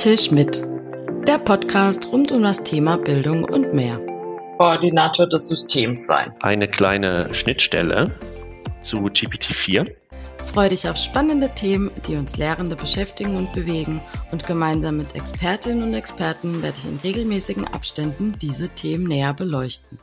Tisch 0.00 0.30
mit. 0.30 0.62
Der 1.28 1.36
Podcast 1.36 2.10
rund 2.10 2.32
um 2.32 2.42
das 2.42 2.64
Thema 2.64 2.96
Bildung 2.96 3.44
und 3.44 3.74
mehr. 3.74 4.00
Koordinator 4.56 5.28
des 5.28 5.48
Systems 5.48 6.06
sein. 6.06 6.32
Eine 6.40 6.68
kleine 6.68 7.28
Schnittstelle 7.34 8.10
zu 8.82 8.96
GPT-4. 8.96 9.92
Freu 10.54 10.70
dich 10.70 10.88
auf 10.88 10.96
spannende 10.96 11.50
Themen, 11.50 11.90
die 12.06 12.16
uns 12.16 12.38
Lehrende 12.38 12.76
beschäftigen 12.76 13.36
und 13.36 13.52
bewegen. 13.52 14.00
Und 14.32 14.46
gemeinsam 14.46 14.96
mit 14.96 15.14
Expertinnen 15.16 15.82
und 15.82 15.92
Experten 15.92 16.62
werde 16.62 16.78
ich 16.78 16.86
in 16.86 16.96
regelmäßigen 16.96 17.66
Abständen 17.66 18.34
diese 18.40 18.70
Themen 18.70 19.04
näher 19.04 19.34
beleuchten. 19.34 19.98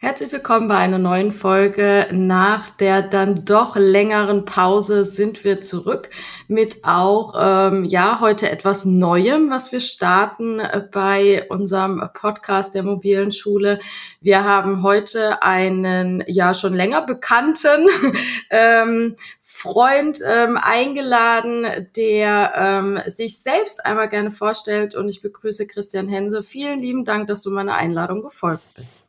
Herzlich 0.00 0.30
willkommen 0.30 0.68
bei 0.68 0.76
einer 0.76 0.98
neuen 0.98 1.32
Folge. 1.32 2.06
Nach 2.12 2.70
der 2.70 3.02
dann 3.02 3.44
doch 3.44 3.74
längeren 3.74 4.44
Pause 4.44 5.04
sind 5.04 5.42
wir 5.42 5.60
zurück 5.60 6.10
mit 6.46 6.84
auch, 6.84 7.34
ähm, 7.36 7.84
ja, 7.84 8.20
heute 8.20 8.48
etwas 8.48 8.84
Neuem, 8.84 9.50
was 9.50 9.72
wir 9.72 9.80
starten 9.80 10.62
bei 10.92 11.48
unserem 11.48 12.08
Podcast 12.14 12.76
der 12.76 12.84
mobilen 12.84 13.32
Schule. 13.32 13.80
Wir 14.20 14.44
haben 14.44 14.84
heute 14.84 15.42
einen, 15.42 16.22
ja, 16.28 16.54
schon 16.54 16.74
länger 16.74 17.04
bekannten, 17.04 17.88
ähm, 18.50 19.16
Freund 19.40 20.20
ähm, 20.24 20.56
eingeladen, 20.56 21.66
der 21.96 22.52
ähm, 22.54 23.00
sich 23.10 23.42
selbst 23.42 23.84
einmal 23.84 24.08
gerne 24.08 24.30
vorstellt 24.30 24.94
und 24.94 25.08
ich 25.08 25.22
begrüße 25.22 25.66
Christian 25.66 26.06
Hense. 26.06 26.44
Vielen 26.44 26.80
lieben 26.80 27.04
Dank, 27.04 27.26
dass 27.26 27.42
du 27.42 27.50
meiner 27.50 27.74
Einladung 27.74 28.22
gefolgt 28.22 28.62
bist. 28.76 29.07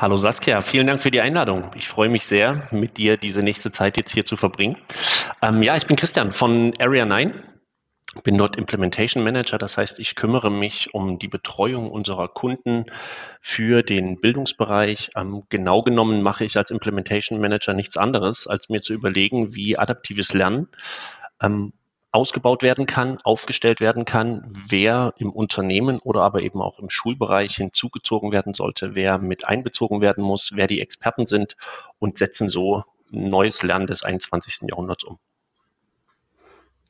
Hallo 0.00 0.16
Saskia, 0.16 0.62
vielen 0.62 0.86
Dank 0.86 1.00
für 1.00 1.10
die 1.10 1.20
Einladung. 1.20 1.72
Ich 1.74 1.88
freue 1.88 2.08
mich 2.08 2.24
sehr, 2.24 2.68
mit 2.70 2.98
dir 2.98 3.16
diese 3.16 3.42
nächste 3.42 3.72
Zeit 3.72 3.96
jetzt 3.96 4.12
hier 4.12 4.24
zu 4.24 4.36
verbringen. 4.36 4.76
Ähm, 5.42 5.60
ja, 5.60 5.76
ich 5.76 5.88
bin 5.88 5.96
Christian 5.96 6.34
von 6.34 6.72
Area 6.78 7.04
9, 7.04 7.34
bin 8.22 8.38
dort 8.38 8.56
Implementation 8.56 9.24
Manager, 9.24 9.58
das 9.58 9.76
heißt, 9.76 9.98
ich 9.98 10.14
kümmere 10.14 10.52
mich 10.52 10.94
um 10.94 11.18
die 11.18 11.26
Betreuung 11.26 11.90
unserer 11.90 12.28
Kunden 12.28 12.84
für 13.40 13.82
den 13.82 14.20
Bildungsbereich. 14.20 15.10
Ähm, 15.16 15.42
genau 15.48 15.82
genommen 15.82 16.22
mache 16.22 16.44
ich 16.44 16.56
als 16.56 16.70
Implementation 16.70 17.40
Manager 17.40 17.74
nichts 17.74 17.96
anderes, 17.96 18.46
als 18.46 18.68
mir 18.68 18.82
zu 18.82 18.92
überlegen, 18.92 19.52
wie 19.56 19.78
adaptives 19.78 20.32
Lernen 20.32 20.68
ähm, 21.42 21.72
ausgebaut 22.10 22.62
werden 22.62 22.86
kann, 22.86 23.18
aufgestellt 23.22 23.80
werden 23.80 24.04
kann, 24.04 24.50
wer 24.68 25.14
im 25.18 25.30
Unternehmen 25.30 25.98
oder 25.98 26.22
aber 26.22 26.40
eben 26.40 26.62
auch 26.62 26.78
im 26.78 26.90
Schulbereich 26.90 27.56
hinzugezogen 27.56 28.32
werden 28.32 28.54
sollte, 28.54 28.94
wer 28.94 29.18
mit 29.18 29.44
einbezogen 29.44 30.00
werden 30.00 30.24
muss, 30.24 30.50
wer 30.54 30.66
die 30.66 30.80
Experten 30.80 31.26
sind 31.26 31.56
und 31.98 32.18
setzen 32.18 32.48
so 32.48 32.84
neues 33.10 33.62
Lernen 33.62 33.86
des 33.86 34.02
21. 34.02 34.68
Jahrhunderts 34.68 35.04
um. 35.04 35.18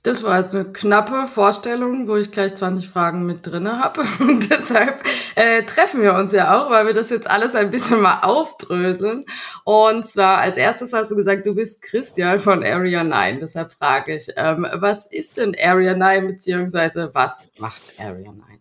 Das 0.04 0.22
war 0.22 0.38
jetzt 0.38 0.54
eine 0.54 0.64
knappe 0.64 1.26
Vorstellung, 1.26 2.06
wo 2.06 2.16
ich 2.16 2.30
gleich 2.30 2.54
20 2.54 2.88
Fragen 2.88 3.26
mit 3.26 3.46
drinne 3.46 3.80
habe. 3.82 4.04
Und 4.20 4.48
deshalb 4.48 5.02
äh, 5.38 5.62
treffen 5.62 6.02
wir 6.02 6.14
uns 6.14 6.32
ja 6.32 6.58
auch, 6.58 6.68
weil 6.68 6.86
wir 6.86 6.94
das 6.94 7.10
jetzt 7.10 7.30
alles 7.30 7.54
ein 7.54 7.70
bisschen 7.70 8.00
mal 8.00 8.22
aufdröseln. 8.22 9.24
Und 9.62 10.04
zwar 10.04 10.38
als 10.38 10.56
erstes 10.56 10.92
hast 10.92 11.12
du 11.12 11.16
gesagt, 11.16 11.46
du 11.46 11.54
bist 11.54 11.80
Christian 11.80 12.40
von 12.40 12.64
Area 12.64 13.04
9. 13.04 13.38
Deshalb 13.38 13.72
frage 13.72 14.16
ich, 14.16 14.30
ähm, 14.36 14.66
was 14.72 15.06
ist 15.06 15.36
denn 15.36 15.54
Area 15.62 15.96
9 15.96 16.26
beziehungsweise 16.26 17.10
was 17.14 17.52
macht 17.56 17.80
Area 17.98 18.32
9? 18.32 18.58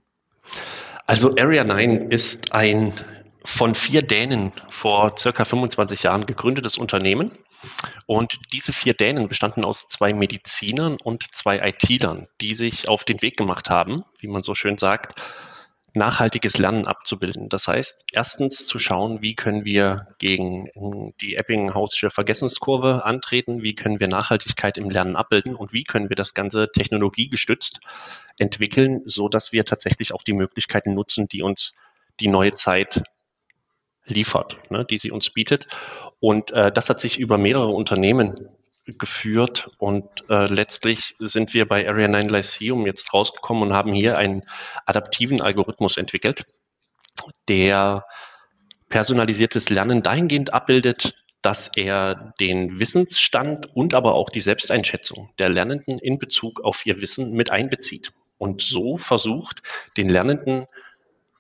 Also 1.08 1.36
Area 1.36 1.64
9 1.64 2.12
ist 2.12 2.54
ein 2.54 2.94
von 3.44 3.74
vier 3.74 4.04
Dänen 4.04 4.52
vor 4.70 5.18
circa 5.18 5.46
25 5.46 6.04
Jahren 6.04 6.28
gegründetes 6.28 6.78
Unternehmen 6.78 7.32
und 8.06 8.38
diese 8.54 8.72
vier 8.72 8.94
Dänen 8.94 9.28
bestanden 9.30 9.66
aus 9.66 9.88
zwei 9.88 10.14
Medizinern 10.14 10.98
und 11.04 11.24
zwei 11.34 11.58
IT-Lern, 11.70 12.28
die 12.40 12.54
sich 12.54 12.88
auf 12.88 13.04
den 13.04 13.22
Weg 13.24 13.36
gemacht 13.36 13.70
haben, 13.72 14.04
wie 14.20 14.28
man 14.28 14.44
so 14.44 14.54
schön 14.54 14.78
sagt, 14.78 15.20
nachhaltiges 15.94 16.58
Lernen 16.58 16.86
abzubilden. 16.86 17.50
Das 17.50 17.68
heißt, 17.68 17.98
erstens 18.12 18.66
zu 18.66 18.78
schauen, 18.80 19.22
wie 19.22 19.36
können 19.36 19.66
wir 19.66 20.08
gegen 20.20 20.70
die 21.22 21.36
Epping-Hausche 21.36 22.10
Vergessenskurve 22.10 23.04
antreten, 23.06 23.64
wie 23.64 23.74
können 23.74 24.00
wir 24.00 24.08
Nachhaltigkeit 24.08 24.78
im 24.78 24.90
Lernen 24.90 25.16
abbilden 25.16 25.56
und 25.56 25.74
wie 25.74 25.84
können 25.84 26.10
wir 26.10 26.16
das 26.16 26.34
Ganze 26.34 26.72
technologiegestützt 26.72 27.80
entwickeln, 28.38 29.02
so 29.06 29.30
dass 29.30 29.52
wir 29.52 29.66
tatsächlich 29.66 30.14
auch 30.14 30.24
die 30.24 30.34
Möglichkeiten 30.34 30.94
nutzen, 30.94 31.28
die 31.28 31.42
uns 31.42 31.74
die 32.20 32.28
neue 32.28 32.54
Zeit 32.54 33.04
liefert, 34.06 34.58
ne, 34.70 34.86
die 34.86 34.98
sie 34.98 35.12
uns 35.12 35.30
bietet. 35.30 35.68
Und 36.20 36.52
äh, 36.52 36.72
das 36.72 36.90
hat 36.90 37.02
sich 37.02 37.18
über 37.18 37.38
mehrere 37.38 37.70
Unternehmen 37.70 38.50
geführt 38.98 39.70
und 39.78 40.08
äh, 40.30 40.46
letztlich 40.46 41.16
sind 41.20 41.54
wir 41.54 41.68
bei 41.68 41.88
Area 41.88 42.08
9 42.08 42.30
Lyceum 42.30 42.86
jetzt 42.86 43.14
rausgekommen 43.14 43.64
und 43.64 43.74
haben 43.74 43.94
hier 43.94 44.18
einen 44.18 44.44
adaptiven 44.86 45.42
Algorithmus 45.42 45.98
entwickelt, 45.98 46.46
der 47.48 48.06
personalisiertes 48.90 49.70
Lernen 49.70 50.02
dahingehend 50.02 50.54
abbildet, 50.54 51.14
dass 51.42 51.70
er 51.76 52.34
den 52.40 52.80
Wissensstand 52.80 53.68
und 53.76 53.94
aber 53.94 54.16
auch 54.16 54.30
die 54.30 54.42
Selbsteinschätzung 54.42 55.30
der 55.40 55.50
Lernenden 55.50 56.00
in 56.00 56.20
Bezug 56.20 56.62
auf 56.62 56.86
ihr 56.86 57.02
Wissen 57.02 57.34
mit 57.34 57.52
einbezieht 57.52 58.12
und 58.38 58.62
so 58.62 58.98
versucht, 58.98 59.62
den 59.98 60.10
Lernenden 60.10 60.68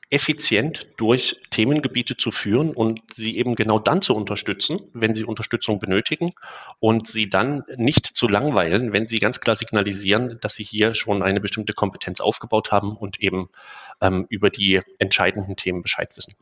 effizient 0.09 0.88
durch 0.95 1.35
Themengebiete 1.51 2.16
zu 2.16 2.31
führen 2.31 2.72
und 2.72 3.01
sie 3.13 3.31
eben 3.38 3.56
genau 3.56 3.78
dann 3.78 4.01
zu 4.01 4.16
unterstützen, 4.16 4.79
wenn 4.94 5.16
sie 5.16 5.25
Unterstützung 5.25 5.79
benötigen 5.79 6.34
und 6.79 7.07
sie 7.09 7.29
dann 7.29 7.63
nicht 7.75 8.16
zu 8.16 8.29
langweilen, 8.29 8.94
wenn 8.94 9.06
sie 9.06 9.18
ganz 9.18 9.41
klar 9.41 9.57
signalisieren, 9.57 10.40
dass 10.41 10.53
sie 10.53 10.63
hier 10.63 10.95
schon 10.95 11.23
eine 11.23 11.41
bestimmte 11.41 11.73
Kompetenz 11.73 12.22
aufgebaut 12.22 12.72
haben 12.72 12.95
und 12.95 13.19
eben 13.19 13.50
ähm, 14.00 14.25
über 14.29 14.50
die 14.50 14.81
entscheidenden 14.97 15.57
Themen 15.57 15.81
Bescheid 15.81 16.09
wissen. 16.16 16.35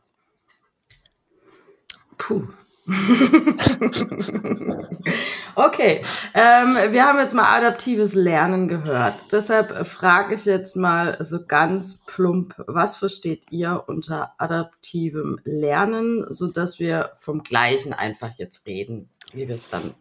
Puh, 2.18 2.48
okay, 5.56 6.04
ähm, 6.34 6.76
wir 6.92 7.04
haben 7.04 7.18
jetzt 7.18 7.34
mal 7.34 7.56
adaptives 7.56 8.14
Lernen 8.14 8.68
gehört. 8.68 9.32
Deshalb 9.32 9.84
frage 9.86 10.36
ich 10.36 10.44
jetzt 10.44 10.76
mal 10.76 11.16
so 11.24 11.44
ganz 11.44 12.04
plump, 12.06 12.54
was 12.68 12.96
versteht 12.96 13.50
ihr 13.50 13.82
unter 13.88 14.34
adaptivem 14.38 15.40
Lernen, 15.42 16.24
so 16.28 16.46
dass 16.46 16.78
wir 16.78 17.10
vom 17.16 17.42
Gleichen 17.42 17.92
einfach 17.92 18.38
jetzt 18.38 18.68
reden, 18.68 19.08
wie 19.32 19.48
wir 19.48 19.56
es 19.56 19.68
dann, 19.68 19.94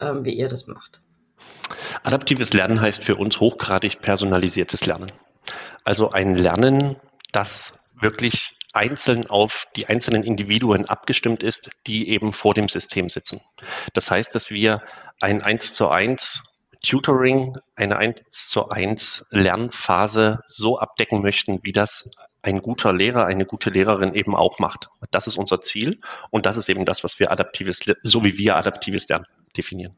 ähm, 0.00 0.26
wie 0.26 0.34
ihr 0.34 0.50
das 0.50 0.66
macht. 0.66 1.00
Adaptives 2.02 2.52
Lernen 2.52 2.80
heißt 2.80 3.04
für 3.04 3.16
uns 3.16 3.40
hochgradig 3.40 4.02
personalisiertes 4.02 4.84
Lernen. 4.84 5.12
Also 5.84 6.10
ein 6.10 6.34
Lernen, 6.34 6.96
das 7.32 7.72
wirklich 7.98 8.54
einzeln 8.72 9.26
auf 9.26 9.66
die 9.76 9.86
einzelnen 9.86 10.22
Individuen 10.22 10.86
abgestimmt 10.86 11.42
ist, 11.42 11.70
die 11.86 12.08
eben 12.08 12.32
vor 12.32 12.54
dem 12.54 12.68
System 12.68 13.10
sitzen. 13.10 13.40
Das 13.94 14.10
heißt, 14.10 14.34
dass 14.34 14.50
wir 14.50 14.82
ein 15.20 15.42
1 15.42 15.74
zu 15.74 15.88
1 15.88 16.42
Tutoring, 16.82 17.56
eine 17.76 17.96
1 17.96 18.22
zu 18.30 18.68
1 18.68 19.24
Lernphase 19.30 20.40
so 20.48 20.78
abdecken 20.78 21.22
möchten, 21.22 21.60
wie 21.62 21.72
das 21.72 22.08
ein 22.42 22.60
guter 22.60 22.92
Lehrer, 22.92 23.26
eine 23.26 23.46
gute 23.46 23.70
Lehrerin 23.70 24.14
eben 24.14 24.34
auch 24.34 24.58
macht. 24.58 24.88
Das 25.12 25.28
ist 25.28 25.36
unser 25.36 25.62
Ziel 25.62 26.00
und 26.30 26.44
das 26.44 26.56
ist 26.56 26.68
eben 26.68 26.84
das, 26.84 27.04
was 27.04 27.20
wir 27.20 27.30
adaptives, 27.30 27.78
so 28.02 28.24
wie 28.24 28.36
wir 28.36 28.56
adaptives 28.56 29.06
Lernen 29.08 29.26
definieren. 29.56 29.96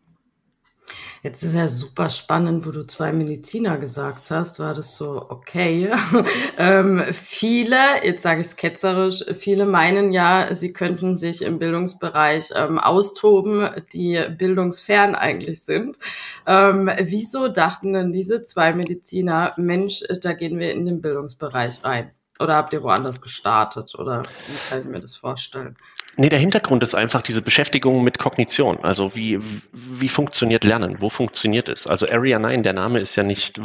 Jetzt 1.24 1.42
ist 1.42 1.54
ja 1.54 1.68
super 1.68 2.10
spannend, 2.10 2.66
wo 2.66 2.70
du 2.70 2.86
zwei 2.86 3.10
Mediziner 3.10 3.78
gesagt 3.78 4.30
hast, 4.30 4.60
war 4.60 4.74
das 4.74 4.94
so, 4.94 5.24
okay. 5.30 5.90
ähm, 6.58 7.02
viele, 7.14 7.78
jetzt 8.04 8.22
sage 8.22 8.42
ich 8.42 8.48
es 8.48 8.56
ketzerisch, 8.56 9.24
viele 9.32 9.64
meinen 9.64 10.12
ja, 10.12 10.54
sie 10.54 10.74
könnten 10.74 11.16
sich 11.16 11.40
im 11.40 11.58
Bildungsbereich 11.58 12.50
ähm, 12.54 12.78
austoben, 12.78 13.70
die 13.94 14.22
bildungsfern 14.36 15.14
eigentlich 15.14 15.62
sind. 15.62 15.98
Ähm, 16.46 16.90
wieso 17.00 17.48
dachten 17.48 17.94
denn 17.94 18.12
diese 18.12 18.43
zwei 18.43 18.75
Mediziner, 18.75 19.54
Mensch, 19.56 20.04
da 20.20 20.34
gehen 20.34 20.58
wir 20.58 20.72
in 20.72 20.84
den 20.84 21.00
Bildungsbereich 21.00 21.82
rein? 21.84 22.10
Oder 22.40 22.56
habt 22.56 22.72
ihr 22.72 22.82
woanders 22.82 23.20
gestartet? 23.20 23.94
Oder 23.96 24.25
wie 24.46 24.69
kann 24.69 24.81
ich 24.81 24.86
mir 24.86 25.00
das 25.00 25.16
vorstellen? 25.16 25.76
Nee, 26.16 26.28
der 26.28 26.38
Hintergrund 26.38 26.82
ist 26.82 26.94
einfach 26.94 27.22
diese 27.22 27.42
Beschäftigung 27.42 28.02
mit 28.02 28.19
Kognition. 28.19 28.78
Also 28.82 29.14
wie, 29.14 29.40
wie 29.72 30.08
funktioniert 30.08 30.64
Lernen? 30.64 31.00
Wo 31.00 31.10
funktioniert 31.10 31.69
es? 31.69 31.86
Also 31.86 32.08
Area 32.08 32.38
9, 32.38 32.62
der 32.62 32.72
Name 32.72 33.00
ist 33.00 33.16
ja 33.16 33.22
nicht 33.22 33.60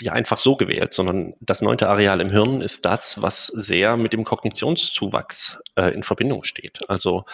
ja 0.00 0.12
einfach 0.12 0.38
so 0.38 0.56
gewählt, 0.56 0.94
sondern 0.94 1.34
das 1.40 1.60
neunte 1.60 1.88
Areal 1.88 2.20
im 2.20 2.30
Hirn 2.30 2.60
ist 2.60 2.84
das, 2.84 3.20
was 3.20 3.46
sehr 3.46 3.96
mit 3.96 4.12
dem 4.12 4.24
Kognitionszuwachs 4.24 5.56
äh, 5.76 5.94
in 5.94 6.02
Verbindung 6.02 6.44
steht. 6.44 6.80
Also 6.88 7.24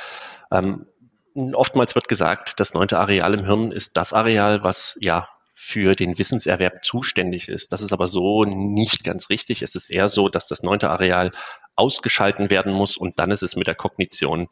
ähm, 0.51 0.87
oftmals 1.35 1.95
wird 1.95 2.09
gesagt, 2.09 2.55
das 2.59 2.75
neunte 2.75 2.99
Areal 2.99 3.35
im 3.35 3.45
Hirn 3.45 3.71
ist 3.71 3.97
das 3.97 4.13
Areal, 4.13 4.65
was 4.65 4.99
ja 5.01 5.29
für 5.69 5.95
den 5.95 6.19
Wissenserwerb 6.19 6.83
zuständig 6.83 7.51
ist. 7.51 7.73
Das 7.73 7.83
ist 7.83 7.93
aber 7.93 8.09
so 8.09 8.47
nicht 8.47 9.05
ganz 9.05 9.29
richtig. 9.29 9.61
Es 9.61 9.75
ist 9.75 9.91
eher 9.91 10.09
so, 10.09 10.31
dass 10.31 10.47
das 10.47 10.63
neunte 10.63 10.89
Areal 10.89 11.31
ausgeschalten 11.77 12.49
werden 12.49 12.73
muss 12.73 12.97
und 12.97 13.19
dann 13.19 13.31
ist 13.31 13.43
es 13.43 13.55
mit 13.55 13.67
der 13.67 13.75
Kognition 13.75 14.49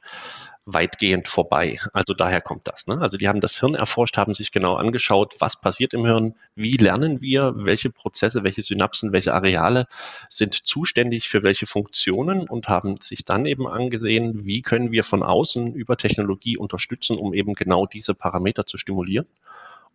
weitgehend 0.67 1.27
vorbei. 1.27 1.81
Also 1.95 2.13
daher 2.13 2.43
kommt 2.43 2.69
das. 2.69 2.87
Ne? 2.87 3.01
Also 3.01 3.17
die 3.17 3.29
haben 3.29 3.41
das 3.41 3.59
Hirn 3.59 3.75
erforscht, 3.75 4.19
haben 4.19 4.35
sich 4.35 4.53
genau 4.53 4.75
angeschaut, 4.75 5.37
was 5.39 5.59
passiert 5.59 5.95
im 5.95 6.05
Hirn, 6.05 6.35
wie 6.55 6.77
lernen 6.77 7.23
wir, 7.23 7.55
welche 7.57 7.89
Prozesse, 7.89 8.45
welche 8.45 8.61
Synapsen, 8.61 9.13
welche 9.13 9.33
Areale 9.33 9.87
sind 10.29 10.53
zuständig 10.67 11.31
für 11.31 11.43
welche 11.43 11.67
Funktionen 11.67 12.47
und 12.47 12.69
haben 12.69 12.99
sich 13.01 13.25
dann 13.25 13.47
eben 13.47 13.67
angesehen, 13.67 14.45
wie 14.45 14.61
können 14.61 14.93
wir 14.93 15.03
von 15.03 15.23
außen 15.23 15.73
über 15.73 15.97
Technologie 15.97 16.59
unterstützen, 16.59 17.17
um 17.17 17.33
eben 17.33 17.55
genau 17.55 17.87
diese 17.87 18.13
Parameter 18.13 18.67
zu 18.67 18.77
stimulieren 18.77 19.27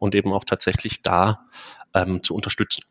und 0.02 0.16
eben 0.16 0.34
auch 0.34 0.44
tatsächlich 0.44 1.04
da 1.04 1.46
ähm, 1.94 2.24
zu 2.24 2.34
unterstützen. 2.34 2.84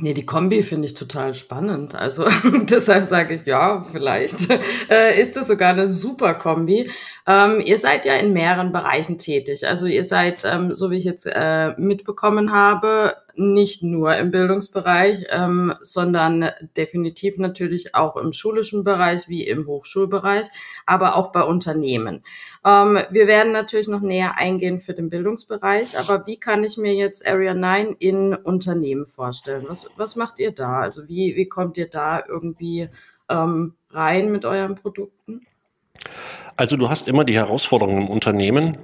Nee, 0.00 0.14
die 0.14 0.24
Kombi 0.24 0.62
finde 0.62 0.86
ich 0.86 0.94
total 0.94 1.34
spannend. 1.34 1.96
Also 1.96 2.24
deshalb 2.70 3.04
sage 3.06 3.34
ich, 3.34 3.44
ja, 3.46 3.84
vielleicht 3.90 4.48
äh, 4.90 5.20
ist 5.20 5.34
das 5.34 5.48
sogar 5.48 5.72
eine 5.72 5.90
super 5.90 6.34
Kombi. 6.34 6.88
Ähm, 7.26 7.60
ihr 7.64 7.78
seid 7.78 8.04
ja 8.04 8.14
in 8.14 8.32
mehreren 8.32 8.72
Bereichen 8.72 9.18
tätig. 9.18 9.66
Also 9.66 9.86
ihr 9.86 10.04
seid, 10.04 10.44
ähm, 10.44 10.72
so 10.72 10.92
wie 10.92 10.98
ich 10.98 11.04
jetzt 11.04 11.26
äh, 11.26 11.72
mitbekommen 11.78 12.52
habe, 12.52 13.16
nicht 13.38 13.82
nur 13.82 14.16
im 14.16 14.30
Bildungsbereich, 14.30 15.26
ähm, 15.30 15.74
sondern 15.80 16.50
definitiv 16.76 17.38
natürlich 17.38 17.94
auch 17.94 18.16
im 18.16 18.32
schulischen 18.32 18.84
Bereich 18.84 19.28
wie 19.28 19.46
im 19.46 19.66
Hochschulbereich, 19.66 20.46
aber 20.86 21.16
auch 21.16 21.32
bei 21.32 21.42
Unternehmen. 21.42 22.24
Ähm, 22.64 22.98
wir 23.10 23.26
werden 23.26 23.52
natürlich 23.52 23.88
noch 23.88 24.00
näher 24.00 24.36
eingehen 24.36 24.80
für 24.80 24.94
den 24.94 25.10
Bildungsbereich, 25.10 25.98
aber 25.98 26.26
wie 26.26 26.38
kann 26.38 26.64
ich 26.64 26.76
mir 26.76 26.94
jetzt 26.94 27.26
Area 27.26 27.54
9 27.54 27.96
in 27.98 28.34
Unternehmen 28.34 29.06
vorstellen? 29.06 29.66
Was, 29.68 29.88
was 29.96 30.16
macht 30.16 30.38
ihr 30.38 30.52
da? 30.52 30.80
Also 30.80 31.08
wie, 31.08 31.36
wie 31.36 31.48
kommt 31.48 31.76
ihr 31.76 31.88
da 31.88 32.22
irgendwie 32.26 32.88
ähm, 33.28 33.74
rein 33.90 34.32
mit 34.32 34.44
euren 34.44 34.74
Produkten? 34.74 35.46
Also 36.56 36.76
du 36.76 36.88
hast 36.88 37.08
immer 37.08 37.24
die 37.24 37.34
Herausforderung 37.34 37.98
im 37.98 38.08
Unternehmen, 38.08 38.78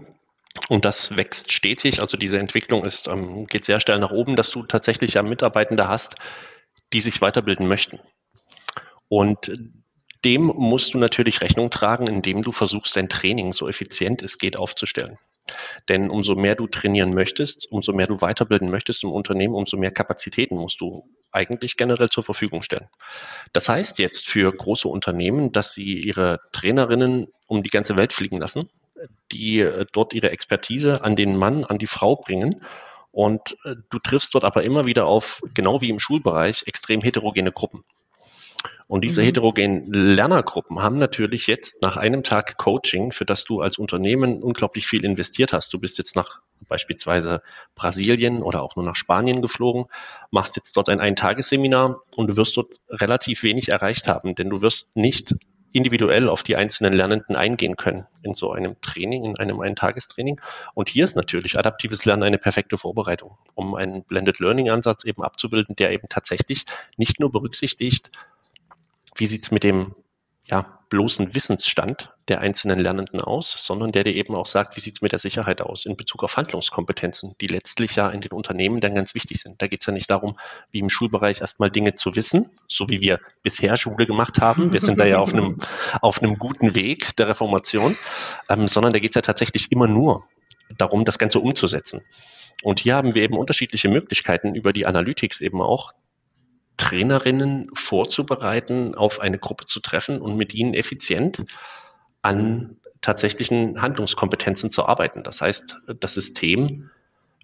und 0.68 0.84
das 0.84 1.14
wächst 1.14 1.52
stetig. 1.52 2.00
Also 2.00 2.16
diese 2.16 2.38
Entwicklung 2.38 2.84
ist, 2.84 3.08
ähm, 3.08 3.46
geht 3.46 3.64
sehr 3.64 3.80
schnell 3.80 3.98
nach 3.98 4.10
oben, 4.10 4.36
dass 4.36 4.50
du 4.50 4.62
tatsächlich 4.62 5.14
ja 5.14 5.22
Mitarbeitende 5.22 5.88
hast, 5.88 6.14
die 6.92 7.00
sich 7.00 7.20
weiterbilden 7.20 7.66
möchten. 7.66 8.00
Und 9.08 9.50
dem 10.24 10.44
musst 10.44 10.94
du 10.94 10.98
natürlich 10.98 11.40
Rechnung 11.42 11.70
tragen, 11.70 12.06
indem 12.06 12.42
du 12.42 12.52
versuchst, 12.52 12.96
dein 12.96 13.08
Training 13.08 13.52
so 13.52 13.68
effizient 13.68 14.22
es 14.22 14.38
geht 14.38 14.56
aufzustellen. 14.56 15.18
Denn 15.90 16.08
umso 16.08 16.34
mehr 16.34 16.54
du 16.54 16.66
trainieren 16.66 17.12
möchtest, 17.12 17.70
umso 17.70 17.92
mehr 17.92 18.06
du 18.06 18.22
weiterbilden 18.22 18.70
möchtest 18.70 19.04
im 19.04 19.12
Unternehmen, 19.12 19.54
umso 19.54 19.76
mehr 19.76 19.90
Kapazitäten 19.90 20.56
musst 20.56 20.80
du 20.80 21.06
eigentlich 21.32 21.76
generell 21.76 22.08
zur 22.08 22.24
Verfügung 22.24 22.62
stellen. 22.62 22.88
Das 23.52 23.68
heißt 23.68 23.98
jetzt 23.98 24.26
für 24.26 24.50
große 24.50 24.88
Unternehmen, 24.88 25.52
dass 25.52 25.74
sie 25.74 25.98
ihre 26.00 26.40
Trainerinnen 26.52 27.28
um 27.46 27.62
die 27.62 27.68
ganze 27.68 27.96
Welt 27.96 28.14
fliegen 28.14 28.38
lassen, 28.38 28.70
die 29.32 29.60
äh, 29.60 29.86
dort 29.92 30.14
ihre 30.14 30.30
Expertise 30.30 31.02
an 31.02 31.16
den 31.16 31.36
Mann, 31.36 31.64
an 31.64 31.78
die 31.78 31.86
Frau 31.86 32.16
bringen. 32.16 32.62
Und 33.12 33.56
äh, 33.64 33.76
du 33.90 33.98
triffst 33.98 34.34
dort 34.34 34.44
aber 34.44 34.64
immer 34.64 34.86
wieder 34.86 35.06
auf, 35.06 35.40
genau 35.54 35.80
wie 35.80 35.90
im 35.90 36.00
Schulbereich, 36.00 36.64
extrem 36.66 37.00
heterogene 37.00 37.52
Gruppen. 37.52 37.84
Und 38.86 39.02
diese 39.02 39.22
mhm. 39.22 39.26
heterogenen 39.26 39.92
Lernergruppen 39.92 40.80
haben 40.82 40.98
natürlich 40.98 41.46
jetzt 41.46 41.80
nach 41.80 41.96
einem 41.96 42.22
Tag 42.22 42.58
Coaching, 42.58 43.12
für 43.12 43.24
das 43.24 43.44
du 43.44 43.60
als 43.60 43.78
Unternehmen 43.78 44.42
unglaublich 44.42 44.86
viel 44.86 45.04
investiert 45.04 45.52
hast. 45.52 45.72
Du 45.72 45.78
bist 45.78 45.96
jetzt 45.98 46.16
nach 46.16 46.40
beispielsweise 46.68 47.42
Brasilien 47.74 48.42
oder 48.42 48.62
auch 48.62 48.76
nur 48.76 48.84
nach 48.84 48.96
Spanien 48.96 49.42
geflogen, 49.42 49.86
machst 50.30 50.56
jetzt 50.56 50.76
dort 50.76 50.88
ein 50.88 51.00
Eintagesseminar 51.00 52.02
und 52.14 52.28
du 52.28 52.36
wirst 52.36 52.56
dort 52.56 52.74
relativ 52.88 53.42
wenig 53.42 53.68
erreicht 53.68 54.08
haben, 54.08 54.34
denn 54.34 54.50
du 54.50 54.62
wirst 54.62 54.94
nicht 54.96 55.34
individuell 55.74 56.28
auf 56.28 56.44
die 56.44 56.54
einzelnen 56.54 56.92
Lernenden 56.92 57.34
eingehen 57.34 57.76
können 57.76 58.06
in 58.22 58.32
so 58.32 58.52
einem 58.52 58.80
Training, 58.80 59.24
in 59.24 59.36
einem 59.36 59.60
Eintagestraining. 59.60 60.40
Und 60.72 60.88
hier 60.88 61.04
ist 61.04 61.16
natürlich 61.16 61.58
adaptives 61.58 62.04
Lernen 62.04 62.22
eine 62.22 62.38
perfekte 62.38 62.78
Vorbereitung, 62.78 63.36
um 63.54 63.74
einen 63.74 64.04
Blended 64.04 64.38
Learning 64.38 64.70
Ansatz 64.70 65.04
eben 65.04 65.24
abzubilden, 65.24 65.74
der 65.74 65.90
eben 65.90 66.08
tatsächlich 66.08 66.64
nicht 66.96 67.18
nur 67.18 67.32
berücksichtigt, 67.32 68.12
wie 69.16 69.26
sieht 69.26 69.46
es 69.46 69.50
mit 69.50 69.64
dem 69.64 69.96
ja, 70.46 70.78
bloßen 70.90 71.34
Wissensstand 71.34 72.13
der 72.28 72.40
einzelnen 72.40 72.80
Lernenden 72.80 73.20
aus, 73.20 73.54
sondern 73.58 73.92
der 73.92 74.04
dir 74.04 74.14
eben 74.14 74.34
auch 74.34 74.46
sagt, 74.46 74.76
wie 74.76 74.80
sieht 74.80 74.96
es 74.96 75.02
mit 75.02 75.12
der 75.12 75.18
Sicherheit 75.18 75.60
aus 75.60 75.84
in 75.84 75.96
Bezug 75.96 76.24
auf 76.24 76.36
Handlungskompetenzen, 76.36 77.34
die 77.40 77.46
letztlich 77.46 77.96
ja 77.96 78.08
in 78.08 78.22
den 78.22 78.32
Unternehmen 78.32 78.80
dann 78.80 78.94
ganz 78.94 79.14
wichtig 79.14 79.40
sind. 79.40 79.60
Da 79.60 79.66
geht 79.66 79.80
es 79.80 79.86
ja 79.86 79.92
nicht 79.92 80.10
darum, 80.10 80.38
wie 80.70 80.78
im 80.78 80.88
Schulbereich 80.88 81.42
erstmal 81.42 81.70
Dinge 81.70 81.96
zu 81.96 82.16
wissen, 82.16 82.50
so 82.66 82.88
wie 82.88 83.00
wir 83.00 83.20
bisher 83.42 83.76
Schule 83.76 84.06
gemacht 84.06 84.40
haben. 84.40 84.72
Wir 84.72 84.80
sind 84.80 84.98
da 84.98 85.04
ja 85.04 85.18
auf 85.18 85.32
einem, 85.32 85.60
auf 86.00 86.22
einem 86.22 86.38
guten 86.38 86.74
Weg 86.74 87.14
der 87.16 87.28
Reformation, 87.28 87.96
ähm, 88.48 88.68
sondern 88.68 88.94
da 88.94 88.98
geht 88.98 89.10
es 89.10 89.16
ja 89.16 89.22
tatsächlich 89.22 89.70
immer 89.70 89.86
nur 89.86 90.24
darum, 90.78 91.04
das 91.04 91.18
Ganze 91.18 91.40
umzusetzen. 91.40 92.00
Und 92.62 92.80
hier 92.80 92.94
haben 92.94 93.14
wir 93.14 93.22
eben 93.22 93.36
unterschiedliche 93.36 93.88
Möglichkeiten 93.88 94.54
über 94.54 94.72
die 94.72 94.86
Analytics 94.86 95.40
eben 95.42 95.60
auch, 95.60 95.92
Trainerinnen 96.76 97.70
vorzubereiten, 97.74 98.94
auf 98.94 99.20
eine 99.20 99.38
Gruppe 99.38 99.66
zu 99.66 99.80
treffen 99.80 100.20
und 100.20 100.36
mit 100.36 100.54
ihnen 100.54 100.74
effizient 100.74 101.38
an 102.24 102.76
tatsächlichen 103.02 103.82
Handlungskompetenzen 103.82 104.70
zu 104.70 104.86
arbeiten. 104.86 105.22
Das 105.22 105.42
heißt, 105.42 105.76
das 106.00 106.14
System 106.14 106.90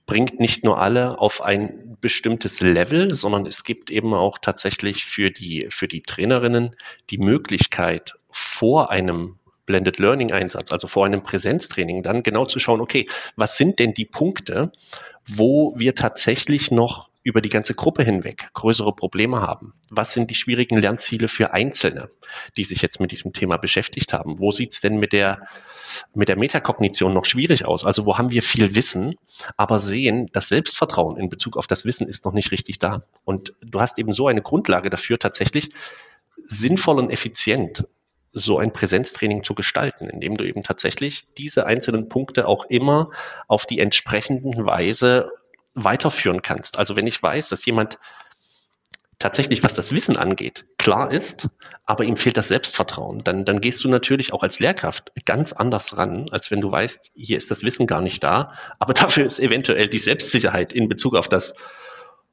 bringt 0.06 0.40
nicht 0.40 0.64
nur 0.64 0.80
alle 0.80 1.18
auf 1.18 1.42
ein 1.42 1.98
bestimmtes 2.00 2.60
Level, 2.60 3.12
sondern 3.12 3.46
es 3.46 3.62
gibt 3.62 3.90
eben 3.90 4.14
auch 4.14 4.38
tatsächlich 4.38 5.04
für 5.04 5.30
die, 5.30 5.66
für 5.70 5.86
die 5.86 6.02
Trainerinnen 6.02 6.74
die 7.10 7.18
Möglichkeit, 7.18 8.14
vor 8.32 8.90
einem 8.90 9.36
Blended 9.66 9.98
Learning 9.98 10.32
Einsatz, 10.32 10.72
also 10.72 10.88
vor 10.88 11.04
einem 11.04 11.22
Präsenztraining, 11.22 12.02
dann 12.02 12.22
genau 12.22 12.46
zu 12.46 12.58
schauen, 12.58 12.80
okay, 12.80 13.06
was 13.36 13.56
sind 13.56 13.78
denn 13.78 13.92
die 13.92 14.06
Punkte, 14.06 14.72
wo 15.28 15.74
wir 15.76 15.94
tatsächlich 15.94 16.70
noch 16.70 17.09
über 17.22 17.40
die 17.40 17.48
ganze 17.48 17.74
Gruppe 17.74 18.02
hinweg 18.02 18.48
größere 18.54 18.94
Probleme 18.94 19.40
haben? 19.40 19.74
Was 19.90 20.12
sind 20.12 20.30
die 20.30 20.34
schwierigen 20.34 20.78
Lernziele 20.78 21.28
für 21.28 21.52
Einzelne, 21.52 22.10
die 22.56 22.64
sich 22.64 22.80
jetzt 22.80 23.00
mit 23.00 23.12
diesem 23.12 23.32
Thema 23.32 23.58
beschäftigt 23.58 24.12
haben? 24.12 24.38
Wo 24.38 24.52
sieht 24.52 24.72
es 24.72 24.80
denn 24.80 24.96
mit 24.98 25.12
der, 25.12 25.46
mit 26.14 26.28
der 26.28 26.36
Metakognition 26.36 27.12
noch 27.12 27.26
schwierig 27.26 27.66
aus? 27.66 27.84
Also 27.84 28.06
wo 28.06 28.16
haben 28.16 28.30
wir 28.30 28.42
viel 28.42 28.74
Wissen, 28.74 29.16
aber 29.56 29.78
sehen, 29.78 30.30
das 30.32 30.48
Selbstvertrauen 30.48 31.18
in 31.18 31.28
Bezug 31.28 31.56
auf 31.56 31.66
das 31.66 31.84
Wissen 31.84 32.08
ist 32.08 32.24
noch 32.24 32.32
nicht 32.32 32.52
richtig 32.52 32.78
da. 32.78 33.02
Und 33.24 33.52
du 33.60 33.80
hast 33.80 33.98
eben 33.98 34.12
so 34.12 34.26
eine 34.26 34.42
Grundlage 34.42 34.88
dafür, 34.88 35.18
tatsächlich 35.18 35.68
sinnvoll 36.36 36.98
und 36.98 37.10
effizient 37.10 37.84
so 38.32 38.58
ein 38.58 38.72
Präsenztraining 38.72 39.42
zu 39.42 39.54
gestalten, 39.54 40.08
indem 40.08 40.36
du 40.36 40.44
eben 40.46 40.62
tatsächlich 40.62 41.26
diese 41.36 41.66
einzelnen 41.66 42.08
Punkte 42.08 42.46
auch 42.46 42.64
immer 42.66 43.10
auf 43.48 43.66
die 43.66 43.80
entsprechenden 43.80 44.64
Weise 44.66 45.32
weiterführen 45.84 46.42
kannst. 46.42 46.78
Also 46.78 46.96
wenn 46.96 47.06
ich 47.06 47.22
weiß, 47.22 47.48
dass 47.48 47.64
jemand 47.64 47.98
tatsächlich, 49.18 49.62
was 49.62 49.74
das 49.74 49.92
Wissen 49.92 50.16
angeht, 50.16 50.64
klar 50.78 51.12
ist, 51.12 51.48
aber 51.84 52.04
ihm 52.04 52.16
fehlt 52.16 52.36
das 52.36 52.48
Selbstvertrauen, 52.48 53.22
dann, 53.22 53.44
dann 53.44 53.60
gehst 53.60 53.84
du 53.84 53.88
natürlich 53.88 54.32
auch 54.32 54.42
als 54.42 54.58
Lehrkraft 54.58 55.12
ganz 55.26 55.52
anders 55.52 55.96
ran, 55.96 56.28
als 56.30 56.50
wenn 56.50 56.60
du 56.60 56.72
weißt, 56.72 57.12
hier 57.14 57.36
ist 57.36 57.50
das 57.50 57.62
Wissen 57.62 57.86
gar 57.86 58.00
nicht 58.00 58.24
da, 58.24 58.54
aber 58.78 58.94
dafür 58.94 59.26
ist 59.26 59.38
eventuell 59.38 59.88
die 59.88 59.98
Selbstsicherheit 59.98 60.72
in 60.72 60.88
Bezug 60.88 61.14
auf 61.14 61.28
das 61.28 61.54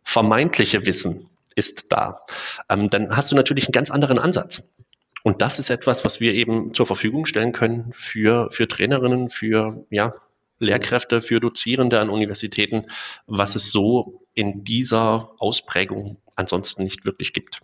vermeintliche 0.03 0.85
Wissen 0.85 1.29
ist 1.55 1.85
da. 1.89 2.21
Ähm, 2.69 2.89
dann 2.89 3.15
hast 3.15 3.31
du 3.31 3.35
natürlich 3.35 3.65
einen 3.65 3.73
ganz 3.73 3.91
anderen 3.91 4.19
Ansatz. 4.19 4.63
Und 5.23 5.41
das 5.41 5.59
ist 5.59 5.69
etwas, 5.69 6.05
was 6.05 6.21
wir 6.21 6.33
eben 6.33 6.73
zur 6.73 6.87
Verfügung 6.87 7.25
stellen 7.25 7.51
können 7.51 7.93
für, 7.97 8.49
für 8.51 8.67
Trainerinnen, 8.67 9.29
für 9.29 9.85
ja, 9.89 10.13
Lehrkräfte, 10.59 11.21
für 11.21 11.39
Dozierende 11.39 11.99
an 11.99 12.09
Universitäten, 12.09 12.87
was 13.25 13.55
es 13.55 13.71
so 13.71 14.21
in 14.33 14.63
dieser 14.63 15.31
Ausprägung 15.39 16.17
ansonsten 16.35 16.83
nicht 16.83 17.05
wirklich 17.05 17.33
gibt. 17.33 17.61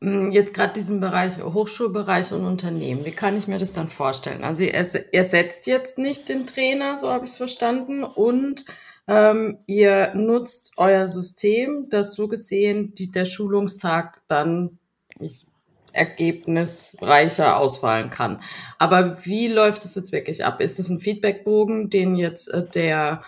Mm, 0.00 0.32
jetzt 0.32 0.54
gerade 0.54 0.72
diesen 0.72 1.00
Bereich, 1.00 1.42
Hochschulbereich 1.42 2.32
und 2.32 2.44
Unternehmen, 2.44 3.04
wie 3.04 3.12
kann 3.12 3.36
ich 3.36 3.46
mir 3.46 3.58
das 3.58 3.72
dann 3.72 3.88
vorstellen? 3.88 4.42
Also 4.42 4.62
ihr 4.62 4.74
ersetzt 4.74 5.66
jetzt 5.66 5.98
nicht 5.98 6.28
den 6.28 6.46
Trainer, 6.46 6.98
so 6.98 7.10
habe 7.10 7.24
ich 7.24 7.30
es 7.30 7.36
verstanden, 7.36 8.02
und 8.02 8.64
ähm, 9.08 9.58
ihr 9.66 10.12
nutzt 10.14 10.72
euer 10.76 11.08
System, 11.08 11.88
das 11.90 12.14
so 12.14 12.28
gesehen 12.28 12.94
die, 12.94 13.10
der 13.10 13.26
Schulungstag 13.26 14.22
dann, 14.28 14.78
ich 15.20 15.46
ergebnisreicher 15.92 17.58
ausfallen 17.58 18.10
kann. 18.10 18.40
Aber 18.78 19.24
wie 19.24 19.48
läuft 19.48 19.84
es 19.84 19.94
jetzt 19.94 20.12
wirklich 20.12 20.44
ab? 20.44 20.60
Ist 20.60 20.78
es 20.78 20.88
ein 20.88 21.00
Feedbackbogen, 21.00 21.90
den 21.90 22.16
jetzt 22.16 22.52
äh, 22.52 22.64
der 22.64 23.22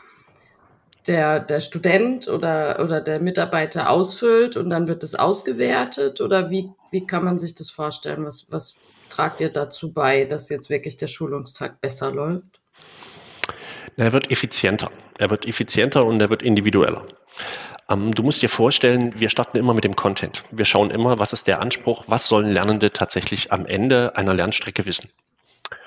der, 1.06 1.40
der 1.40 1.60
Student 1.60 2.28
oder, 2.28 2.80
oder 2.82 3.00
der 3.00 3.20
Mitarbeiter 3.20 3.90
ausfüllt 3.90 4.56
und 4.56 4.70
dann 4.70 4.88
wird 4.88 5.02
es 5.02 5.14
ausgewertet? 5.14 6.20
Oder 6.20 6.50
wie, 6.50 6.70
wie 6.90 7.06
kann 7.06 7.24
man 7.24 7.38
sich 7.38 7.54
das 7.54 7.70
vorstellen? 7.70 8.24
Was, 8.24 8.46
was 8.50 8.76
tragt 9.08 9.40
ihr 9.40 9.50
dazu 9.50 9.92
bei, 9.92 10.24
dass 10.24 10.48
jetzt 10.48 10.70
wirklich 10.70 10.96
der 10.96 11.08
Schulungstag 11.08 11.80
besser 11.80 12.10
läuft? 12.10 12.60
Er 13.96 14.12
wird 14.12 14.30
effizienter. 14.30 14.90
Er 15.18 15.30
wird 15.30 15.46
effizienter 15.46 16.04
und 16.04 16.20
er 16.20 16.30
wird 16.30 16.42
individueller. 16.42 17.06
Ähm, 17.88 18.14
du 18.14 18.22
musst 18.22 18.42
dir 18.42 18.48
vorstellen, 18.48 19.14
wir 19.18 19.30
starten 19.30 19.58
immer 19.58 19.74
mit 19.74 19.84
dem 19.84 19.96
Content. 19.96 20.42
Wir 20.50 20.64
schauen 20.64 20.90
immer, 20.90 21.18
was 21.18 21.32
ist 21.32 21.46
der 21.46 21.60
Anspruch, 21.60 22.04
was 22.06 22.26
sollen 22.26 22.50
Lernende 22.50 22.92
tatsächlich 22.92 23.52
am 23.52 23.66
Ende 23.66 24.16
einer 24.16 24.34
Lernstrecke 24.34 24.86
wissen. 24.86 25.10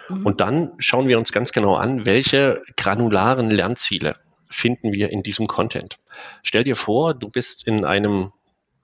Mhm. 0.10 0.26
Und 0.26 0.42
dann 0.42 0.74
schauen 0.80 1.08
wir 1.08 1.18
uns 1.18 1.32
ganz 1.32 1.52
genau 1.52 1.76
an, 1.76 2.06
welche 2.06 2.62
granularen 2.76 3.50
Lernziele 3.50 4.16
finden 4.50 4.94
wir 4.94 5.10
in 5.12 5.24
diesem 5.24 5.48
Content. 5.48 5.98
Stell 6.44 6.64
dir 6.64 6.76
vor, 6.76 7.14
du 7.14 7.30
bist 7.30 7.68
in 7.68 7.86
einem 7.86 8.32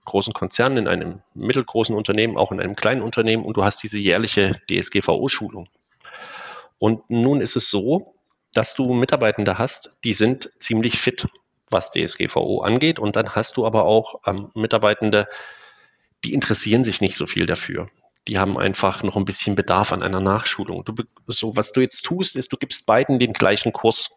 großen 0.05 0.33
Konzern, 0.33 0.77
in 0.77 0.87
einem 0.87 1.21
mittelgroßen 1.33 1.95
Unternehmen, 1.95 2.37
auch 2.37 2.51
in 2.51 2.59
einem 2.59 2.75
kleinen 2.75 3.01
Unternehmen 3.01 3.45
und 3.45 3.55
du 3.55 3.63
hast 3.63 3.81
diese 3.83 3.97
jährliche 3.97 4.59
DSGVO-Schulung. 4.69 5.69
Und 6.77 7.09
nun 7.09 7.39
ist 7.39 7.55
es 7.55 7.69
so, 7.69 8.13
dass 8.53 8.75
du 8.75 8.93
Mitarbeitende 8.93 9.57
hast, 9.57 9.91
die 10.03 10.13
sind 10.13 10.51
ziemlich 10.59 10.99
fit, 10.99 11.27
was 11.73 11.91
DSGVO 11.91 12.61
angeht. 12.61 12.99
Und 12.99 13.17
dann 13.17 13.35
hast 13.35 13.57
du 13.57 13.65
aber 13.65 13.83
auch 13.83 14.21
ähm, 14.25 14.49
Mitarbeitende, 14.53 15.27
die 16.23 16.33
interessieren 16.33 16.85
sich 16.85 17.01
nicht 17.01 17.15
so 17.15 17.25
viel 17.27 17.45
dafür. 17.45 17.89
Die 18.29 18.37
haben 18.37 18.57
einfach 18.57 19.03
noch 19.03 19.17
ein 19.17 19.25
bisschen 19.25 19.55
Bedarf 19.55 19.91
an 19.91 20.01
einer 20.01 20.21
Nachschulung. 20.21 20.85
Du, 20.85 20.93
so, 21.27 21.57
was 21.57 21.73
du 21.73 21.81
jetzt 21.81 22.03
tust, 22.05 22.37
ist, 22.37 22.53
du 22.53 22.57
gibst 22.57 22.85
beiden 22.85 23.19
den 23.19 23.33
gleichen 23.33 23.73
Kurs. 23.73 24.11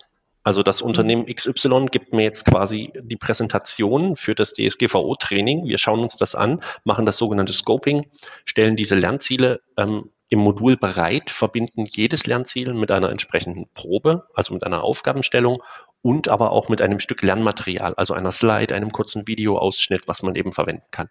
Also 0.46 0.62
das 0.62 0.80
mhm. 0.80 0.90
Unternehmen 0.90 1.26
XY 1.26 1.86
gibt 1.90 2.12
mir 2.12 2.22
jetzt 2.22 2.44
quasi 2.44 2.92
die 3.00 3.16
Präsentation 3.16 4.14
für 4.14 4.36
das 4.36 4.52
DSGVO-Training. 4.54 5.66
Wir 5.66 5.78
schauen 5.78 5.98
uns 5.98 6.14
das 6.14 6.36
an, 6.36 6.62
machen 6.84 7.04
das 7.04 7.16
sogenannte 7.16 7.52
Scoping, 7.52 8.06
stellen 8.44 8.76
diese 8.76 8.94
Lernziele 8.94 9.60
ähm, 9.76 10.10
im 10.28 10.38
Modul 10.38 10.76
bereit, 10.76 11.30
verbinden 11.30 11.84
jedes 11.86 12.26
Lernziel 12.26 12.74
mit 12.74 12.92
einer 12.92 13.10
entsprechenden 13.10 13.68
Probe, 13.74 14.28
also 14.34 14.54
mit 14.54 14.62
einer 14.62 14.84
Aufgabenstellung 14.84 15.64
und 16.02 16.28
aber 16.28 16.52
auch 16.52 16.68
mit 16.68 16.80
einem 16.80 17.00
Stück 17.00 17.22
Lernmaterial, 17.22 17.94
also 17.94 18.14
einer 18.14 18.32
Slide, 18.32 18.74
einem 18.74 18.92
kurzen 18.92 19.26
Videoausschnitt, 19.26 20.06
was 20.06 20.22
man 20.22 20.34
eben 20.34 20.52
verwenden 20.52 20.86
kann. 20.90 21.08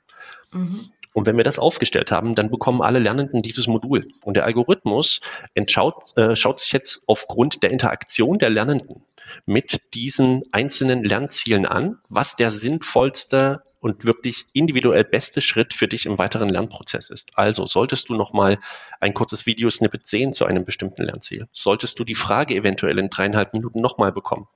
Mhm. 0.51 0.91
Und 1.13 1.25
wenn 1.25 1.37
wir 1.37 1.45
das 1.45 1.59
aufgestellt 1.59 2.11
haben, 2.11 2.35
dann 2.35 2.51
bekommen 2.51 2.81
alle 2.81 2.99
Lernenden 2.99 3.41
dieses 3.41 3.67
Modul. 3.67 4.05
Und 4.21 4.35
der 4.35 4.43
Algorithmus 4.43 5.21
entschaut, 5.53 6.15
äh, 6.17 6.35
schaut 6.35 6.59
sich 6.59 6.73
jetzt 6.73 7.01
aufgrund 7.07 7.63
der 7.63 7.71
Interaktion 7.71 8.37
der 8.37 8.49
Lernenden 8.49 9.05
mit 9.45 9.81
diesen 9.93 10.43
einzelnen 10.51 11.03
Lernzielen 11.03 11.65
an, 11.65 11.99
was 12.09 12.35
der 12.35 12.51
sinnvollste 12.51 13.63
und 13.85 14.03
wirklich 14.03 14.47
individuell 14.51 15.03
beste 15.03 15.41
Schritt 15.41 15.75
für 15.75 15.87
dich 15.87 16.07
im 16.07 16.17
weiteren 16.17 16.49
Lernprozess 16.49 17.11
ist. 17.11 17.29
Also 17.35 17.67
solltest 17.67 18.09
du 18.09 18.15
nochmal 18.15 18.57
ein 18.99 19.13
kurzes 19.13 19.45
Videosnippet 19.45 20.07
sehen 20.07 20.33
zu 20.33 20.45
einem 20.45 20.65
bestimmten 20.65 21.03
Lernziel, 21.03 21.47
solltest 21.51 21.99
du 21.99 22.03
die 22.03 22.15
Frage 22.15 22.55
eventuell 22.55 22.97
in 22.97 23.11
dreieinhalb 23.11 23.53
Minuten 23.53 23.81
nochmal 23.81 24.11
bekommen. 24.11 24.47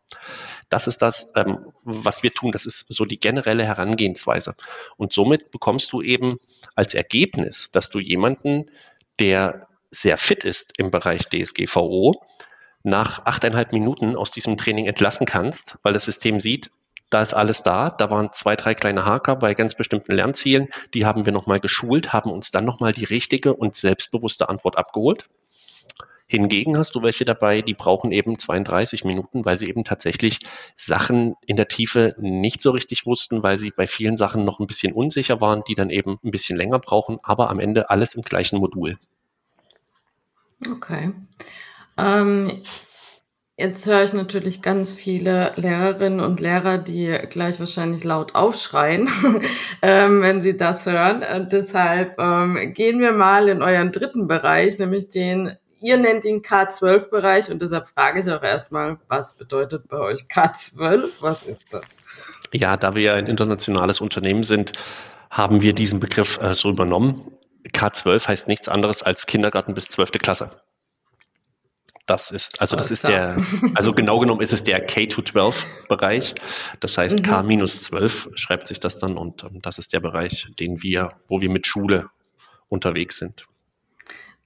Das 0.69 0.87
ist 0.87 1.03
das, 1.03 1.27
ähm, 1.35 1.59
was 1.83 2.23
wir 2.23 2.33
tun. 2.33 2.51
Das 2.51 2.65
ist 2.65 2.85
so 2.89 3.05
die 3.05 3.19
generelle 3.19 3.65
Herangehensweise. 3.65 4.55
Und 4.97 5.13
somit 5.13 5.51
bekommst 5.51 5.93
du 5.93 6.01
eben 6.01 6.39
als 6.73 6.95
Ergebnis, 6.95 7.69
dass 7.71 7.91
du 7.91 7.99
jemanden, 7.99 8.71
der 9.19 9.67
sehr 9.91 10.17
fit 10.17 10.43
ist 10.43 10.73
im 10.79 10.89
Bereich 10.89 11.29
DSGVO, 11.29 12.19
nach 12.81 13.27
achteinhalb 13.27 13.73
Minuten 13.73 14.15
aus 14.15 14.31
diesem 14.31 14.57
Training 14.57 14.87
entlassen 14.87 15.27
kannst, 15.27 15.77
weil 15.83 15.93
das 15.93 16.05
System 16.05 16.41
sieht, 16.41 16.71
da 17.09 17.21
ist 17.21 17.33
alles 17.33 17.63
da. 17.63 17.89
Da 17.89 18.11
waren 18.11 18.33
zwei, 18.33 18.55
drei 18.55 18.75
kleine 18.75 19.05
Haker 19.05 19.35
bei 19.35 19.53
ganz 19.53 19.75
bestimmten 19.75 20.13
Lernzielen. 20.13 20.69
Die 20.93 21.05
haben 21.05 21.25
wir 21.25 21.33
nochmal 21.33 21.59
geschult, 21.59 22.13
haben 22.13 22.31
uns 22.31 22.51
dann 22.51 22.65
nochmal 22.65 22.93
die 22.93 23.05
richtige 23.05 23.53
und 23.53 23.75
selbstbewusste 23.75 24.49
Antwort 24.49 24.77
abgeholt. 24.77 25.25
Hingegen 26.31 26.77
hast 26.77 26.93
du 26.93 27.01
welche 27.01 27.25
dabei, 27.25 27.63
die 27.63 27.73
brauchen 27.73 28.11
eben 28.11 28.37
32 28.37 29.03
Minuten, 29.03 29.45
weil 29.45 29.57
sie 29.57 29.67
eben 29.67 29.83
tatsächlich 29.83 30.37
Sachen 30.77 31.35
in 31.47 31.55
der 31.55 31.67
Tiefe 31.67 32.13
nicht 32.19 32.61
so 32.61 32.69
richtig 32.69 33.07
wussten, 33.07 33.41
weil 33.41 33.57
sie 33.57 33.71
bei 33.71 33.87
vielen 33.87 34.15
Sachen 34.15 34.45
noch 34.45 34.59
ein 34.59 34.67
bisschen 34.67 34.93
unsicher 34.93 35.41
waren, 35.41 35.63
die 35.67 35.73
dann 35.73 35.89
eben 35.89 36.19
ein 36.23 36.29
bisschen 36.29 36.55
länger 36.55 36.77
brauchen, 36.77 37.17
aber 37.23 37.49
am 37.49 37.59
Ende 37.59 37.89
alles 37.89 38.13
im 38.13 38.21
gleichen 38.21 38.59
Modul. 38.59 38.99
Okay. 40.71 41.13
Ähm, 41.97 42.61
Jetzt 43.59 43.85
höre 43.87 44.05
ich 44.05 44.13
natürlich 44.13 44.61
ganz 44.61 44.93
viele 44.93 45.51
Lehrerinnen 45.57 46.21
und 46.21 46.39
Lehrer, 46.39 46.77
die 46.77 47.17
gleich 47.29 47.59
wahrscheinlich 47.59 48.05
laut 48.05 48.33
aufschreien, 48.33 49.09
ähm, 49.81 50.21
wenn 50.21 50.41
sie 50.41 50.55
das 50.55 50.85
hören. 50.85 51.23
Und 51.35 51.51
deshalb 51.51 52.17
ähm, 52.19 52.73
gehen 52.73 53.01
wir 53.01 53.11
mal 53.11 53.49
in 53.49 53.61
euren 53.61 53.91
dritten 53.91 54.29
Bereich, 54.29 54.79
nämlich 54.79 55.09
den, 55.09 55.57
ihr 55.81 55.97
nennt 55.97 56.23
ihn 56.23 56.41
K12-Bereich 56.41 57.51
und 57.51 57.61
deshalb 57.61 57.89
frage 57.89 58.21
ich 58.21 58.31
auch 58.31 58.43
erstmal, 58.43 58.97
was 59.09 59.35
bedeutet 59.35 59.89
bei 59.89 59.97
euch 59.97 60.21
K12? 60.33 61.09
Was 61.19 61.43
ist 61.43 61.73
das? 61.73 61.97
Ja, 62.53 62.77
da 62.77 62.95
wir 62.95 63.13
ein 63.15 63.27
internationales 63.27 63.99
Unternehmen 63.99 64.45
sind, 64.45 64.71
haben 65.29 65.61
wir 65.61 65.73
diesen 65.73 65.99
Begriff 65.99 66.39
äh, 66.41 66.53
so 66.53 66.69
übernommen. 66.69 67.33
K12 67.67 68.25
heißt 68.25 68.47
nichts 68.47 68.69
anderes 68.69 69.03
als 69.03 69.25
Kindergarten 69.25 69.73
bis 69.73 69.89
12. 69.89 70.11
Klasse. 70.13 70.61
Das 72.09 72.31
ist, 72.31 72.59
also 72.59 72.75
das 72.75 72.89
ist 72.89 73.01
klar. 73.01 73.35
der, 73.35 73.45
also 73.75 73.93
genau 73.93 74.17
genommen 74.17 74.41
ist 74.41 74.51
es 74.51 74.63
der 74.63 74.83
K-12-Bereich. 74.83 76.33
Das 76.79 76.97
heißt, 76.97 77.19
mhm. 77.19 77.23
K-12 77.23 78.35
schreibt 78.35 78.67
sich 78.67 78.79
das 78.79 78.97
dann 78.97 79.15
und 79.15 79.43
ähm, 79.43 79.61
das 79.61 79.77
ist 79.77 79.93
der 79.93 79.99
Bereich, 79.99 80.47
den 80.59 80.81
wir, 80.81 81.11
wo 81.27 81.39
wir 81.39 81.51
mit 81.51 81.67
Schule 81.67 82.09
unterwegs 82.67 83.17
sind. 83.17 83.45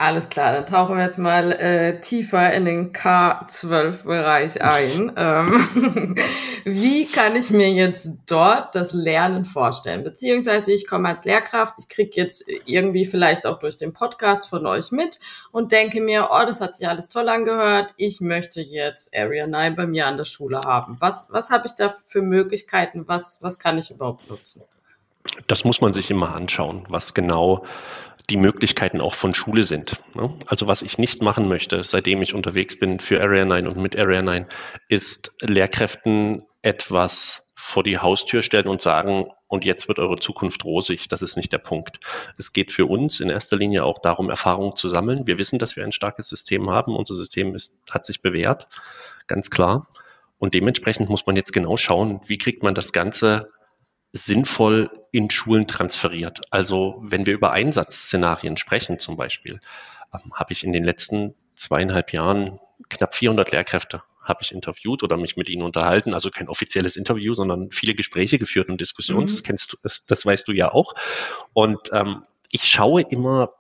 Alles 0.05 0.27
klar, 0.27 0.51
dann 0.51 0.65
tauchen 0.65 0.97
wir 0.97 1.03
jetzt 1.05 1.17
mal 1.17 1.53
äh, 1.53 2.01
tiefer 2.01 2.51
in 2.51 2.65
den 2.65 2.91
K12-Bereich 2.91 4.61
ein. 4.61 5.13
ähm, 5.15 6.15
wie 6.65 7.05
kann 7.05 7.37
ich 7.37 7.51
mir 7.51 7.71
jetzt 7.71 8.17
dort 8.25 8.75
das 8.75 8.91
Lernen 8.91 9.45
vorstellen? 9.45 10.03
Beziehungsweise 10.03 10.73
ich 10.73 10.89
komme 10.89 11.07
als 11.07 11.23
Lehrkraft, 11.23 11.75
ich 11.79 11.87
kriege 11.87 12.11
jetzt 12.15 12.43
irgendwie 12.65 13.05
vielleicht 13.05 13.45
auch 13.45 13.59
durch 13.59 13.77
den 13.77 13.93
Podcast 13.93 14.49
von 14.49 14.65
euch 14.65 14.91
mit 14.91 15.21
und 15.53 15.71
denke 15.71 16.01
mir, 16.01 16.31
oh, 16.33 16.45
das 16.45 16.59
hat 16.59 16.75
sich 16.75 16.85
alles 16.85 17.07
toll 17.07 17.29
angehört, 17.29 17.93
ich 17.95 18.19
möchte 18.19 18.59
jetzt 18.59 19.15
Area 19.15 19.47
9 19.47 19.77
bei 19.77 19.87
mir 19.87 20.07
an 20.07 20.17
der 20.17 20.25
Schule 20.25 20.59
haben. 20.65 20.97
Was, 20.99 21.29
was 21.31 21.49
habe 21.49 21.67
ich 21.67 21.75
da 21.75 21.95
für 22.07 22.21
Möglichkeiten? 22.21 23.07
Was, 23.07 23.41
was 23.41 23.57
kann 23.57 23.77
ich 23.77 23.89
überhaupt 23.89 24.29
nutzen? 24.29 24.63
Das 25.47 25.63
muss 25.63 25.79
man 25.79 25.93
sich 25.93 26.09
immer 26.09 26.35
anschauen, 26.35 26.85
was 26.89 27.13
genau 27.13 27.65
die 28.29 28.37
Möglichkeiten 28.37 29.01
auch 29.01 29.15
von 29.15 29.33
Schule 29.33 29.65
sind. 29.65 29.99
Ne? 30.13 30.33
Also 30.45 30.67
was 30.67 30.81
ich 30.81 30.97
nicht 30.97 31.21
machen 31.21 31.47
möchte, 31.47 31.83
seitdem 31.83 32.21
ich 32.21 32.33
unterwegs 32.33 32.77
bin 32.77 32.99
für 32.99 33.21
Area 33.21 33.45
9 33.45 33.67
und 33.67 33.77
mit 33.77 33.97
Area 33.97 34.21
9, 34.21 34.45
ist 34.87 35.31
Lehrkräften 35.41 36.45
etwas 36.61 37.43
vor 37.55 37.83
die 37.83 37.97
Haustür 37.97 38.43
stellen 38.43 38.67
und 38.67 38.81
sagen, 38.81 39.27
und 39.47 39.65
jetzt 39.65 39.87
wird 39.87 39.99
eure 39.99 40.17
Zukunft 40.17 40.65
rosig. 40.65 41.07
Das 41.09 41.21
ist 41.21 41.37
nicht 41.37 41.53
der 41.53 41.59
Punkt. 41.59 41.99
Es 42.37 42.53
geht 42.53 42.71
für 42.71 42.87
uns 42.87 43.19
in 43.19 43.29
erster 43.29 43.55
Linie 43.55 43.83
auch 43.83 43.99
darum, 43.99 44.29
Erfahrungen 44.29 44.75
zu 44.75 44.89
sammeln. 44.89 45.27
Wir 45.27 45.37
wissen, 45.37 45.59
dass 45.59 45.75
wir 45.75 45.83
ein 45.83 45.91
starkes 45.91 46.27
System 46.27 46.71
haben. 46.71 46.95
Unser 46.95 47.13
System 47.15 47.53
ist, 47.53 47.71
hat 47.91 48.03
sich 48.03 48.21
bewährt, 48.21 48.67
ganz 49.27 49.49
klar. 49.49 49.87
Und 50.39 50.53
dementsprechend 50.55 51.09
muss 51.09 51.25
man 51.25 51.35
jetzt 51.35 51.53
genau 51.53 51.77
schauen, 51.77 52.19
wie 52.25 52.37
kriegt 52.37 52.63
man 52.63 52.73
das 52.73 52.91
Ganze 52.91 53.51
sinnvoll 54.13 54.89
in 55.11 55.29
Schulen 55.29 55.67
transferiert. 55.67 56.39
Also 56.51 56.99
wenn 57.01 57.25
wir 57.25 57.33
über 57.33 57.51
Einsatzszenarien 57.51 58.57
sprechen 58.57 58.99
zum 58.99 59.17
Beispiel, 59.17 59.59
ähm, 60.13 60.31
habe 60.33 60.53
ich 60.53 60.63
in 60.63 60.71
den 60.71 60.83
letzten 60.83 61.35
zweieinhalb 61.57 62.13
Jahren 62.13 62.59
knapp 62.89 63.15
400 63.15 63.51
Lehrkräfte 63.51 64.03
habe 64.23 64.39
ich 64.41 64.51
interviewt 64.51 65.03
oder 65.03 65.17
mich 65.17 65.35
mit 65.35 65.49
ihnen 65.49 65.63
unterhalten. 65.63 66.13
Also 66.13 66.31
kein 66.31 66.47
offizielles 66.47 66.95
Interview, 66.95 67.33
sondern 67.33 67.71
viele 67.71 67.93
Gespräche 67.93 68.39
geführt 68.39 68.69
und 68.69 68.79
Diskussionen. 68.79 69.27
Mhm. 69.27 69.31
Das 69.31 69.43
kennst 69.43 69.73
du, 69.73 69.77
das, 69.83 70.05
das, 70.05 70.25
weißt 70.25 70.47
du 70.47 70.53
ja 70.53 70.71
auch. 70.71 70.93
Und 71.51 71.79
ähm, 71.91 72.23
ich 72.49 72.63
schaue 72.63 73.01
immer, 73.01 73.53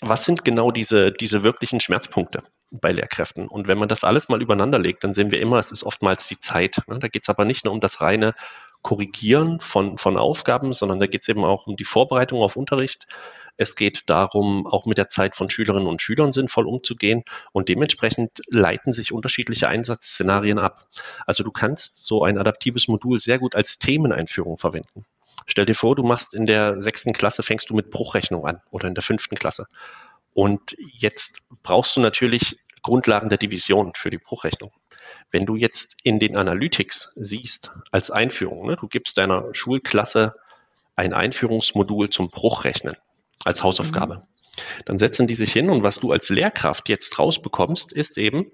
was 0.00 0.24
sind 0.24 0.44
genau 0.44 0.70
diese, 0.70 1.12
diese 1.12 1.42
wirklichen 1.42 1.80
Schmerzpunkte 1.80 2.42
bei 2.70 2.92
Lehrkräften? 2.92 3.48
Und 3.48 3.68
wenn 3.68 3.78
man 3.78 3.88
das 3.88 4.04
alles 4.04 4.28
mal 4.28 4.42
übereinander 4.42 4.78
legt, 4.78 5.04
dann 5.04 5.14
sehen 5.14 5.30
wir 5.30 5.40
immer, 5.40 5.58
es 5.58 5.70
ist 5.70 5.84
oftmals 5.84 6.26
die 6.26 6.38
Zeit. 6.38 6.82
Ne? 6.88 6.98
Da 6.98 7.08
geht 7.08 7.22
es 7.22 7.28
aber 7.28 7.44
nicht 7.44 7.64
nur 7.64 7.74
um 7.74 7.80
das 7.80 8.00
reine 8.00 8.34
Korrigieren 8.82 9.60
von, 9.60 9.98
von 9.98 10.16
Aufgaben, 10.16 10.72
sondern 10.72 11.00
da 11.00 11.06
geht 11.06 11.22
es 11.22 11.28
eben 11.28 11.44
auch 11.44 11.66
um 11.66 11.76
die 11.76 11.84
Vorbereitung 11.84 12.42
auf 12.42 12.56
Unterricht. 12.56 13.06
Es 13.56 13.74
geht 13.74 14.04
darum, 14.06 14.66
auch 14.66 14.86
mit 14.86 14.98
der 14.98 15.08
Zeit 15.08 15.36
von 15.36 15.50
Schülerinnen 15.50 15.88
und 15.88 16.00
Schülern 16.00 16.32
sinnvoll 16.32 16.66
umzugehen 16.66 17.24
und 17.52 17.68
dementsprechend 17.68 18.40
leiten 18.48 18.92
sich 18.92 19.12
unterschiedliche 19.12 19.68
Einsatzszenarien 19.68 20.58
ab. 20.58 20.86
Also 21.26 21.42
du 21.42 21.50
kannst 21.50 21.92
so 21.96 22.22
ein 22.22 22.38
adaptives 22.38 22.86
Modul 22.86 23.18
sehr 23.18 23.38
gut 23.38 23.56
als 23.56 23.78
Themeneinführung 23.78 24.58
verwenden. 24.58 25.04
Stell 25.46 25.66
dir 25.66 25.74
vor, 25.74 25.96
du 25.96 26.02
machst 26.02 26.34
in 26.34 26.46
der 26.46 26.80
sechsten 26.82 27.12
Klasse, 27.12 27.42
fängst 27.42 27.70
du 27.70 27.74
mit 27.74 27.90
Bruchrechnung 27.90 28.46
an 28.46 28.60
oder 28.70 28.86
in 28.86 28.94
der 28.94 29.02
fünften 29.02 29.34
Klasse. 29.36 29.66
Und 30.34 30.76
jetzt 30.96 31.40
brauchst 31.62 31.96
du 31.96 32.00
natürlich 32.00 32.58
Grundlagen 32.82 33.28
der 33.28 33.38
Division 33.38 33.92
für 33.96 34.10
die 34.10 34.18
Bruchrechnung. 34.18 34.70
Wenn 35.30 35.46
du 35.46 35.56
jetzt 35.56 35.88
in 36.02 36.18
den 36.18 36.36
Analytics 36.36 37.12
siehst 37.16 37.70
als 37.90 38.10
Einführung, 38.10 38.66
ne, 38.66 38.76
du 38.76 38.88
gibst 38.88 39.18
deiner 39.18 39.54
Schulklasse 39.54 40.34
ein 40.96 41.12
Einführungsmodul 41.12 42.10
zum 42.10 42.30
Bruchrechnen 42.30 42.96
als 43.44 43.62
Hausaufgabe, 43.62 44.16
mhm. 44.16 44.22
dann 44.86 44.98
setzen 44.98 45.26
die 45.26 45.34
sich 45.34 45.52
hin 45.52 45.70
und 45.70 45.82
was 45.82 46.00
du 46.00 46.12
als 46.12 46.28
Lehrkraft 46.28 46.88
jetzt 46.88 47.18
rausbekommst, 47.18 47.92
ist 47.92 48.18
eben, 48.18 48.50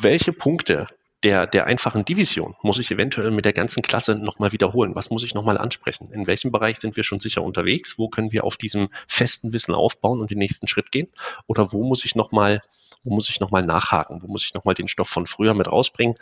welche 0.00 0.32
Punkte 0.32 0.86
der, 1.24 1.46
der 1.46 1.66
einfachen 1.66 2.04
Division 2.04 2.54
muss 2.62 2.78
ich 2.78 2.90
eventuell 2.90 3.30
mit 3.30 3.46
der 3.46 3.54
ganzen 3.54 3.82
Klasse 3.82 4.14
nochmal 4.14 4.52
wiederholen. 4.52 4.94
Was 4.94 5.08
muss 5.08 5.24
ich 5.24 5.34
nochmal 5.34 5.56
ansprechen? 5.56 6.12
In 6.12 6.26
welchem 6.26 6.52
Bereich 6.52 6.78
sind 6.78 6.96
wir 6.96 7.02
schon 7.02 7.18
sicher 7.18 7.42
unterwegs? 7.42 7.94
Wo 7.96 8.08
können 8.08 8.30
wir 8.30 8.44
auf 8.44 8.58
diesem 8.58 8.90
festen 9.08 9.52
Wissen 9.54 9.74
aufbauen 9.74 10.20
und 10.20 10.30
den 10.30 10.38
nächsten 10.38 10.68
Schritt 10.68 10.92
gehen? 10.92 11.08
Oder 11.46 11.72
wo 11.72 11.82
muss 11.82 12.04
ich 12.04 12.14
nochmal, 12.14 12.62
wo 13.04 13.14
muss 13.14 13.30
ich 13.30 13.40
nochmal 13.40 13.64
nachhaken? 13.64 14.22
Wo 14.22 14.26
muss 14.26 14.44
ich 14.44 14.54
nochmal 14.54 14.74
den 14.74 14.88
Stoff 14.88 15.08
von 15.08 15.26
früher 15.26 15.54
mit 15.54 15.68
rausbringen? 15.68 16.16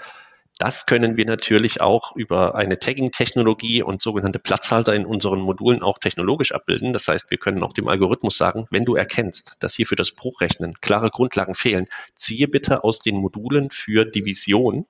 Das 0.58 0.84
können 0.84 1.16
wir 1.16 1.24
natürlich 1.24 1.80
auch 1.80 2.14
über 2.14 2.54
eine 2.54 2.78
Tagging-Technologie 2.78 3.82
und 3.82 4.02
sogenannte 4.02 4.38
Platzhalter 4.38 4.94
in 4.94 5.06
unseren 5.06 5.40
Modulen 5.40 5.82
auch 5.82 5.98
technologisch 5.98 6.52
abbilden. 6.52 6.92
Das 6.92 7.08
heißt, 7.08 7.30
wir 7.30 7.38
können 7.38 7.62
auch 7.62 7.72
dem 7.72 7.88
Algorithmus 7.88 8.36
sagen, 8.36 8.66
wenn 8.70 8.84
du 8.84 8.94
erkennst, 8.94 9.56
dass 9.60 9.74
hier 9.74 9.86
für 9.86 9.96
das 9.96 10.12
Bruchrechnen 10.12 10.74
klare 10.80 11.10
Grundlagen 11.10 11.54
fehlen, 11.54 11.86
ziehe 12.16 12.48
bitte 12.48 12.84
aus 12.84 12.98
den 12.98 13.16
Modulen 13.16 13.70
für 13.70 14.04
Division 14.04 14.86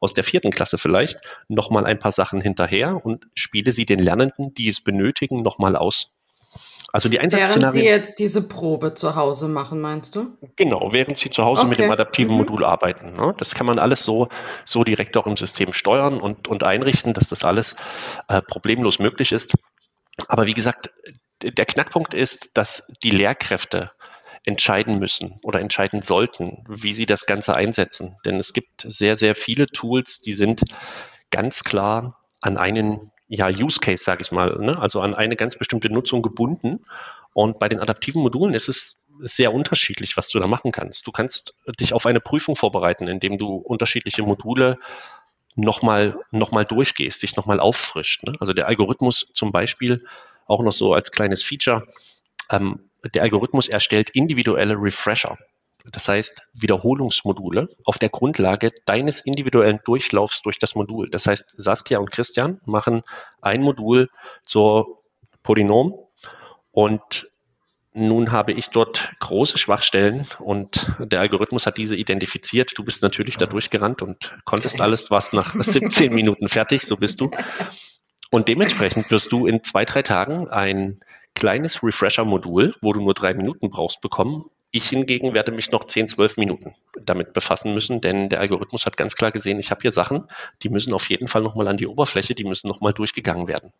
aus 0.00 0.14
der 0.14 0.24
vierten 0.24 0.50
Klasse 0.50 0.78
vielleicht 0.78 1.20
nochmal 1.48 1.86
ein 1.86 1.98
paar 1.98 2.12
Sachen 2.12 2.40
hinterher 2.40 3.04
und 3.04 3.26
spiele 3.34 3.72
sie 3.72 3.86
den 3.86 4.00
Lernenden, 4.00 4.54
die 4.54 4.68
es 4.68 4.80
benötigen, 4.80 5.42
nochmal 5.42 5.76
aus. 5.76 6.10
Also 6.92 7.08
die 7.08 7.20
Einsatzszenarien. 7.20 7.62
Während 7.62 7.72
Sie 7.72 7.84
jetzt 7.84 8.18
diese 8.18 8.48
Probe 8.48 8.94
zu 8.94 9.14
Hause 9.14 9.48
machen, 9.48 9.80
meinst 9.80 10.16
du? 10.16 10.36
Genau, 10.56 10.92
während 10.92 11.18
Sie 11.18 11.30
zu 11.30 11.44
Hause 11.44 11.62
okay. 11.62 11.70
mit 11.70 11.78
dem 11.78 11.90
adaptiven 11.90 12.32
mhm. 12.32 12.38
Modul 12.38 12.64
arbeiten. 12.64 13.12
Ne? 13.14 13.34
Das 13.38 13.54
kann 13.54 13.66
man 13.66 13.78
alles 13.78 14.02
so, 14.02 14.28
so 14.64 14.84
direkt 14.84 15.16
auch 15.16 15.26
im 15.26 15.36
System 15.36 15.72
steuern 15.72 16.20
und, 16.20 16.48
und 16.48 16.64
einrichten, 16.64 17.14
dass 17.14 17.28
das 17.28 17.44
alles 17.44 17.76
äh, 18.28 18.42
problemlos 18.42 18.98
möglich 18.98 19.32
ist. 19.32 19.52
Aber 20.28 20.46
wie 20.46 20.52
gesagt, 20.52 20.90
der 21.42 21.66
Knackpunkt 21.66 22.14
ist, 22.14 22.50
dass 22.54 22.82
die 23.02 23.10
Lehrkräfte 23.10 23.90
entscheiden 24.44 24.98
müssen 24.98 25.38
oder 25.42 25.60
entscheiden 25.60 26.02
sollten, 26.02 26.64
wie 26.68 26.92
sie 26.92 27.06
das 27.06 27.26
Ganze 27.26 27.54
einsetzen. 27.54 28.16
Denn 28.24 28.36
es 28.36 28.52
gibt 28.52 28.86
sehr, 28.88 29.16
sehr 29.16 29.34
viele 29.34 29.66
Tools, 29.66 30.20
die 30.20 30.32
sind 30.32 30.62
ganz 31.30 31.64
klar 31.64 32.18
an 32.42 32.58
einen 32.58 33.12
ja, 33.34 33.48
Use 33.48 33.80
Case, 33.80 34.04
sage 34.04 34.20
ich 34.20 34.30
mal, 34.30 34.58
ne? 34.58 34.78
also 34.78 35.00
an 35.00 35.14
eine 35.14 35.36
ganz 35.36 35.56
bestimmte 35.56 35.88
Nutzung 35.88 36.20
gebunden. 36.20 36.84
Und 37.32 37.58
bei 37.58 37.70
den 37.70 37.80
adaptiven 37.80 38.20
Modulen 38.20 38.52
ist 38.52 38.68
es 38.68 38.98
sehr 39.20 39.54
unterschiedlich, 39.54 40.18
was 40.18 40.28
du 40.28 40.38
da 40.38 40.46
machen 40.46 40.70
kannst. 40.70 41.06
Du 41.06 41.12
kannst 41.12 41.54
dich 41.80 41.94
auf 41.94 42.04
eine 42.04 42.20
Prüfung 42.20 42.56
vorbereiten, 42.56 43.08
indem 43.08 43.38
du 43.38 43.56
unterschiedliche 43.56 44.22
Module 44.22 44.78
nochmal 45.54 46.14
noch 46.30 46.50
mal 46.50 46.66
durchgehst, 46.66 47.22
dich 47.22 47.34
nochmal 47.34 47.58
auffrischt. 47.58 48.22
Ne? 48.24 48.36
Also 48.38 48.52
der 48.52 48.68
Algorithmus 48.68 49.26
zum 49.34 49.50
Beispiel, 49.50 50.04
auch 50.46 50.62
noch 50.62 50.72
so 50.72 50.92
als 50.92 51.10
kleines 51.10 51.42
Feature, 51.42 51.86
ähm, 52.50 52.90
der 53.14 53.22
Algorithmus 53.22 53.66
erstellt 53.66 54.10
individuelle 54.10 54.74
Refresher 54.74 55.38
das 55.90 56.08
heißt 56.08 56.42
Wiederholungsmodule 56.54 57.68
auf 57.84 57.98
der 57.98 58.08
Grundlage 58.08 58.70
deines 58.86 59.20
individuellen 59.20 59.80
Durchlaufs 59.84 60.42
durch 60.42 60.58
das 60.58 60.74
Modul. 60.74 61.10
Das 61.10 61.26
heißt, 61.26 61.54
Saskia 61.56 61.98
und 61.98 62.10
Christian 62.10 62.60
machen 62.64 63.02
ein 63.40 63.62
Modul 63.62 64.08
zur 64.44 65.00
Polynom 65.42 65.98
und 66.70 67.26
nun 67.94 68.32
habe 68.32 68.52
ich 68.52 68.70
dort 68.70 69.10
große 69.20 69.58
Schwachstellen 69.58 70.26
und 70.38 70.86
der 70.98 71.20
Algorithmus 71.20 71.66
hat 71.66 71.76
diese 71.76 71.94
identifiziert. 71.94 72.72
Du 72.76 72.84
bist 72.84 73.02
natürlich 73.02 73.36
da 73.36 73.44
durchgerannt 73.44 74.00
und 74.00 74.32
konntest 74.46 74.80
alles, 74.80 75.10
warst 75.10 75.34
nach 75.34 75.54
17 75.58 76.12
Minuten 76.12 76.48
fertig, 76.48 76.82
so 76.82 76.96
bist 76.96 77.20
du. 77.20 77.30
Und 78.30 78.48
dementsprechend 78.48 79.10
wirst 79.10 79.30
du 79.30 79.46
in 79.46 79.62
zwei, 79.62 79.84
drei 79.84 80.02
Tagen 80.02 80.48
ein 80.48 81.00
kleines 81.34 81.82
Refresher-Modul, 81.82 82.74
wo 82.80 82.94
du 82.94 83.00
nur 83.00 83.12
drei 83.12 83.34
Minuten 83.34 83.68
brauchst, 83.68 84.00
bekommen, 84.00 84.46
ich 84.72 84.88
hingegen 84.88 85.34
werde 85.34 85.52
mich 85.52 85.70
noch 85.70 85.86
10, 85.86 86.08
12 86.08 86.38
Minuten 86.38 86.74
damit 87.04 87.34
befassen 87.34 87.74
müssen, 87.74 88.00
denn 88.00 88.30
der 88.30 88.40
Algorithmus 88.40 88.86
hat 88.86 88.96
ganz 88.96 89.14
klar 89.14 89.30
gesehen, 89.30 89.60
ich 89.60 89.70
habe 89.70 89.82
hier 89.82 89.92
Sachen, 89.92 90.28
die 90.62 90.70
müssen 90.70 90.94
auf 90.94 91.08
jeden 91.10 91.28
Fall 91.28 91.42
nochmal 91.42 91.68
an 91.68 91.76
die 91.76 91.86
Oberfläche, 91.86 92.34
die 92.34 92.44
müssen 92.44 92.68
nochmal 92.68 92.94
durchgegangen 92.94 93.46
werden. 93.46 93.72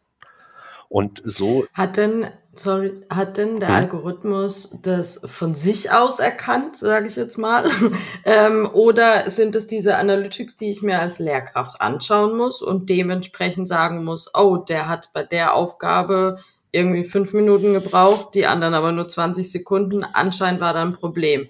Und 0.90 1.22
so. 1.24 1.64
Hat 1.72 1.96
denn, 1.96 2.26
sorry, 2.52 2.92
hat 3.08 3.38
denn 3.38 3.60
der 3.60 3.70
hm? 3.70 3.74
Algorithmus 3.76 4.76
das 4.82 5.22
von 5.24 5.54
sich 5.54 5.90
aus 5.90 6.18
erkannt, 6.18 6.76
sage 6.76 7.06
ich 7.06 7.16
jetzt 7.16 7.38
mal? 7.38 7.70
ähm, 8.26 8.68
oder 8.70 9.30
sind 9.30 9.56
es 9.56 9.66
diese 9.66 9.96
Analytics, 9.96 10.58
die 10.58 10.70
ich 10.70 10.82
mir 10.82 10.98
als 10.98 11.18
Lehrkraft 11.18 11.80
anschauen 11.80 12.36
muss 12.36 12.60
und 12.60 12.90
dementsprechend 12.90 13.66
sagen 13.66 14.04
muss, 14.04 14.30
oh, 14.34 14.58
der 14.58 14.86
hat 14.86 15.14
bei 15.14 15.22
der 15.22 15.54
Aufgabe 15.54 16.36
irgendwie 16.72 17.04
fünf 17.04 17.34
Minuten 17.34 17.74
gebraucht, 17.74 18.34
die 18.34 18.46
anderen 18.46 18.74
aber 18.74 18.92
nur 18.92 19.08
20 19.08 19.50
Sekunden. 19.50 20.04
Anscheinend 20.04 20.60
war 20.60 20.72
da 20.72 20.82
ein 20.82 20.94
Problem. 20.94 21.48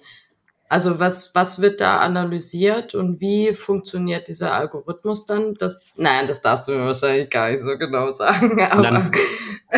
Also 0.73 0.99
was, 0.99 1.35
was 1.35 1.61
wird 1.61 1.81
da 1.81 1.99
analysiert 1.99 2.95
und 2.95 3.21
wie 3.21 3.53
funktioniert 3.53 4.27
dieser 4.27 4.55
Algorithmus 4.55 5.23
dann? 5.23 5.53
Das, 5.53 5.93
nein, 5.97 6.25
das 6.27 6.41
darfst 6.41 6.67
du 6.67 6.71
mir 6.71 6.87
wahrscheinlich 6.87 7.29
gar 7.29 7.51
nicht 7.51 7.59
so 7.59 7.77
genau 7.77 8.09
sagen. 8.09 8.59
Aber 8.59 8.81
Dann, 8.81 9.11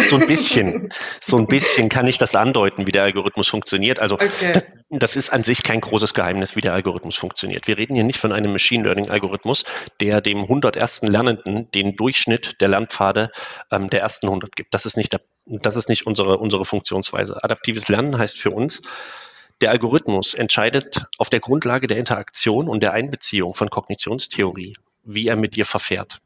so 0.08 0.16
ein 0.16 0.26
bisschen, 0.26 0.94
so 1.20 1.36
ein 1.36 1.48
bisschen 1.48 1.90
kann 1.90 2.08
ich 2.08 2.18
das 2.18 2.34
andeuten, 2.34 2.88
wie 2.88 2.94
der 2.94 3.04
Algorithmus 3.04 3.50
funktioniert. 3.50 4.00
Also 4.00 4.16
okay. 4.16 4.54
das, 4.54 4.64
das, 4.90 5.16
ist 5.18 5.34
an 5.34 5.44
sich 5.44 5.64
kein 5.64 5.82
großes 5.82 6.14
Geheimnis, 6.14 6.56
wie 6.56 6.62
der 6.62 6.72
Algorithmus 6.72 7.18
funktioniert. 7.18 7.68
Wir 7.68 7.78
reden 7.78 7.96
hier 7.96 8.06
nicht 8.06 8.20
von 8.20 8.32
einem 8.32 8.54
Machine 8.54 8.86
Learning 8.86 9.10
Algorithmus, 9.10 9.66
der 10.00 10.22
dem 10.22 10.44
100 10.44 10.78
ersten 10.78 11.08
Lernenden 11.08 11.70
den 11.72 11.98
Durchschnitt 11.98 12.56
der 12.62 12.70
Lernpfade 12.70 13.32
ähm, 13.70 13.90
der 13.90 14.00
ersten 14.00 14.28
100 14.28 14.56
gibt. 14.56 14.74
Das 14.74 14.86
ist 14.86 14.96
nicht, 14.96 15.12
der, 15.12 15.20
das 15.46 15.76
ist 15.76 15.90
nicht 15.90 16.08
unsere, 16.08 16.38
unsere 16.38 16.64
Funktionsweise. 16.64 17.44
Adaptives 17.44 17.90
Lernen 17.90 18.18
heißt 18.18 18.40
für 18.40 18.52
uns, 18.52 18.80
der 19.62 19.72
Algorithmus 19.72 20.34
entscheidet 20.34 21.06
auf 21.18 21.30
der 21.30 21.40
Grundlage 21.40 21.88
der 21.88 21.98
Interaktion 21.98 22.68
und 22.68 22.82
der 22.82 22.94
Einbeziehung 22.94 23.56
von 23.56 23.70
Kognitionstheorie, 23.70 24.76
wie 25.04 25.28
er 25.28 25.36
mit 25.36 25.56
dir 25.56 25.66
verfährt. 25.66 26.20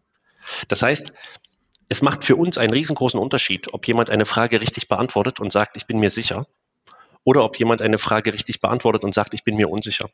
Das 0.67 0.81
heißt, 0.81 1.13
es 1.89 2.01
macht 2.01 2.25
für 2.25 2.35
uns 2.35 2.57
einen 2.57 2.73
riesengroßen 2.73 3.19
Unterschied, 3.19 3.73
ob 3.73 3.87
jemand 3.87 4.09
eine 4.09 4.25
Frage 4.25 4.61
richtig 4.61 4.87
beantwortet 4.87 5.39
und 5.39 5.51
sagt, 5.51 5.75
ich 5.75 5.85
bin 5.85 5.99
mir 5.99 6.11
sicher, 6.11 6.47
oder 7.23 7.43
ob 7.43 7.57
jemand 7.57 7.81
eine 7.81 7.97
Frage 7.97 8.33
richtig 8.33 8.61
beantwortet 8.61 9.03
und 9.03 9.13
sagt, 9.13 9.33
ich 9.33 9.43
bin 9.43 9.55
mir 9.55 9.69
unsicher. 9.69 10.09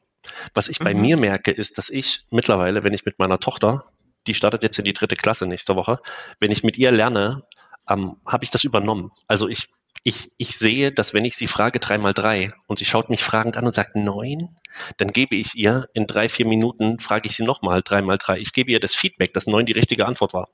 Was 0.54 0.70
ich 0.70 0.80
mhm. 0.80 0.84
bei 0.84 0.94
mir 0.94 1.18
merke, 1.18 1.52
ist, 1.52 1.78
dass 1.78 1.90
ich 1.90 2.22
mittlerweile, 2.30 2.84
wenn 2.84 2.94
ich 2.94 3.06
mit 3.06 3.20
meiner 3.20 3.40
Tochter, 3.40 3.86
die 4.28 4.34
startet 4.34 4.64
jetzt 4.64 4.80
in 4.80 4.86
die 4.86 4.94
dritte 4.94 5.16
Klasse 5.16 5.46
nächste 5.46 5.76
Woche, 5.76 6.00
wenn 6.40 6.52
ich 6.52 6.64
mit 6.64 6.78
ihr 6.78 6.92
lerne, 6.92 7.44
ähm, 7.90 8.18
habe 8.26 8.44
ich 8.44 8.52
das 8.52 8.64
übernommen. 8.64 9.12
Also 9.28 9.48
ich 9.48 9.68
ich, 10.08 10.32
ich 10.38 10.58
sehe, 10.58 10.92
dass 10.92 11.16
wenn 11.16 11.26
ich 11.26 11.36
sie 11.36 11.48
frage 11.48 11.80
drei 11.80 11.98
mal 11.98 12.14
drei 12.14 12.54
und 12.68 12.78
sie 12.78 12.86
schaut 12.86 13.10
mich 13.10 13.24
fragend 13.24 13.58
an 13.58 13.66
und 13.66 13.74
sagt 13.74 13.96
neun, 13.96 14.56
dann 14.98 15.08
gebe 15.08 15.36
ich 15.36 15.56
ihr 15.56 15.90
in 15.94 16.06
drei, 16.06 16.30
vier 16.30 16.46
Minuten, 16.46 17.00
frage 17.00 17.28
ich 17.28 17.36
sie 17.36 17.44
nochmal 17.44 17.82
drei 17.82 18.04
mal 18.04 18.20
drei. 18.20 18.38
Ich 18.38 18.54
gebe 18.54 18.70
ihr 18.72 18.80
das 18.80 18.94
Feedback, 18.94 19.34
dass 19.34 19.48
neun 19.48 19.66
die 19.66 19.74
richtige 19.74 20.06
Antwort 20.06 20.34
war. 20.34 20.48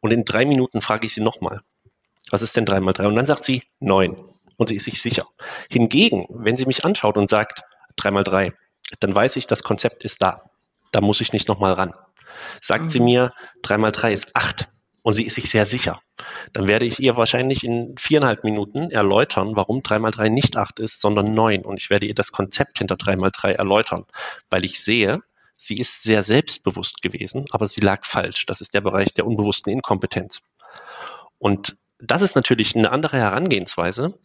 Und 0.00 0.10
in 0.10 0.26
drei 0.26 0.44
Minuten 0.44 0.82
frage 0.82 1.06
ich 1.06 1.14
sie 1.14 1.22
nochmal, 1.22 1.62
was 2.30 2.42
ist 2.42 2.56
denn 2.56 2.66
drei 2.66 2.78
mal 2.78 2.92
drei? 2.92 3.06
Und 3.06 3.16
dann 3.16 3.24
sagt 3.24 3.44
sie 3.44 3.62
neun 3.80 4.18
und 4.58 4.68
sie 4.68 4.76
ist 4.76 4.84
sich 4.84 5.00
sicher. 5.00 5.28
Hingegen, 5.70 6.26
wenn 6.28 6.58
sie 6.58 6.66
mich 6.66 6.84
anschaut 6.84 7.16
und 7.16 7.30
sagt 7.30 7.62
drei 7.96 8.10
mal 8.10 8.22
drei, 8.22 8.52
dann 9.00 9.14
weiß 9.14 9.36
ich, 9.36 9.46
das 9.46 9.62
Konzept 9.62 10.04
ist 10.04 10.16
da. 10.18 10.50
Da 10.92 11.00
muss 11.00 11.22
ich 11.22 11.32
nicht 11.32 11.48
nochmal 11.48 11.72
ran. 11.72 11.94
Sagt 12.60 12.84
mhm. 12.84 12.90
sie 12.90 13.00
mir, 13.00 13.32
drei 13.62 13.78
mal 13.78 13.92
drei 13.92 14.12
ist 14.12 14.28
acht 14.34 14.68
und 15.04 15.12
sie 15.12 15.24
ist 15.26 15.34
sich 15.34 15.50
sehr 15.50 15.66
sicher, 15.66 16.00
dann 16.54 16.66
werde 16.66 16.86
ich 16.86 16.98
ihr 16.98 17.14
wahrscheinlich 17.14 17.62
in 17.62 17.94
viereinhalb 17.98 18.42
Minuten 18.42 18.90
erläutern, 18.90 19.54
warum 19.54 19.80
3x3 19.80 20.30
nicht 20.30 20.56
8 20.56 20.80
ist, 20.80 21.02
sondern 21.02 21.34
9. 21.34 21.62
Und 21.62 21.76
ich 21.76 21.90
werde 21.90 22.06
ihr 22.06 22.14
das 22.14 22.32
Konzept 22.32 22.78
hinter 22.78 22.94
3x3 22.94 23.50
erläutern, 23.50 24.06
weil 24.48 24.64
ich 24.64 24.82
sehe, 24.82 25.20
sie 25.56 25.76
ist 25.76 26.04
sehr 26.04 26.22
selbstbewusst 26.22 27.02
gewesen, 27.02 27.44
aber 27.50 27.66
sie 27.66 27.82
lag 27.82 28.06
falsch. 28.06 28.46
Das 28.46 28.62
ist 28.62 28.72
der 28.72 28.80
Bereich 28.80 29.12
der 29.12 29.26
unbewussten 29.26 29.70
Inkompetenz. 29.70 30.40
Und 31.38 31.76
das 31.98 32.22
ist 32.22 32.34
natürlich 32.34 32.74
eine 32.74 32.90
andere 32.90 33.18
Herangehensweise, 33.18 34.18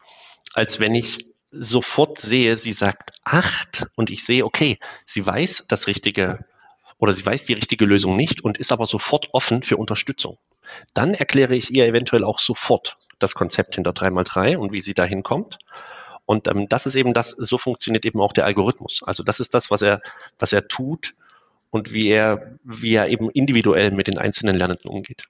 als 0.53 0.79
wenn 0.79 0.95
ich 0.95 1.25
sofort 1.51 2.19
sehe, 2.19 2.55
sie 2.55 2.71
sagt 2.71 3.11
8 3.25 3.85
und 3.95 4.09
ich 4.09 4.23
sehe, 4.23 4.45
okay, 4.45 4.79
sie 5.05 5.25
weiß 5.25 5.65
das 5.67 5.87
richtige 5.87 6.45
oder 6.99 7.11
sie 7.11 7.25
weiß 7.25 7.43
die 7.43 7.53
richtige 7.53 7.83
Lösung 7.83 8.15
nicht 8.15 8.45
und 8.45 8.57
ist 8.57 8.71
aber 8.71 8.85
sofort 8.85 9.27
offen 9.33 9.61
für 9.61 9.75
Unterstützung. 9.75 10.37
Dann 10.93 11.13
erkläre 11.13 11.55
ich 11.55 11.75
ihr 11.75 11.85
eventuell 11.85 12.23
auch 12.23 12.39
sofort 12.39 12.97
das 13.19 13.35
Konzept 13.35 13.75
hinter 13.75 13.91
3x3 13.91 14.57
und 14.57 14.71
wie 14.71 14.81
sie 14.81 14.93
da 14.93 15.03
hinkommt. 15.03 15.59
Und 16.25 16.47
ähm, 16.47 16.69
das 16.69 16.85
ist 16.85 16.95
eben 16.95 17.13
das, 17.13 17.31
so 17.31 17.57
funktioniert 17.57 18.05
eben 18.05 18.21
auch 18.21 18.33
der 18.33 18.45
Algorithmus. 18.45 19.01
Also 19.03 19.23
das 19.23 19.39
ist 19.39 19.53
das, 19.53 19.71
was 19.71 19.81
er, 19.81 20.01
was 20.37 20.53
er 20.53 20.67
tut 20.67 21.13
und 21.71 21.91
wie 21.91 22.09
er, 22.09 22.59
wie 22.63 22.93
er 22.93 23.09
eben 23.09 23.29
individuell 23.31 23.91
mit 23.91 24.07
den 24.07 24.17
einzelnen 24.17 24.55
Lernenden 24.55 24.89
umgeht. 24.89 25.23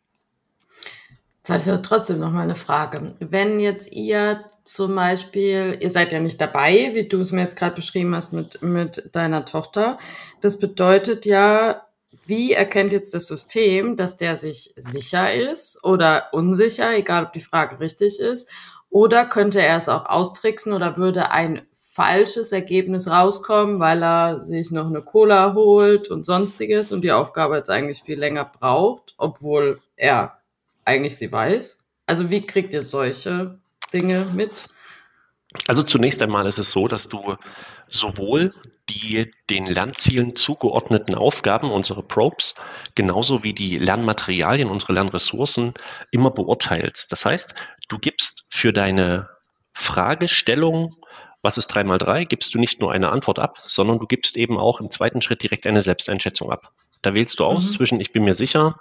Jetzt 1.38 1.50
habe 1.50 1.60
ich 1.60 1.70
aber 1.70 1.82
trotzdem 1.82 2.20
noch 2.20 2.32
mal 2.32 2.42
eine 2.42 2.56
Frage. 2.56 3.16
Wenn 3.20 3.60
jetzt 3.60 3.92
ihr 3.94 4.44
zum 4.66 4.96
Beispiel, 4.96 5.78
ihr 5.80 5.90
seid 5.90 6.12
ja 6.12 6.20
nicht 6.20 6.40
dabei, 6.40 6.92
wie 6.94 7.08
du 7.08 7.22
es 7.22 7.32
mir 7.32 7.42
jetzt 7.42 7.58
gerade 7.58 7.76
beschrieben 7.76 8.14
hast 8.14 8.34
mit, 8.34 8.62
mit 8.62 9.10
deiner 9.14 9.46
Tochter. 9.46 9.98
Das 10.42 10.60
bedeutet 10.60 11.26
ja, 11.26 11.88
wie 12.30 12.54
erkennt 12.54 12.94
jetzt 12.94 13.14
das 13.14 13.28
System, 13.28 13.98
dass 13.98 14.16
der 14.16 14.38
sich 14.38 14.74
sicher 14.78 15.34
ist 15.34 15.84
oder 15.84 16.30
unsicher, 16.32 16.96
egal 16.96 17.26
ob 17.26 17.34
die 17.34 17.42
Frage 17.42 17.80
richtig 17.80 18.20
ist? 18.20 18.50
Oder 18.90 19.26
könnte 19.26 19.62
er 19.62 19.78
es 19.78 19.90
auch 19.90 20.06
austricksen 20.06 20.74
oder 20.74 20.96
würde 20.96 21.32
ein 21.32 21.64
falsches 21.74 22.52
Ergebnis 22.52 23.10
rauskommen, 23.10 23.80
weil 23.80 24.04
er 24.04 24.40
sich 24.40 24.72
noch 24.72 24.88
eine 24.88 25.02
Cola 25.02 25.54
holt 25.54 26.10
und 26.10 26.26
sonstiges 26.26 26.92
und 26.92 27.02
die 27.02 27.12
Aufgabe 27.12 27.58
jetzt 27.58 27.70
eigentlich 27.70 28.04
viel 28.04 28.18
länger 28.18 28.46
braucht, 28.46 29.16
obwohl 29.18 29.82
er 29.98 30.40
eigentlich 30.86 31.18
sie 31.18 31.32
weiß? 31.32 31.84
Also 32.06 32.30
wie 32.30 32.46
kriegt 32.46 32.74
ihr 32.74 32.84
solche 32.84 33.60
Dinge 33.92 34.26
mit? 34.34 34.70
Also 35.68 35.84
zunächst 35.84 36.22
einmal 36.22 36.48
ist 36.48 36.60
es 36.60 36.72
so, 36.72 36.88
dass 36.88 37.08
du 37.08 37.36
sowohl 37.90 38.54
die 38.90 39.32
den 39.50 39.66
Lernzielen 39.66 40.36
zugeordneten 40.36 41.16
Aufgaben, 41.16 41.72
unsere 41.72 42.04
Probes, 42.04 42.56
genauso 42.96 43.44
wie 43.44 43.54
die 43.54 43.78
Lernmaterialien, 43.78 44.70
unsere 44.70 44.94
Lernressourcen 44.94 45.74
immer 46.12 46.32
beurteilst. 46.32 47.12
Das 47.12 47.26
heißt, 47.26 47.54
du 47.88 48.00
gibst 48.00 48.46
für 48.50 48.74
deine 48.74 49.30
Fragestellung, 49.74 50.96
was 51.42 51.58
ist 51.58 51.68
3 51.68 51.84
mal 51.86 51.98
3, 51.98 52.26
gibst 52.26 52.54
du 52.54 52.60
nicht 52.60 52.82
nur 52.82 52.92
eine 52.92 53.10
Antwort 53.10 53.40
ab, 53.40 53.58
sondern 53.66 54.00
du 54.00 54.08
gibst 54.08 54.36
eben 54.36 54.58
auch 54.58 54.82
im 54.82 54.92
zweiten 54.92 55.22
Schritt 55.22 55.42
direkt 55.44 55.66
eine 55.68 55.82
Selbsteinschätzung 55.82 56.52
ab. 56.52 56.72
Da 57.02 57.16
wählst 57.16 57.40
du 57.40 57.46
aus 57.46 57.68
mhm. 57.68 57.72
zwischen 57.72 58.02
ich 58.02 58.12
bin 58.12 58.24
mir 58.24 58.36
sicher, 58.36 58.80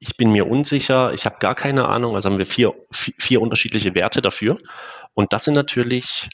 ich 0.00 0.16
bin 0.16 0.32
mir 0.32 0.48
unsicher, 0.48 1.12
ich 1.12 1.24
habe 1.24 1.36
gar 1.38 1.54
keine 1.54 1.88
Ahnung, 1.88 2.16
also 2.16 2.28
haben 2.28 2.38
wir 2.38 2.46
vier, 2.46 2.74
vier 2.90 3.40
unterschiedliche 3.40 3.94
Werte 3.94 4.20
dafür. 4.20 4.58
Und 5.14 5.32
das 5.32 5.44
sind 5.44 5.54
natürlich 5.54 6.28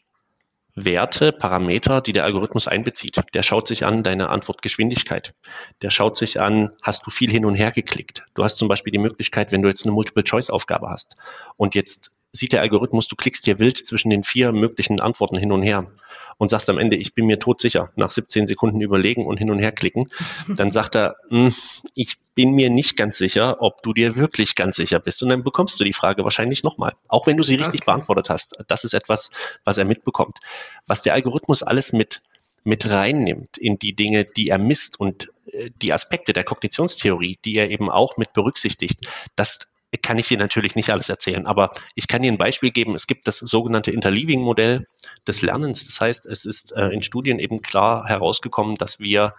Werte, 0.84 1.32
Parameter, 1.32 2.00
die 2.00 2.12
der 2.12 2.24
Algorithmus 2.24 2.66
einbezieht. 2.66 3.16
Der 3.34 3.42
schaut 3.42 3.68
sich 3.68 3.84
an 3.84 4.02
deine 4.02 4.28
Antwortgeschwindigkeit. 4.28 5.34
Der 5.82 5.90
schaut 5.90 6.16
sich 6.16 6.40
an, 6.40 6.70
hast 6.82 7.06
du 7.06 7.10
viel 7.10 7.30
hin 7.30 7.44
und 7.44 7.54
her 7.54 7.70
geklickt. 7.70 8.24
Du 8.34 8.44
hast 8.44 8.56
zum 8.56 8.68
Beispiel 8.68 8.92
die 8.92 8.98
Möglichkeit, 8.98 9.52
wenn 9.52 9.62
du 9.62 9.68
jetzt 9.68 9.84
eine 9.84 9.92
Multiple-Choice-Aufgabe 9.92 10.88
hast 10.88 11.16
und 11.56 11.74
jetzt 11.74 12.10
sieht 12.32 12.52
der 12.52 12.60
Algorithmus, 12.60 13.08
du 13.08 13.16
klickst 13.16 13.46
dir 13.46 13.58
wild 13.58 13.86
zwischen 13.86 14.10
den 14.10 14.24
vier 14.24 14.52
möglichen 14.52 15.00
Antworten 15.00 15.38
hin 15.38 15.52
und 15.52 15.62
her 15.62 15.90
und 16.38 16.50
sagst 16.50 16.70
am 16.70 16.78
Ende, 16.78 16.96
ich 16.96 17.14
bin 17.14 17.26
mir 17.26 17.38
todsicher, 17.38 17.90
nach 17.96 18.10
17 18.10 18.46
Sekunden 18.46 18.80
überlegen 18.80 19.26
und 19.26 19.38
hin 19.38 19.50
und 19.50 19.58
her 19.58 19.72
klicken, 19.72 20.06
dann 20.48 20.70
sagt 20.70 20.94
er, 20.94 21.16
hm, 21.28 21.52
ich 21.94 22.16
bin 22.34 22.52
mir 22.52 22.70
nicht 22.70 22.96
ganz 22.96 23.18
sicher, 23.18 23.60
ob 23.60 23.82
du 23.82 23.92
dir 23.92 24.16
wirklich 24.16 24.54
ganz 24.54 24.76
sicher 24.76 25.00
bist. 25.00 25.22
Und 25.22 25.30
dann 25.30 25.42
bekommst 25.42 25.80
du 25.80 25.84
die 25.84 25.92
Frage 25.92 26.22
wahrscheinlich 26.22 26.62
nochmal, 26.62 26.94
auch 27.08 27.26
wenn 27.26 27.36
du 27.36 27.42
sie 27.42 27.56
richtig 27.56 27.82
okay. 27.82 27.86
beantwortet 27.86 28.30
hast. 28.30 28.56
Das 28.68 28.84
ist 28.84 28.94
etwas, 28.94 29.30
was 29.64 29.78
er 29.78 29.84
mitbekommt. 29.84 30.38
Was 30.86 31.02
der 31.02 31.14
Algorithmus 31.14 31.62
alles 31.62 31.92
mit 31.92 32.22
mit 32.64 32.88
reinnimmt 32.90 33.56
in 33.56 33.78
die 33.78 33.94
Dinge, 33.94 34.24
die 34.24 34.48
er 34.48 34.58
misst 34.58 35.00
und 35.00 35.30
äh, 35.52 35.70
die 35.80 35.92
Aspekte 35.92 36.32
der 36.34 36.44
Kognitionstheorie, 36.44 37.38
die 37.44 37.54
er 37.54 37.70
eben 37.70 37.88
auch 37.88 38.16
mit 38.18 38.34
berücksichtigt, 38.34 39.08
das 39.36 39.60
kann 40.02 40.18
ich 40.18 40.28
dir 40.28 40.38
natürlich 40.38 40.76
nicht 40.76 40.90
alles 40.90 41.08
erzählen, 41.08 41.46
aber 41.46 41.72
ich 41.94 42.08
kann 42.08 42.22
dir 42.22 42.30
ein 42.30 42.38
Beispiel 42.38 42.70
geben. 42.70 42.94
Es 42.94 43.06
gibt 43.06 43.26
das 43.26 43.38
sogenannte 43.38 43.90
Interleaving-Modell 43.90 44.86
des 45.26 45.40
Lernens. 45.40 45.86
Das 45.86 46.00
heißt, 46.00 46.26
es 46.26 46.44
ist 46.44 46.72
äh, 46.72 46.88
in 46.88 47.02
Studien 47.02 47.38
eben 47.38 47.62
klar 47.62 48.06
herausgekommen, 48.06 48.76
dass 48.76 49.00
wir 49.00 49.34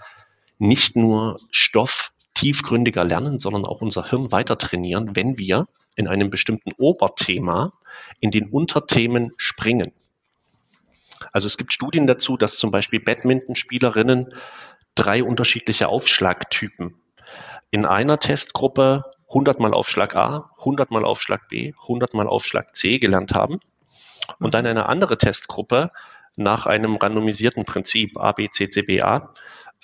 nicht 0.58 0.96
nur 0.96 1.40
Stoff 1.52 2.12
tiefgründiger 2.34 3.04
lernen, 3.04 3.38
sondern 3.38 3.66
auch 3.66 3.82
unser 3.82 4.10
Hirn 4.10 4.32
weiter 4.32 4.58
trainieren, 4.58 5.16
wenn 5.16 5.38
wir 5.38 5.68
in 5.96 6.08
einem 6.08 6.30
bestimmten 6.30 6.72
Oberthema 6.78 7.74
in 8.20 8.32
den 8.32 8.50
Unterthemen 8.50 9.34
springen. 9.38 9.92
Also 11.32 11.48
es 11.48 11.58
gibt 11.58 11.74
Studien 11.74 12.08
dazu, 12.08 12.38
dass 12.38 12.58
zum 12.58 12.72
Beispiel 12.72 13.00
Badmintonspielerinnen 13.00 14.34
drei 14.96 15.24
unterschiedliche 15.24 15.90
Aufschlagtypen 15.90 16.96
in 17.72 17.86
einer 17.86 18.20
Testgruppe 18.20 19.04
100 19.30 19.60
mal 19.60 19.74
Aufschlag 19.74 20.16
A, 20.16 20.52
100 20.60 20.92
mal 20.92 21.06
Aufschlag 21.06 21.48
B, 21.50 21.74
100 21.84 22.14
mal 22.14 22.28
Aufschlag 22.28 22.76
C 22.76 23.00
gelernt 23.00 23.34
haben 23.34 23.60
und 24.40 24.54
dann 24.54 24.66
eine 24.66 24.88
andere 24.88 25.18
Testgruppe 25.18 25.92
nach 26.36 26.66
einem 26.66 26.96
randomisierten 26.96 27.66
Prinzip 27.66 28.18
A, 28.18 28.32
B, 28.32 28.50
C, 28.50 28.70
C, 28.70 28.82
B, 28.82 29.02
A 29.02 29.34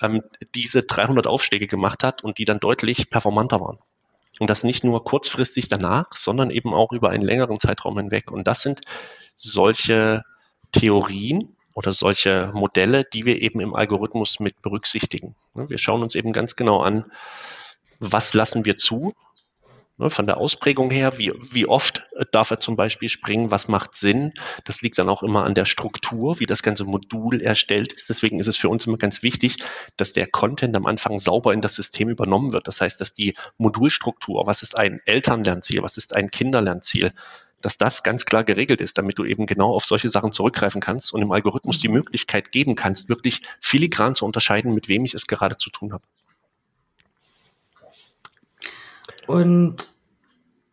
ähm, 0.00 0.22
diese 0.54 0.82
300 0.82 1.26
Aufschläge 1.26 1.66
gemacht 1.66 2.02
hat 2.02 2.24
und 2.24 2.38
die 2.38 2.44
dann 2.44 2.60
deutlich 2.60 3.10
performanter 3.10 3.60
waren. 3.60 3.78
Und 4.38 4.50
das 4.50 4.64
nicht 4.64 4.84
nur 4.84 5.02
kurzfristig 5.04 5.68
danach, 5.68 6.14
sondern 6.14 6.50
eben 6.50 6.74
auch 6.74 6.92
über 6.92 7.10
einen 7.10 7.24
längeren 7.24 7.58
Zeitraum 7.58 7.96
hinweg. 7.96 8.30
Und 8.30 8.46
das 8.46 8.62
sind 8.62 8.82
solche 9.36 10.24
Theorien 10.72 11.56
oder 11.72 11.92
solche 11.92 12.50
Modelle, 12.52 13.04
die 13.04 13.24
wir 13.24 13.40
eben 13.40 13.60
im 13.60 13.74
Algorithmus 13.74 14.40
mit 14.40 14.60
berücksichtigen. 14.60 15.36
Wir 15.54 15.78
schauen 15.78 16.02
uns 16.02 16.14
eben 16.14 16.32
ganz 16.32 16.56
genau 16.56 16.80
an, 16.80 17.10
was 17.98 18.34
lassen 18.34 18.64
wir 18.66 18.76
zu 18.76 19.14
von 20.08 20.26
der 20.26 20.36
Ausprägung 20.36 20.90
her, 20.90 21.16
wie, 21.16 21.32
wie 21.52 21.66
oft 21.66 22.04
darf 22.30 22.50
er 22.50 22.60
zum 22.60 22.76
Beispiel 22.76 23.08
springen, 23.08 23.50
was 23.50 23.66
macht 23.66 23.96
Sinn. 23.96 24.34
Das 24.64 24.82
liegt 24.82 24.98
dann 24.98 25.08
auch 25.08 25.22
immer 25.22 25.44
an 25.44 25.54
der 25.54 25.64
Struktur, 25.64 26.38
wie 26.38 26.46
das 26.46 26.62
ganze 26.62 26.84
Modul 26.84 27.40
erstellt 27.40 27.94
ist. 27.94 28.08
Deswegen 28.10 28.38
ist 28.38 28.46
es 28.46 28.58
für 28.58 28.68
uns 28.68 28.86
immer 28.86 28.98
ganz 28.98 29.22
wichtig, 29.22 29.56
dass 29.96 30.12
der 30.12 30.26
Content 30.26 30.76
am 30.76 30.84
Anfang 30.86 31.18
sauber 31.18 31.54
in 31.54 31.62
das 31.62 31.74
System 31.74 32.10
übernommen 32.10 32.52
wird. 32.52 32.68
Das 32.68 32.80
heißt, 32.80 33.00
dass 33.00 33.14
die 33.14 33.36
Modulstruktur, 33.56 34.46
was 34.46 34.62
ist 34.62 34.76
ein 34.76 35.00
Elternlernziel, 35.06 35.82
was 35.82 35.96
ist 35.96 36.14
ein 36.14 36.30
Kinderlernziel, 36.30 37.12
dass 37.62 37.78
das 37.78 38.02
ganz 38.02 38.26
klar 38.26 38.44
geregelt 38.44 38.82
ist, 38.82 38.98
damit 38.98 39.18
du 39.18 39.24
eben 39.24 39.46
genau 39.46 39.74
auf 39.74 39.84
solche 39.84 40.10
Sachen 40.10 40.32
zurückgreifen 40.32 40.82
kannst 40.82 41.12
und 41.14 41.22
im 41.22 41.32
Algorithmus 41.32 41.80
die 41.80 41.88
Möglichkeit 41.88 42.52
geben 42.52 42.74
kannst, 42.74 43.08
wirklich 43.08 43.42
filigran 43.60 44.14
zu 44.14 44.26
unterscheiden, 44.26 44.74
mit 44.74 44.88
wem 44.88 45.06
ich 45.06 45.14
es 45.14 45.26
gerade 45.26 45.56
zu 45.56 45.70
tun 45.70 45.94
habe. 45.94 46.04
Und 49.26 49.88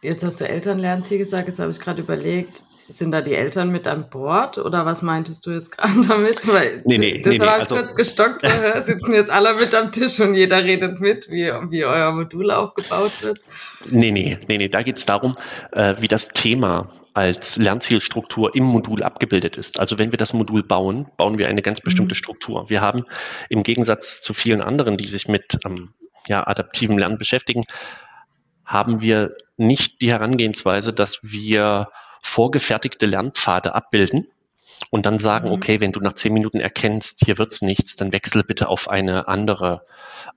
jetzt 0.01 0.23
hast 0.23 0.41
du 0.41 0.47
Elternlernziel 0.47 1.17
gesagt, 1.17 1.47
jetzt 1.47 1.59
habe 1.59 1.71
ich 1.71 1.79
gerade 1.79 2.01
überlegt, 2.01 2.63
sind 2.89 3.11
da 3.11 3.21
die 3.21 3.33
Eltern 3.33 3.71
mit 3.71 3.87
an 3.87 4.09
Bord 4.09 4.57
oder 4.57 4.85
was 4.85 5.01
meintest 5.01 5.45
du 5.45 5.51
jetzt 5.51 5.75
gerade 5.75 6.01
damit? 6.07 6.47
Weil 6.47 6.81
nee, 6.85 6.97
nee, 6.97 7.21
das 7.21 7.33
nee, 7.33 7.39
war 7.39 7.45
nee, 7.45 7.61
also, 7.61 7.75
kurz 7.75 7.95
gestockt, 7.95 8.41
so, 8.41 8.49
sitzen 8.81 9.13
jetzt 9.13 9.31
alle 9.31 9.55
mit 9.55 9.73
am 9.73 9.91
Tisch 9.91 10.19
und 10.19 10.35
jeder 10.35 10.63
redet 10.63 10.99
mit, 10.99 11.29
wie, 11.29 11.51
wie 11.69 11.85
euer 11.85 12.11
Modul 12.11 12.51
aufgebaut 12.51 13.13
wird. 13.21 13.39
Nee, 13.89 14.11
nee, 14.11 14.37
nee, 14.47 14.57
nee, 14.57 14.69
da 14.69 14.81
geht 14.83 14.97
es 14.97 15.05
darum, 15.05 15.37
äh, 15.71 15.95
wie 15.99 16.07
das 16.07 16.27
Thema 16.29 16.91
als 17.13 17.57
Lernzielstruktur 17.57 18.55
im 18.55 18.63
Modul 18.63 19.03
abgebildet 19.03 19.57
ist. 19.57 19.79
Also 19.79 19.99
wenn 19.99 20.11
wir 20.11 20.17
das 20.17 20.33
Modul 20.33 20.63
bauen, 20.63 21.07
bauen 21.15 21.37
wir 21.37 21.47
eine 21.47 21.61
ganz 21.61 21.79
bestimmte 21.79 22.15
mhm. 22.15 22.17
Struktur. 22.17 22.69
Wir 22.69 22.81
haben 22.81 23.05
im 23.49 23.63
Gegensatz 23.63 24.19
zu 24.21 24.33
vielen 24.33 24.61
anderen, 24.61 24.97
die 24.97 25.07
sich 25.07 25.27
mit 25.27 25.57
ähm, 25.63 25.93
ja, 26.27 26.45
adaptivem 26.47 26.97
Lernen 26.97 27.19
beschäftigen, 27.19 27.65
haben 28.73 29.01
wir 29.01 29.35
nicht 29.55 30.01
die 30.01 30.09
Herangehensweise, 30.09 30.93
dass 30.93 31.19
wir 31.21 31.89
vorgefertigte 32.23 33.05
Lernpfade 33.05 33.75
abbilden 33.75 34.27
und 34.89 35.05
dann 35.05 35.19
sagen, 35.19 35.49
mhm. 35.49 35.53
okay, 35.53 35.79
wenn 35.79 35.91
du 35.91 35.99
nach 35.99 36.13
zehn 36.13 36.33
Minuten 36.33 36.59
erkennst, 36.59 37.19
hier 37.23 37.37
wird's 37.37 37.61
nichts, 37.61 37.95
dann 37.95 38.11
wechsle 38.11 38.43
bitte 38.43 38.67
auf 38.67 38.89
eine 38.89 39.27
andere, 39.27 39.85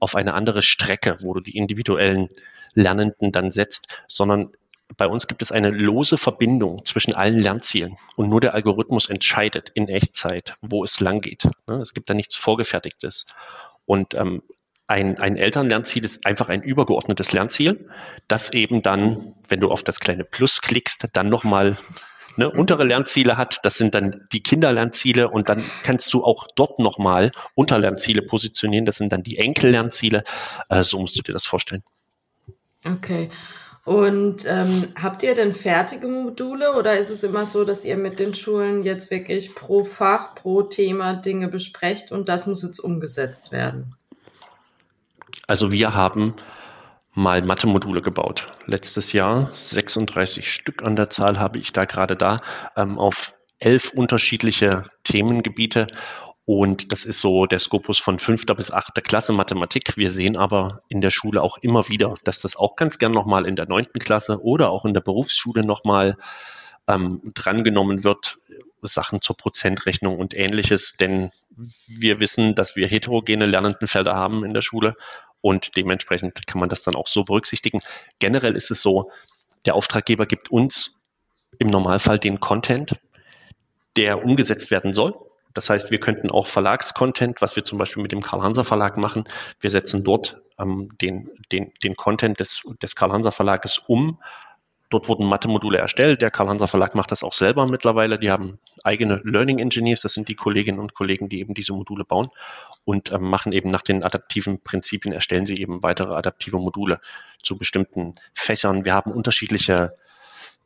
auf 0.01 0.15
eine 0.15 0.35
andere 0.35 0.61
Strecke, 0.63 1.17
wo 1.23 1.33
du 1.33 1.41
die 1.41 1.57
individuellen 1.57 2.29
Lernenden 2.75 3.33
dann 3.33 3.53
setzt, 3.53 3.87
sondern 4.07 4.51
bei 4.99 5.07
uns 5.07 5.27
gibt 5.27 5.41
es 5.41 5.51
eine 5.51 5.71
lose 5.71 6.19
Verbindung 6.19 6.85
zwischen 6.85 7.15
allen 7.15 7.39
Lernzielen 7.39 7.97
und 8.17 8.29
nur 8.29 8.43
der 8.43 8.53
Algorithmus 8.53 9.09
entscheidet 9.09 9.71
in 9.75 9.89
Echtzeit, 9.89 10.55
wo 10.61 10.85
es 10.85 11.01
lang 11.01 11.23
geht. 11.23 11.49
Ne, 11.67 11.77
es 11.77 11.95
gibt 11.95 12.11
da 12.11 12.15
nichts 12.15 12.37
Vorgefertigtes. 12.37 13.25
Und 13.87 14.15
ähm, 14.15 14.43
ein, 14.87 15.19
ein 15.19 15.37
Elternlernziel 15.37 16.05
ist 16.05 16.25
einfach 16.27 16.49
ein 16.49 16.63
übergeordnetes 16.63 17.33
Lernziel, 17.33 17.89
das 18.29 18.53
eben 18.53 18.83
dann, 18.83 19.35
wenn 19.49 19.61
du 19.61 19.71
auf 19.71 19.83
das 19.83 20.01
kleine 20.01 20.25
Plus 20.25 20.61
klickst, 20.61 21.07
dann 21.13 21.29
nochmal 21.29 21.77
ne, 22.37 22.51
untere 22.51 22.85
Lernziele 22.85 23.37
hat. 23.37 23.61
Das 23.65 23.77
sind 23.77 23.95
dann 23.95 24.27
die 24.33 24.43
Kinderlernziele 24.43 25.29
und 25.29 25.49
dann 25.49 25.65
kannst 25.83 26.13
du 26.13 26.25
auch 26.25 26.47
dort 26.55 26.79
nochmal 26.79 27.33
Unterlernziele 27.55 28.23
positionieren. 28.23 28.87
Das 28.87 28.97
sind 28.97 29.13
dann 29.13 29.23
die 29.23 29.39
Enkellernziele. 29.39 30.25
Äh, 30.69 30.83
so 30.83 31.01
musst 31.01 31.19
du 31.19 31.23
dir 31.23 31.33
das 31.33 31.47
vorstellen. 31.47 31.83
Okay. 32.85 33.31
Und 33.85 34.45
ähm, 34.49 34.89
habt 35.01 35.23
ihr 35.23 35.37
denn 35.37 35.55
fertige 35.55 36.09
Module 36.09 36.77
oder 36.77 36.99
ist 36.99 37.11
es 37.11 37.23
immer 37.23 37.47
so, 37.47 37.65
dass 37.65 37.85
ihr 37.85 37.97
mit 37.97 38.19
den 38.19 38.35
Schulen 38.35 38.83
jetzt 38.83 39.13
wirklich 39.13 39.55
pro 39.55 39.85
Fach, 39.85 40.35
pro 40.35 40.63
Thema 40.63 41.15
Dinge 41.15 41.47
besprecht 41.47 42.11
und 42.11 42.29
das 42.29 42.49
muss 42.49 42.65
jetzt 42.65 42.81
umgesetzt 42.81 43.53
werden? 43.53 43.95
Also 45.47 45.71
wir 45.71 45.95
haben 45.95 46.35
mal 47.15 47.43
Mathe-Module 47.43 48.03
gebaut. 48.03 48.47
Letztes 48.67 49.13
Jahr 49.13 49.51
36 49.55 50.53
Stück 50.53 50.83
an 50.83 50.97
der 50.97 51.11
Zahl 51.11 51.39
habe 51.39 51.59
ich 51.59 51.73
da 51.73 51.85
gerade 51.85 52.15
da 52.15 52.41
ähm, 52.77 52.99
auf 52.99 53.33
elf 53.59 53.91
unterschiedliche 53.91 54.85
Themengebiete. 55.05 55.87
Und 56.45 56.93
das 56.93 57.05
ist 57.05 57.21
so 57.21 57.47
der 57.47 57.59
Skopus 57.59 57.99
von 57.99 58.21
fünfter 58.21 58.55
bis 58.55 58.71
achter 58.71 59.03
Klasse 59.03 59.33
Mathematik. 59.33 59.97
Wir 59.97 60.13
sehen 60.13 60.37
aber 60.37 60.83
in 60.89 61.01
der 61.01 61.11
Schule 61.11 61.43
auch 61.43 61.59
immer 61.59 61.89
wieder, 61.89 62.15
dass 62.23 62.39
das 62.39 62.55
auch 62.55 62.77
ganz 62.77 62.99
gern 62.99 63.13
nochmal 63.13 63.47
in 63.47 63.57
der 63.57 63.67
neunten 63.67 63.99
Klasse 63.99 64.41
oder 64.43 64.71
auch 64.71 64.85
in 64.85 64.95
der 64.95 65.01
Berufsschule 65.01 65.65
nochmal 65.65 66.17
ähm, 66.87 67.21
drangenommen 67.35 68.05
wird, 68.05 68.39
Sachen 68.83 69.21
zur 69.23 69.37
Prozentrechnung 69.37 70.19
und 70.19 70.35
ähnliches, 70.35 70.95
denn 71.01 71.31
wir 71.89 72.21
wissen, 72.21 72.55
dass 72.55 72.77
wir 72.77 72.87
heterogene 72.87 73.47
Lernendenfelder 73.47 74.15
haben 74.15 74.45
in 74.45 74.55
der 74.55 74.61
Schule 74.61 74.95
und 75.47 75.77
dementsprechend 75.77 76.45
kann 76.49 76.59
man 76.59 76.69
das 76.69 76.83
dann 76.83 76.97
auch 76.97 77.07
so 77.07 77.23
berücksichtigen. 77.23 77.81
Generell 78.19 78.57
ist 78.57 78.73
es 78.73 78.83
so, 78.83 79.13
der 79.65 79.77
Auftraggeber 79.77 80.27
gibt 80.27 80.51
uns 80.51 80.91
im 81.61 81.69
Normalfall 81.69 82.19
den 82.19 82.41
Content, 82.41 82.99
der 83.97 84.25
umgesetzt 84.25 84.73
werden 84.73 84.93
soll. 84.93 85.15
Das 85.55 85.71
heißt, 85.71 85.93
wir 85.93 86.01
könnten 86.01 86.33
auch 86.33 86.49
Verlagscontent, 86.49 87.41
was 87.41 87.55
wir 87.55 87.63
zum 87.63 87.79
Beispiel 87.79 88.03
mit 88.03 88.11
dem 88.11 88.23
Karl-Hanser 88.23 88.65
Verlag 88.65 88.97
machen, 88.97 89.29
wir 89.61 89.71
setzen 89.71 90.03
dort 90.03 90.37
ähm, 90.59 90.91
den, 91.01 91.31
den, 91.53 91.73
den 91.81 91.95
Content 91.95 92.41
des, 92.41 92.63
des 92.83 92.97
Karl-Hanser 92.97 93.31
Verlages 93.31 93.79
um. 93.79 94.19
Dort 94.89 95.09
wurden 95.09 95.27
Mathe-Module 95.27 95.79
erstellt. 95.79 96.23
Der 96.23 96.31
Karl-Hanser 96.31 96.69
Verlag 96.69 96.95
macht 96.95 97.11
das 97.11 97.25
auch 97.25 97.33
selber 97.33 97.67
mittlerweile. 97.67 98.19
Die 98.19 98.31
haben 98.31 98.59
eigene 98.85 99.21
Learning 99.25 99.59
Engineers. 99.59 100.01
Das 100.01 100.15
sind 100.15 100.29
die 100.29 100.37
Kolleginnen 100.37 100.79
und 100.79 100.95
Kollegen, 100.95 101.29
die 101.29 101.41
eben 101.41 101.55
diese 101.55 101.73
Module 101.73 102.05
bauen 102.05 102.31
und 102.85 103.11
ähm, 103.11 103.23
machen 103.23 103.53
eben 103.53 103.71
nach 103.71 103.83
den 103.83 104.05
adaptiven 104.05 104.61
Prinzipien, 104.63 105.13
erstellen 105.13 105.47
sie 105.47 105.57
eben 105.57 105.83
weitere 105.83 106.15
adaptive 106.15 106.59
Module 106.59 107.01
zu 107.43 107.59
bestimmten 107.59 108.15
Fächern. 108.33 108.85
Wir 108.85 108.95
haben 108.95 109.11
unterschiedliche 109.11 109.95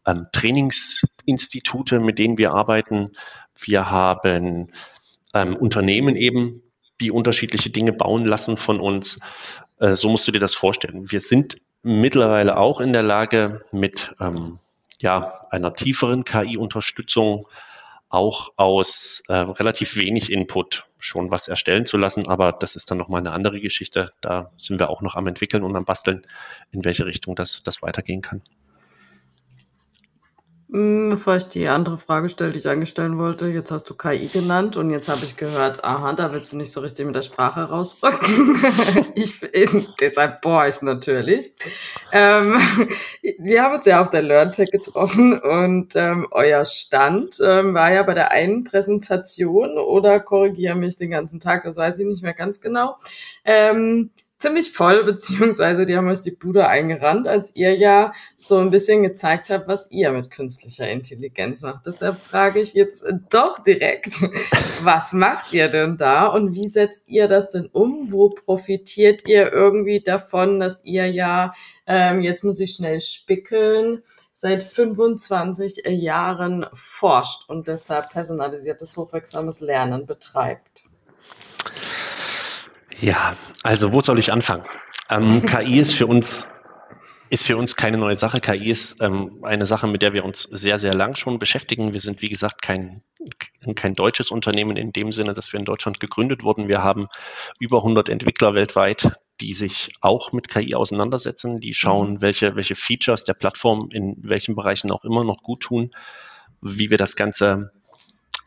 ähm, 0.07 0.27
Trainingsinstitute, 0.33 1.99
mit 1.99 2.19
denen 2.19 2.37
wir 2.37 2.53
arbeiten. 2.53 3.13
Wir 3.59 3.91
haben 3.91 4.71
ähm, 5.35 5.57
Unternehmen 5.57 6.17
eben, 6.17 6.63
die 7.01 7.11
unterschiedliche 7.11 7.71
Dinge 7.71 7.95
bauen 7.95 8.27
lassen 8.27 8.59
von 8.59 8.79
uns. 8.79 9.19
Äh, 9.79 9.97
so 9.97 10.11
musst 10.11 10.29
du 10.29 10.33
dir 10.33 10.41
das 10.41 10.55
vorstellen. 10.55 11.11
Wir 11.11 11.21
sind 11.21 11.57
mittlerweile 11.83 12.57
auch 12.57 12.81
in 12.81 12.93
der 12.93 13.03
Lage, 13.03 13.65
mit 13.73 14.15
ähm, 14.21 14.59
ja, 14.99 15.33
einer 15.51 15.75
tieferen 15.75 16.25
KI-Unterstützung 16.25 17.47
auch 18.09 18.51
aus 18.57 19.23
äh, 19.29 19.35
relativ 19.35 19.97
wenig 19.97 20.31
Input 20.33 20.85
schon 20.99 21.31
was 21.31 21.49
erstellen 21.49 21.87
zu 21.87 21.97
lassen. 21.97 22.29
Aber 22.29 22.53
das 22.53 22.77
ist 22.77 22.91
dann 22.91 22.99
nochmal 22.99 23.21
eine 23.21 23.33
andere 23.33 23.61
Geschichte. 23.61 24.13
Da 24.21 24.51
sind 24.59 24.81
wir 24.81 24.91
auch 24.91 25.01
noch 25.01 25.15
am 25.15 25.27
entwickeln 25.27 25.63
und 25.63 25.77
am 25.77 25.85
basteln, 25.85 26.27
in 26.73 26.85
welche 26.85 27.07
Richtung 27.07 27.37
das, 27.37 27.63
das 27.65 27.83
weitergehen 27.83 28.21
kann. 28.21 28.43
Hm, 30.73 31.11
bevor 31.11 31.37
ich 31.37 31.49
die 31.49 31.67
andere 31.67 31.99
Frage 31.99 32.29
stelle, 32.29 32.53
die 32.53 32.61
ich 32.61 32.69
angestellen 32.69 33.19
wollte, 33.19 33.49
jetzt 33.49 33.73
hast 33.73 33.91
du 33.91 33.95
KI 33.95 34.29
genannt 34.29 34.77
und 34.77 34.91
jetzt 34.91 35.09
habe 35.09 35.25
ich 35.25 35.37
gehört, 35.37 35.83
aha, 35.83 36.13
da 36.13 36.33
willst 36.33 36.53
du 36.53 36.57
nicht 36.57 36.71
so 36.71 36.81
richtig 36.81 37.07
mit 37.07 37.17
der 37.17 37.23
Sprache 37.23 37.63
rausrücken. 37.63 38.57
ich, 39.17 39.41
deshalb 40.01 40.41
bohre 40.43 40.69
ich 40.69 40.81
natürlich. 40.83 41.55
Ähm, 42.13 42.61
wir 43.41 43.65
haben 43.65 43.75
uns 43.75 43.87
ja 43.87 44.01
auf 44.01 44.11
der 44.11 44.23
LearnTech 44.23 44.71
getroffen 44.71 45.41
und 45.41 45.97
ähm, 45.97 46.29
euer 46.31 46.65
Stand 46.65 47.39
ähm, 47.45 47.75
war 47.75 47.93
ja 47.93 48.05
bei 48.05 48.15
der 48.15 48.31
einen 48.31 48.63
Präsentation 48.63 49.77
oder 49.77 50.21
korrigiere 50.21 50.77
mich 50.77 50.97
den 50.97 51.11
ganzen 51.11 51.41
Tag, 51.41 51.65
das 51.65 51.77
weiß 51.77 51.99
ich 51.99 52.07
nicht 52.07 52.23
mehr 52.23 52.35
ganz 52.35 52.61
genau. 52.61 52.97
Ähm, 53.45 54.11
ziemlich 54.41 54.73
voll, 54.73 55.05
beziehungsweise 55.05 55.87
die 55.87 55.97
haben 55.97 56.09
euch 56.09 56.23
die 56.23 56.33
Bude 56.33 56.67
eingerannt, 56.67 57.29
als 57.29 57.51
ihr 57.55 57.77
ja 57.77 58.13
so 58.37 58.59
ein 58.59 58.71
bisschen 58.71 59.03
gezeigt 59.03 59.51
habt, 59.51 59.69
was 59.69 59.91
ihr 59.91 60.11
mit 60.11 60.31
künstlicher 60.31 60.89
Intelligenz 60.89 61.63
macht. 61.63 61.87
Deshalb 61.87 62.21
frage 62.21 62.61
ich 62.61 62.75
jetzt 62.75 63.05
doch 63.29 63.63
direkt, 63.63 64.23
was 64.83 65.13
macht 65.13 65.53
ihr 65.53 65.69
denn 65.69 65.97
da 65.97 66.27
und 66.27 66.55
wie 66.55 66.69
setzt 66.69 67.09
ihr 67.09 67.29
das 67.29 67.51
denn 67.51 67.67
um? 67.67 68.11
Wo 68.11 68.31
profitiert 68.31 69.29
ihr 69.29 69.53
irgendwie 69.53 70.01
davon, 70.01 70.59
dass 70.59 70.85
ihr 70.85 71.11
ja, 71.11 71.53
ähm, 71.87 72.23
jetzt 72.23 72.43
muss 72.43 72.59
ich 72.59 72.75
schnell 72.75 73.01
spickeln, 73.01 74.03
seit 74.33 74.63
25 74.63 75.83
Jahren 75.87 76.65
forscht 76.73 77.47
und 77.49 77.69
deshalb 77.69 78.09
personalisiertes, 78.09 78.97
hochwirksames 78.97 79.61
Lernen 79.61 80.07
betreibt? 80.07 80.85
Ja, 83.01 83.35
also 83.63 83.93
wo 83.93 84.01
soll 84.01 84.19
ich 84.19 84.33
anfangen? 84.33 84.65
Ähm, 85.09 85.43
KI 85.47 85.79
ist 85.79 85.95
für 85.95 86.07
uns 86.07 86.47
ist 87.31 87.47
für 87.47 87.57
uns 87.57 87.77
keine 87.77 87.97
neue 87.97 88.17
Sache. 88.17 88.41
KI 88.41 88.71
ist 88.71 88.97
ähm, 89.01 89.39
eine 89.45 89.65
Sache, 89.65 89.87
mit 89.87 90.03
der 90.03 90.13
wir 90.13 90.25
uns 90.25 90.49
sehr, 90.51 90.81
sehr 90.81 90.93
lang 90.93 91.15
schon 91.15 91.39
beschäftigen. 91.39 91.93
Wir 91.93 92.01
sind, 92.01 92.23
wie 92.23 92.29
gesagt, 92.29 92.61
kein, 92.61 93.03
kein 93.77 93.95
deutsches 93.95 94.33
Unternehmen 94.33 94.77
in 94.77 94.93
dem 94.93 95.13
Sinne, 95.13 95.33
dass 95.33 95.53
wir 95.53 95.61
in 95.61 95.65
Deutschland 95.65 96.01
gegründet 96.01 96.43
wurden. 96.43 96.67
Wir 96.67 96.83
haben 96.83 97.07
über 97.61 97.79
100 97.79 98.09
Entwickler 98.09 98.55
weltweit, 98.55 99.13
die 99.41 99.55
sich 99.55 99.93
auch 100.01 100.33
mit 100.33 100.49
KI 100.49 100.75
auseinandersetzen, 100.75 101.61
die 101.61 101.73
schauen, 101.73 102.15
mhm. 102.15 102.21
welche, 102.21 102.57
welche 102.57 102.75
Features 102.75 103.23
der 103.23 103.35
Plattform 103.35 103.91
in 103.93 104.17
welchen 104.23 104.57
Bereichen 104.57 104.91
auch 104.91 105.05
immer 105.05 105.23
noch 105.23 105.45
gut 105.45 105.61
tun, 105.61 105.93
wie 106.61 106.91
wir 106.91 106.99
das 106.99 107.15
Ganze 107.15 107.71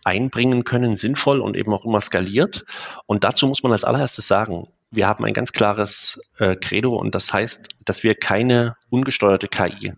einbringen 0.04 0.64
können, 0.64 0.98
sinnvoll 0.98 1.40
und 1.40 1.58
eben 1.58 1.74
auch 1.74 1.86
immer 1.86 2.02
skaliert. 2.02 2.66
Und 3.06 3.24
dazu 3.24 3.48
muss 3.48 3.64
man 3.64 3.72
als 3.72 3.84
allererstes 3.84 4.28
sagen, 4.28 4.68
wir 4.92 5.08
haben 5.08 5.26
ein 5.26 5.34
ganz 5.34 5.52
klares 5.52 6.20
äh, 6.38 6.56
Credo 6.56 6.96
und 6.96 7.16
das 7.16 7.34
heißt, 7.34 7.70
dass 7.84 8.04
wir 8.04 8.16
keine 8.16 8.76
ungesteuerte 8.90 9.48
KI 9.48 9.94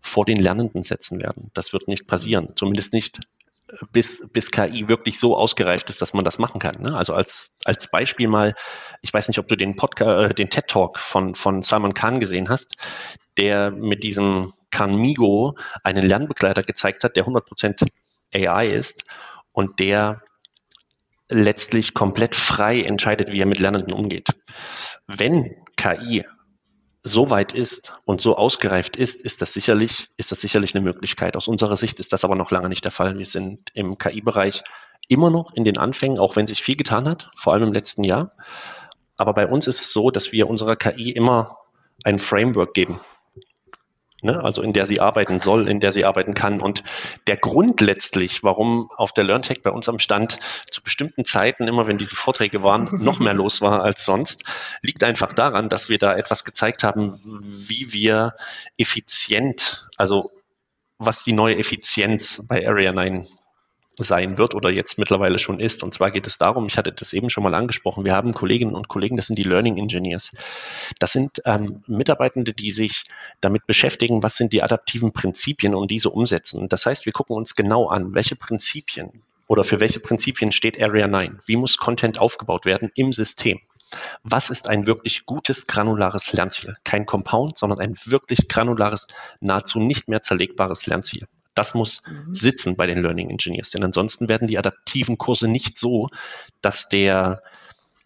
vor 0.00 0.24
den 0.24 0.38
Lernenden 0.38 0.84
setzen 0.84 1.18
werden. 1.20 1.50
Das 1.54 1.72
wird 1.72 1.88
nicht 1.88 2.06
passieren, 2.06 2.52
zumindest 2.54 2.92
nicht 2.92 3.18
äh, 3.68 3.76
bis, 3.90 4.22
bis 4.32 4.52
KI 4.52 4.86
wirklich 4.86 5.18
so 5.18 5.36
ausgereift 5.36 5.90
ist, 5.90 6.00
dass 6.00 6.14
man 6.14 6.24
das 6.24 6.38
machen 6.38 6.60
kann. 6.60 6.80
Ne? 6.80 6.96
Also 6.96 7.12
als, 7.12 7.50
als 7.64 7.88
Beispiel 7.88 8.28
mal, 8.28 8.54
ich 9.02 9.12
weiß 9.12 9.26
nicht, 9.26 9.38
ob 9.38 9.48
du 9.48 9.56
den 9.56 9.74
Podcast, 9.74 10.30
äh, 10.30 10.34
den 10.34 10.48
TED 10.48 10.68
Talk 10.68 11.00
von, 11.00 11.34
von 11.34 11.62
Salman 11.62 11.94
Khan 11.94 12.20
gesehen 12.20 12.48
hast, 12.48 12.76
der 13.36 13.72
mit 13.72 14.04
diesem 14.04 14.52
Khan 14.70 14.94
Migo 14.94 15.56
einen 15.82 16.06
Lernbegleiter 16.06 16.62
gezeigt 16.62 17.02
hat, 17.02 17.16
der 17.16 17.26
100% 17.26 17.88
AI 18.32 18.68
ist 18.68 19.04
und 19.56 19.80
der 19.80 20.22
letztlich 21.30 21.94
komplett 21.94 22.34
frei 22.34 22.82
entscheidet, 22.82 23.32
wie 23.32 23.40
er 23.40 23.46
mit 23.46 23.58
Lernenden 23.58 23.94
umgeht. 23.94 24.28
Wenn 25.06 25.56
KI 25.76 26.24
so 27.02 27.30
weit 27.30 27.52
ist 27.52 27.92
und 28.04 28.20
so 28.20 28.36
ausgereift 28.36 28.96
ist, 28.96 29.16
ist 29.16 29.40
das 29.40 29.54
sicherlich, 29.54 30.08
ist 30.18 30.30
das 30.30 30.42
sicherlich 30.42 30.74
eine 30.74 30.84
Möglichkeit. 30.84 31.36
Aus 31.36 31.48
unserer 31.48 31.78
Sicht 31.78 31.98
ist 31.98 32.12
das 32.12 32.22
aber 32.22 32.36
noch 32.36 32.50
lange 32.50 32.68
nicht 32.68 32.84
der 32.84 32.90
Fall. 32.90 33.16
Wir 33.18 33.24
sind 33.24 33.70
im 33.72 33.96
KI-Bereich 33.96 34.62
immer 35.08 35.30
noch 35.30 35.54
in 35.54 35.64
den 35.64 35.78
Anfängen, 35.78 36.18
auch 36.18 36.36
wenn 36.36 36.46
sich 36.46 36.62
viel 36.62 36.76
getan 36.76 37.08
hat, 37.08 37.30
vor 37.36 37.54
allem 37.54 37.68
im 37.68 37.72
letzten 37.72 38.04
Jahr. 38.04 38.32
Aber 39.16 39.32
bei 39.32 39.46
uns 39.46 39.66
ist 39.66 39.80
es 39.80 39.90
so, 39.90 40.10
dass 40.10 40.32
wir 40.32 40.50
unserer 40.50 40.76
KI 40.76 41.12
immer 41.12 41.56
ein 42.04 42.18
Framework 42.18 42.74
geben 42.74 43.00
ne? 44.26 44.44
also 44.44 44.60
in 44.60 44.74
der 44.74 44.84
sie 44.84 45.00
arbeiten 45.00 45.40
soll, 45.40 45.68
in 45.68 45.80
der 45.80 45.92
sie 45.92 46.04
arbeiten 46.04 46.34
kann. 46.34 46.60
Und 46.60 46.84
der 47.26 47.38
Grund 47.38 47.80
letztlich, 47.80 48.42
warum 48.42 48.90
auf 48.96 49.12
der 49.12 49.24
LearnTech 49.24 49.62
bei 49.62 49.70
uns 49.70 49.88
am 49.88 49.98
Stand 49.98 50.38
zu 50.70 50.82
bestimmten 50.82 51.24
Zeiten, 51.24 51.66
immer 51.66 51.86
wenn 51.86 51.96
diese 51.96 52.14
Vorträge 52.14 52.62
waren, 52.62 52.90
noch 53.02 53.18
mehr 53.18 53.34
los 53.34 53.62
war 53.62 53.82
als 53.82 54.04
sonst, 54.04 54.42
liegt 54.82 55.02
einfach 55.02 55.32
daran, 55.32 55.70
dass 55.70 55.88
wir 55.88 55.98
da 55.98 56.14
etwas 56.14 56.44
gezeigt 56.44 56.82
haben, 56.82 57.20
wie 57.24 57.92
wir 57.94 58.34
effizient, 58.76 59.88
also 59.96 60.30
was 60.98 61.22
die 61.22 61.32
neue 61.32 61.56
Effizienz 61.56 62.42
bei 62.46 62.66
Area 62.66 62.92
9 62.92 63.26
sein 63.98 64.38
wird 64.38 64.54
oder 64.54 64.70
jetzt 64.70 64.98
mittlerweile 64.98 65.38
schon 65.38 65.60
ist. 65.60 65.82
Und 65.82 65.94
zwar 65.94 66.10
geht 66.10 66.26
es 66.26 66.38
darum, 66.38 66.66
ich 66.66 66.76
hatte 66.76 66.92
das 66.92 67.12
eben 67.12 67.30
schon 67.30 67.42
mal 67.42 67.54
angesprochen, 67.54 68.04
wir 68.04 68.14
haben 68.14 68.34
Kolleginnen 68.34 68.74
und 68.74 68.88
Kollegen, 68.88 69.16
das 69.16 69.26
sind 69.26 69.36
die 69.36 69.42
Learning 69.42 69.78
Engineers. 69.78 70.30
Das 70.98 71.12
sind 71.12 71.40
ähm, 71.44 71.82
Mitarbeitende, 71.86 72.52
die 72.52 72.72
sich 72.72 73.04
damit 73.40 73.66
beschäftigen, 73.66 74.22
was 74.22 74.36
sind 74.36 74.52
die 74.52 74.62
adaptiven 74.62 75.12
Prinzipien 75.12 75.74
und 75.74 75.90
diese 75.90 76.10
umsetzen. 76.10 76.68
Das 76.68 76.86
heißt, 76.86 77.06
wir 77.06 77.12
gucken 77.12 77.36
uns 77.36 77.54
genau 77.54 77.88
an, 77.88 78.14
welche 78.14 78.36
Prinzipien 78.36 79.10
oder 79.48 79.64
für 79.64 79.80
welche 79.80 80.00
Prinzipien 80.00 80.52
steht 80.52 80.80
Area 80.80 81.06
9? 81.06 81.40
Wie 81.46 81.56
muss 81.56 81.76
Content 81.76 82.18
aufgebaut 82.18 82.64
werden 82.64 82.90
im 82.94 83.12
System? 83.12 83.60
Was 84.24 84.50
ist 84.50 84.68
ein 84.68 84.86
wirklich 84.86 85.26
gutes 85.26 85.68
granulares 85.68 86.32
Lernziel? 86.32 86.76
Kein 86.82 87.06
Compound, 87.06 87.56
sondern 87.56 87.78
ein 87.78 87.94
wirklich 88.04 88.48
granulares, 88.48 89.06
nahezu 89.40 89.78
nicht 89.78 90.08
mehr 90.08 90.22
zerlegbares 90.22 90.86
Lernziel. 90.86 91.28
Das 91.56 91.74
muss 91.74 92.02
mhm. 92.06 92.36
sitzen 92.36 92.76
bei 92.76 92.86
den 92.86 93.02
Learning 93.02 93.30
Engineers, 93.30 93.70
denn 93.70 93.82
ansonsten 93.82 94.28
werden 94.28 94.46
die 94.46 94.58
adaptiven 94.58 95.18
Kurse 95.18 95.48
nicht 95.48 95.78
so, 95.78 96.08
dass 96.60 96.88
der, 96.88 97.42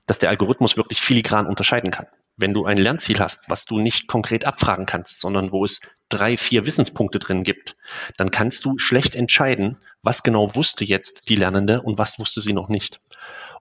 dass 0.07 0.21
der 0.21 0.31
Algorithmus 0.31 0.79
wirklich 0.79 1.01
filigran 1.01 1.47
unterscheiden 1.47 1.91
kann. 1.91 2.07
Wenn 2.37 2.55
du 2.55 2.65
ein 2.65 2.79
Lernziel 2.79 3.19
hast, 3.19 3.41
was 3.49 3.67
du 3.67 3.81
nicht 3.81 4.07
konkret 4.07 4.47
abfragen 4.47 4.87
kannst, 4.87 5.21
sondern 5.21 5.53
wo 5.53 5.65
es 5.65 5.81
drei, 6.09 6.37
vier 6.37 6.65
Wissenspunkte 6.65 7.19
drin 7.19 7.43
gibt, 7.43 7.77
dann 8.17 8.31
kannst 8.31 8.65
du 8.65 8.79
schlecht 8.79 9.15
entscheiden, 9.15 9.79
was 10.03 10.23
genau 10.23 10.55
wusste 10.55 10.85
jetzt 10.85 11.21
die 11.29 11.35
Lernende 11.35 11.83
und 11.83 11.99
was 11.99 12.19
wusste 12.19 12.41
sie 12.41 12.55
noch 12.55 12.69
nicht. 12.69 13.01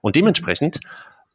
Und 0.00 0.14
dementsprechend 0.14 0.80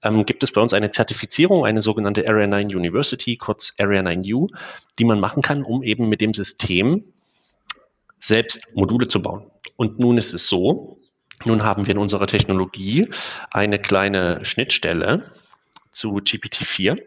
ähm, 0.01 0.25
gibt 0.25 0.43
es 0.43 0.53
bei 0.53 0.61
uns 0.61 0.73
eine 0.73 0.91
Zertifizierung, 0.91 1.65
eine 1.65 1.81
sogenannte 1.81 2.27
Area 2.27 2.47
9 2.47 2.67
University, 2.67 3.35
kurz 3.35 3.73
Area 3.77 4.01
9U, 4.01 4.49
die 4.97 5.05
man 5.05 5.19
machen 5.19 5.43
kann, 5.43 5.61
um 5.61 5.83
eben 5.83 6.07
mit 6.07 6.21
dem 6.21 6.33
System 6.33 7.03
selbst 8.19 8.59
Module 8.73 9.07
zu 9.07 9.21
bauen. 9.21 9.51
Und 9.77 9.99
nun 9.99 10.17
ist 10.17 10.33
es 10.33 10.47
so, 10.47 10.97
nun 11.43 11.63
haben 11.63 11.85
wir 11.85 11.93
in 11.93 11.99
unserer 11.99 12.27
Technologie 12.27 13.09
eine 13.51 13.79
kleine 13.79 14.43
Schnittstelle 14.45 15.31
zu 15.91 16.15
GPT-4 16.17 17.01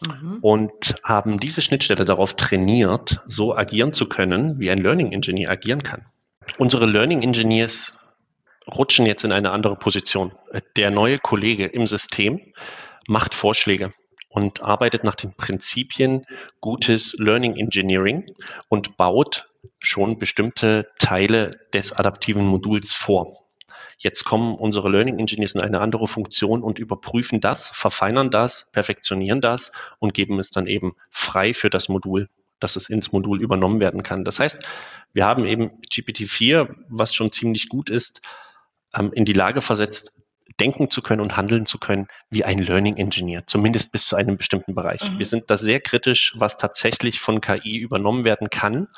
mhm. 0.00 0.38
und 0.40 0.94
haben 1.02 1.40
diese 1.40 1.62
Schnittstelle 1.62 2.04
darauf 2.04 2.34
trainiert, 2.34 3.20
so 3.26 3.56
agieren 3.56 3.92
zu 3.92 4.06
können, 4.08 4.58
wie 4.60 4.70
ein 4.70 4.78
Learning 4.78 5.12
Engineer 5.12 5.50
agieren 5.50 5.82
kann. 5.82 6.06
Unsere 6.56 6.86
Learning 6.86 7.22
Engineers 7.22 7.92
rutschen 8.66 9.06
jetzt 9.06 9.24
in 9.24 9.32
eine 9.32 9.50
andere 9.50 9.76
Position. 9.76 10.32
Der 10.76 10.90
neue 10.90 11.18
Kollege 11.18 11.66
im 11.66 11.86
System 11.86 12.40
macht 13.06 13.34
Vorschläge 13.34 13.92
und 14.28 14.62
arbeitet 14.62 15.04
nach 15.04 15.14
den 15.14 15.34
Prinzipien 15.34 16.26
gutes 16.60 17.14
Learning 17.18 17.56
Engineering 17.56 18.26
und 18.68 18.96
baut 18.96 19.47
schon 19.80 20.18
bestimmte 20.18 20.88
Teile 20.98 21.60
des 21.72 21.92
adaptiven 21.92 22.44
Moduls 22.46 22.94
vor. 22.94 23.44
Jetzt 23.98 24.24
kommen 24.24 24.54
unsere 24.54 24.88
Learning 24.88 25.18
Engineers 25.18 25.54
in 25.54 25.60
eine 25.60 25.80
andere 25.80 26.06
Funktion 26.06 26.62
und 26.62 26.78
überprüfen 26.78 27.40
das, 27.40 27.68
verfeinern 27.74 28.30
das, 28.30 28.66
perfektionieren 28.70 29.40
das 29.40 29.72
und 29.98 30.14
geben 30.14 30.38
es 30.38 30.50
dann 30.50 30.68
eben 30.68 30.94
frei 31.10 31.52
für 31.52 31.68
das 31.68 31.88
Modul, 31.88 32.28
dass 32.60 32.76
es 32.76 32.88
ins 32.88 33.10
Modul 33.10 33.42
übernommen 33.42 33.80
werden 33.80 34.04
kann. 34.04 34.24
Das 34.24 34.38
heißt, 34.38 34.58
wir 35.12 35.26
haben 35.26 35.46
eben 35.46 35.80
GPT-4, 35.92 36.74
was 36.88 37.12
schon 37.12 37.32
ziemlich 37.32 37.68
gut 37.68 37.90
ist, 37.90 38.20
ähm, 38.96 39.12
in 39.12 39.24
die 39.24 39.32
Lage 39.32 39.60
versetzt, 39.60 40.12
denken 40.60 40.90
zu 40.90 41.02
können 41.02 41.20
und 41.20 41.36
handeln 41.36 41.66
zu 41.66 41.78
können 41.78 42.08
wie 42.30 42.44
ein 42.44 42.58
Learning 42.58 42.96
Engineer, 42.96 43.46
zumindest 43.46 43.92
bis 43.92 44.06
zu 44.06 44.16
einem 44.16 44.36
bestimmten 44.36 44.74
Bereich. 44.74 45.08
Mhm. 45.10 45.18
Wir 45.18 45.26
sind 45.26 45.50
da 45.50 45.56
sehr 45.56 45.80
kritisch, 45.80 46.34
was 46.36 46.56
tatsächlich 46.56 47.20
von 47.20 47.40
KI 47.40 47.78
übernommen 47.78 48.24
werden 48.24 48.48
kann. 48.50 48.88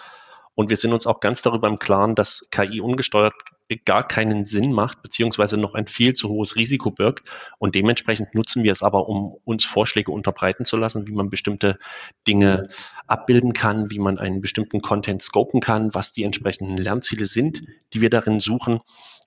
Und 0.54 0.70
wir 0.70 0.76
sind 0.76 0.92
uns 0.92 1.06
auch 1.06 1.20
ganz 1.20 1.42
darüber 1.42 1.68
im 1.68 1.78
Klaren, 1.78 2.14
dass 2.14 2.46
KI 2.50 2.80
ungesteuert 2.80 3.34
gar 3.76 4.06
keinen 4.06 4.44
Sinn 4.44 4.72
macht, 4.72 5.02
beziehungsweise 5.02 5.56
noch 5.56 5.74
ein 5.74 5.86
viel 5.86 6.14
zu 6.14 6.28
hohes 6.28 6.56
Risiko 6.56 6.90
birgt. 6.90 7.28
Und 7.58 7.74
dementsprechend 7.74 8.34
nutzen 8.34 8.64
wir 8.64 8.72
es 8.72 8.82
aber, 8.82 9.08
um 9.08 9.36
uns 9.44 9.64
Vorschläge 9.64 10.10
unterbreiten 10.10 10.64
zu 10.64 10.76
lassen, 10.76 11.06
wie 11.06 11.12
man 11.12 11.30
bestimmte 11.30 11.78
Dinge 12.26 12.68
abbilden 13.06 13.52
kann, 13.52 13.90
wie 13.90 13.98
man 13.98 14.18
einen 14.18 14.40
bestimmten 14.40 14.80
Content 14.80 15.22
scopen 15.22 15.60
kann, 15.60 15.94
was 15.94 16.12
die 16.12 16.24
entsprechenden 16.24 16.76
Lernziele 16.76 17.26
sind, 17.26 17.62
die 17.94 18.00
wir 18.00 18.10
darin 18.10 18.40
suchen. 18.40 18.80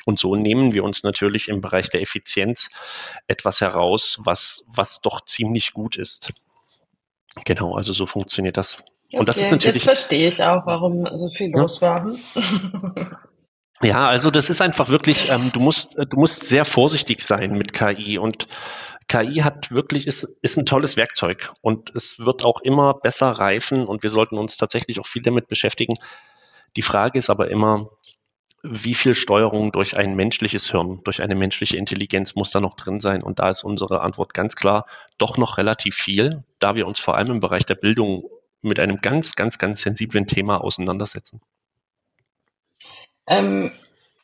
Und 0.06 0.20
so 0.20 0.36
nehmen 0.36 0.74
wir 0.74 0.84
uns 0.84 1.04
natürlich 1.04 1.48
im 1.48 1.62
Bereich 1.62 1.90
der 1.90 2.02
Effizienz 2.02 2.70
etwas 3.28 3.62
heraus, 3.62 4.20
was, 4.24 4.64
was 4.68 5.00
doch 5.02 5.24
ziemlich 5.26 5.74
gut 5.74 5.96
ist. 5.98 6.34
Genau, 7.46 7.76
also 7.76 7.94
so 7.94 8.06
funktioniert 8.06 8.58
das. 8.58 8.78
Und 9.14 9.22
okay, 9.22 9.26
das 9.26 9.38
ist 9.38 9.52
natürlich. 9.52 9.76
Jetzt 9.76 9.84
verstehe 9.84 10.28
ich 10.28 10.44
auch, 10.44 10.66
warum 10.66 11.06
so 11.06 11.30
viel 11.30 11.52
ja. 11.52 11.62
los 11.62 11.82
war. 11.82 12.16
Ja, 13.82 14.08
also 14.08 14.32
das 14.32 14.48
ist 14.48 14.62
einfach 14.62 14.88
wirklich, 14.88 15.30
ähm, 15.30 15.52
du 15.52 15.60
musst, 15.60 15.90
du 15.98 16.18
musst 16.18 16.46
sehr 16.46 16.64
vorsichtig 16.64 17.22
sein 17.22 17.58
mit 17.58 17.74
KI 17.74 18.18
und 18.18 18.48
KI 19.10 19.42
hat 19.42 19.72
wirklich, 19.72 20.08
ist, 20.08 20.26
ist 20.42 20.58
ein 20.58 20.66
tolles 20.66 20.96
Werkzeug 20.96 21.52
und 21.60 21.94
es 21.94 22.18
wird 22.18 22.46
auch 22.46 22.62
immer 22.62 22.94
besser 22.94 23.28
reifen 23.28 23.86
und 23.86 24.02
wir 24.02 24.10
sollten 24.10 24.38
uns 24.38 24.56
tatsächlich 24.56 25.02
auch 25.02 25.08
viel 25.08 25.22
damit 25.22 25.50
beschäftigen. 25.50 25.98
Die 26.78 26.82
Frage 26.82 27.20
ist 27.20 27.30
aber 27.30 27.52
immer, 27.52 27.90
wie 28.64 28.94
viel 28.94 29.14
Steuerung 29.14 29.74
durch 29.74 29.98
ein 29.98 30.16
menschliches 30.16 30.72
Hirn, 30.72 31.02
durch 31.04 31.22
eine 31.22 31.36
menschliche 31.36 31.76
Intelligenz 31.76 32.36
muss 32.36 32.52
da 32.52 32.62
noch 32.62 32.78
drin 32.78 33.02
sein? 33.02 33.22
Und 33.22 33.40
da 33.40 33.50
ist 33.50 33.64
unsere 33.64 34.00
Antwort 34.00 34.34
ganz 34.34 34.56
klar, 34.56 34.86
doch 35.18 35.38
noch 35.38 35.58
relativ 35.58 35.96
viel, 35.96 36.46
da 36.60 36.76
wir 36.76 36.88
uns 36.88 37.02
vor 37.02 37.18
allem 37.18 37.32
im 37.32 37.40
Bereich 37.42 37.66
der 37.66 37.76
Bildung 37.76 38.24
mit 38.64 38.80
einem 38.80 39.02
ganz, 39.02 39.36
ganz, 39.36 39.58
ganz 39.58 39.82
sensiblen 39.82 40.28
Thema 40.28 40.62
auseinandersetzen. 40.62 41.42
Ähm, 43.28 43.72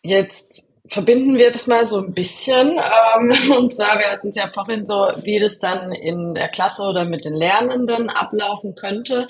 jetzt 0.02 0.74
verbinden 0.88 1.38
wir 1.38 1.52
das 1.52 1.68
mal 1.68 1.86
so 1.86 2.00
ein 2.00 2.14
bisschen. 2.14 2.80
Ähm, 2.80 3.34
und 3.58 3.74
zwar, 3.74 4.00
wir 4.00 4.12
hatten 4.12 4.30
es 4.30 4.36
ja 4.36 4.50
vorhin 4.50 4.86
so, 4.86 5.12
wie 5.24 5.40
das 5.40 5.60
dann 5.60 5.92
in 5.92 6.34
der 6.34 6.50
Klasse 6.50 6.84
oder 6.84 7.06
mit 7.06 7.26
den 7.26 7.36
Lernenden 7.36 8.10
ablaufen 8.10 8.76
könnte. 8.76 9.28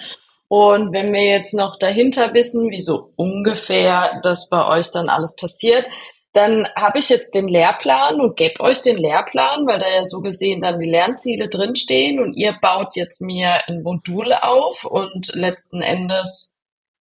Und 0.47 0.93
wenn 0.93 1.13
wir 1.13 1.25
jetzt 1.25 1.53
noch 1.53 1.77
dahinter 1.77 2.33
wissen, 2.33 2.71
wie 2.71 2.81
so 2.81 3.11
ungefähr 3.15 4.19
das 4.23 4.49
bei 4.49 4.67
euch 4.67 4.89
dann 4.89 5.07
alles 5.07 5.35
passiert, 5.35 5.85
dann 6.33 6.67
habe 6.77 6.99
ich 6.99 7.09
jetzt 7.09 7.33
den 7.33 7.47
Lehrplan 7.47 8.21
und 8.21 8.37
gebe 8.37 8.59
euch 8.59 8.81
den 8.81 8.97
Lehrplan, 8.97 9.65
weil 9.65 9.79
da 9.79 9.89
ja 9.89 10.05
so 10.05 10.21
gesehen 10.21 10.61
dann 10.61 10.79
die 10.79 10.89
Lernziele 10.89 11.49
drinstehen 11.49 12.19
und 12.19 12.35
ihr 12.35 12.55
baut 12.61 12.95
jetzt 12.95 13.21
mir 13.21 13.67
ein 13.67 13.81
Modul 13.81 14.33
auf 14.33 14.85
und 14.85 15.33
letzten 15.33 15.81
Endes 15.81 16.55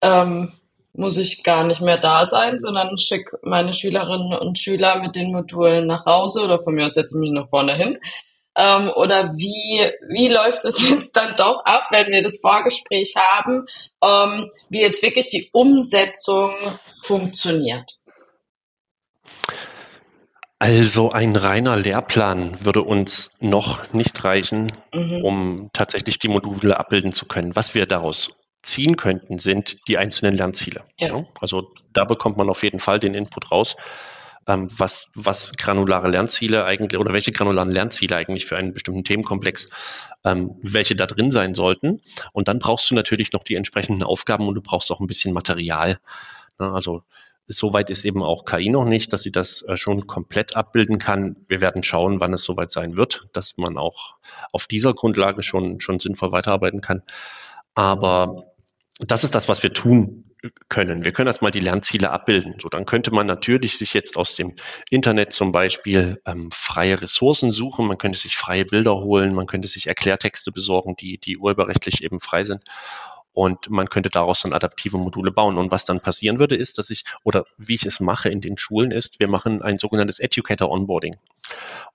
ähm, 0.04 0.54
muss 0.94 1.18
ich 1.18 1.44
gar 1.44 1.64
nicht 1.64 1.82
mehr 1.82 1.98
da 1.98 2.26
sein, 2.26 2.60
sondern 2.60 2.98
schicke 2.98 3.38
meine 3.44 3.74
Schülerinnen 3.74 4.38
und 4.38 4.60
Schüler 4.60 5.00
mit 5.00 5.16
den 5.16 5.32
Modulen 5.32 5.88
nach 5.88 6.06
Hause 6.06 6.42
oder 6.42 6.60
von 6.60 6.76
mir 6.76 6.86
aus 6.86 6.96
setze 6.96 7.18
mich 7.18 7.32
nach 7.32 7.50
vorne 7.50 7.76
hin. 7.76 8.00
Ähm, 8.56 8.92
oder 8.96 9.26
wie, 9.34 9.92
wie 10.10 10.28
läuft 10.30 10.66
es 10.66 10.90
jetzt 10.90 11.16
dann 11.16 11.36
doch 11.36 11.64
ab, 11.66 11.88
wenn 11.92 12.08
wir 12.08 12.24
das 12.24 12.40
Vorgespräch 12.40 13.16
haben, 13.16 13.66
ähm, 14.04 14.52
wie 14.70 14.82
jetzt 14.82 15.04
wirklich 15.04 15.30
die 15.30 15.50
Umsetzung 15.54 16.52
funktioniert? 17.04 17.97
Also 20.60 21.12
ein 21.12 21.36
reiner 21.36 21.78
Lehrplan 21.78 22.66
würde 22.66 22.82
uns 22.82 23.30
noch 23.40 23.94
nicht 23.94 24.24
reichen, 24.24 24.72
mhm. 24.94 25.24
um 25.24 25.70
tatsächlich 25.74 26.18
die 26.20 26.30
Module 26.30 26.80
abbilden 26.80 27.12
zu 27.12 27.26
können. 27.26 27.56
Was 27.56 27.76
wir 27.76 27.86
daraus 27.86 28.32
ziehen 28.64 28.98
könnten, 28.98 29.40
sind 29.40 29.78
die 29.88 29.98
einzelnen 29.98 30.36
Lernziele. 30.36 30.84
Ja. 30.98 31.26
Also 31.40 31.72
da 31.94 32.06
bekommt 32.06 32.38
man 32.38 32.50
auf 32.50 32.64
jeden 32.64 32.80
Fall 32.80 33.00
den 33.00 33.14
Input 33.14 33.52
raus 33.52 33.76
ähm, 34.48 34.70
was, 34.76 35.08
was 35.14 35.52
granulare 35.54 36.10
Lernziele 36.10 36.64
eigentlich 36.66 37.00
oder 37.00 37.14
welche 37.14 37.32
granularen 37.32 37.70
Lernziele 37.70 38.16
eigentlich 38.16 38.46
für 38.46 38.58
einen 38.58 38.74
bestimmten 38.74 39.04
Themenkomplex, 39.04 39.66
ähm, 40.24 40.56
welche 40.64 40.96
da 40.96 41.06
drin 41.06 41.32
sein 41.32 41.54
sollten. 41.54 42.02
Und 42.32 42.48
dann 42.48 42.60
brauchst 42.60 42.90
du 42.90 42.96
natürlich 42.96 43.34
noch 43.34 43.44
die 43.44 43.56
entsprechenden 43.56 44.04
Aufgaben 44.04 44.48
und 44.48 44.56
du 44.56 44.62
brauchst 44.62 44.92
auch 44.92 45.00
ein 45.00 45.08
bisschen 45.08 45.34
Material. 45.34 46.00
Also 46.58 47.04
Soweit 47.48 47.90
ist 47.90 48.04
eben 48.04 48.24
auch 48.24 48.44
KI 48.44 48.70
noch 48.70 48.84
nicht, 48.84 49.14
dass 49.14 49.24
sie 49.24 49.32
das 49.32 49.62
äh, 49.64 49.78
schon 49.78 50.06
komplett 50.06 50.56
abbilden 50.56 51.00
kann. 51.00 51.38
Wir 51.48 51.62
werden 51.62 51.82
schauen, 51.82 52.20
wann 52.20 52.34
es 52.34 52.44
soweit 52.44 52.72
sein 52.72 52.98
wird, 52.98 53.28
dass 53.32 53.58
man 53.58 53.78
auch 53.78 54.18
auf 54.52 54.68
dieser 54.68 54.94
Grundlage 54.94 55.44
schon, 55.44 55.80
schon 55.80 56.00
sinnvoll 56.00 56.34
weiterarbeiten 56.34 56.82
kann. 56.82 57.04
Aber 57.74 58.54
das 59.00 59.24
ist 59.24 59.34
das, 59.34 59.48
was 59.48 59.64
wir 59.64 59.74
tun 59.74 60.28
können. 60.70 61.04
Wir 61.06 61.12
können 61.14 61.28
erstmal 61.28 61.52
die 61.52 61.60
Lernziele 61.60 62.12
abbilden. 62.12 62.56
So, 62.62 62.70
dann 62.70 62.86
könnte 62.86 63.12
man 63.12 63.26
natürlich 63.28 63.78
sich 63.78 63.94
jetzt 63.94 64.18
aus 64.18 64.36
dem 64.36 64.56
Internet 64.90 65.34
zum 65.34 65.52
Beispiel 65.52 66.22
ähm, 66.26 66.50
freie 66.52 67.02
Ressourcen 67.02 67.52
suchen. 67.52 67.88
Man 67.88 67.98
könnte 67.98 68.20
sich 68.20 68.36
freie 68.36 68.66
Bilder 68.66 68.96
holen. 68.98 69.34
Man 69.34 69.48
könnte 69.48 69.68
sich 69.68 69.88
Erklärtexte 69.88 70.52
besorgen, 70.52 70.96
die, 70.96 71.18
die 71.18 71.38
urheberrechtlich 71.38 72.04
eben 72.04 72.20
frei 72.20 72.44
sind. 72.44 72.64
Und 73.38 73.70
man 73.70 73.88
könnte 73.88 74.10
daraus 74.10 74.42
dann 74.42 74.52
adaptive 74.52 74.98
Module 74.98 75.32
bauen. 75.32 75.60
Und 75.60 75.70
was 75.70 75.86
dann 75.86 76.00
passieren 76.00 76.40
würde, 76.40 76.56
ist, 76.56 76.80
dass 76.80 76.90
ich, 76.90 77.04
oder 77.24 77.46
wie 77.60 77.76
ich 77.76 77.86
es 77.86 78.00
mache 78.00 78.30
in 78.30 78.42
den 78.42 78.58
Schulen, 78.58 78.90
ist, 78.90 79.20
wir 79.20 79.28
machen 79.28 79.62
ein 79.62 79.78
sogenanntes 79.78 80.18
Educator 80.18 80.72
Onboarding. 80.72 81.18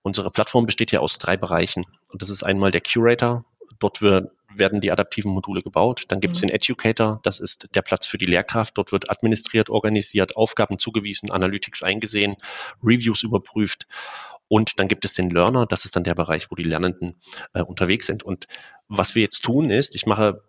Unsere 0.02 0.30
Plattform 0.30 0.66
besteht 0.66 0.92
ja 0.92 1.00
aus 1.00 1.18
drei 1.18 1.36
Bereichen. 1.36 1.84
Und 2.12 2.22
das 2.22 2.30
ist 2.30 2.44
einmal 2.44 2.70
der 2.70 2.80
Curator. 2.80 3.44
Dort 3.80 4.00
wird 4.00 4.30
werden 4.54 4.80
die 4.80 4.92
adaptiven 4.92 5.32
Module 5.32 5.62
gebaut. 5.62 6.04
Dann 6.08 6.20
gibt 6.20 6.36
es 6.36 6.42
mhm. 6.42 6.48
den 6.48 6.54
Educator, 6.56 7.18
das 7.24 7.40
ist 7.40 7.66
der 7.74 7.82
Platz 7.82 8.06
für 8.06 8.18
die 8.18 8.26
Lehrkraft. 8.26 8.78
Dort 8.78 8.92
wird 8.92 9.10
administriert, 9.10 9.70
organisiert, 9.70 10.36
Aufgaben 10.36 10.78
zugewiesen, 10.78 11.30
Analytics 11.30 11.82
eingesehen, 11.82 12.36
Reviews 12.84 13.22
überprüft. 13.22 13.86
Und 14.46 14.78
dann 14.78 14.86
gibt 14.86 15.06
es 15.06 15.14
den 15.14 15.30
Learner, 15.30 15.64
das 15.64 15.86
ist 15.86 15.96
dann 15.96 16.04
der 16.04 16.14
Bereich, 16.14 16.50
wo 16.50 16.54
die 16.54 16.62
Lernenden 16.62 17.16
äh, 17.54 17.62
unterwegs 17.62 18.06
sind. 18.06 18.22
Und 18.22 18.46
was 18.86 19.14
wir 19.14 19.22
jetzt 19.22 19.40
tun 19.40 19.70
ist, 19.70 19.94
ich 19.94 20.04
mache 20.04 20.42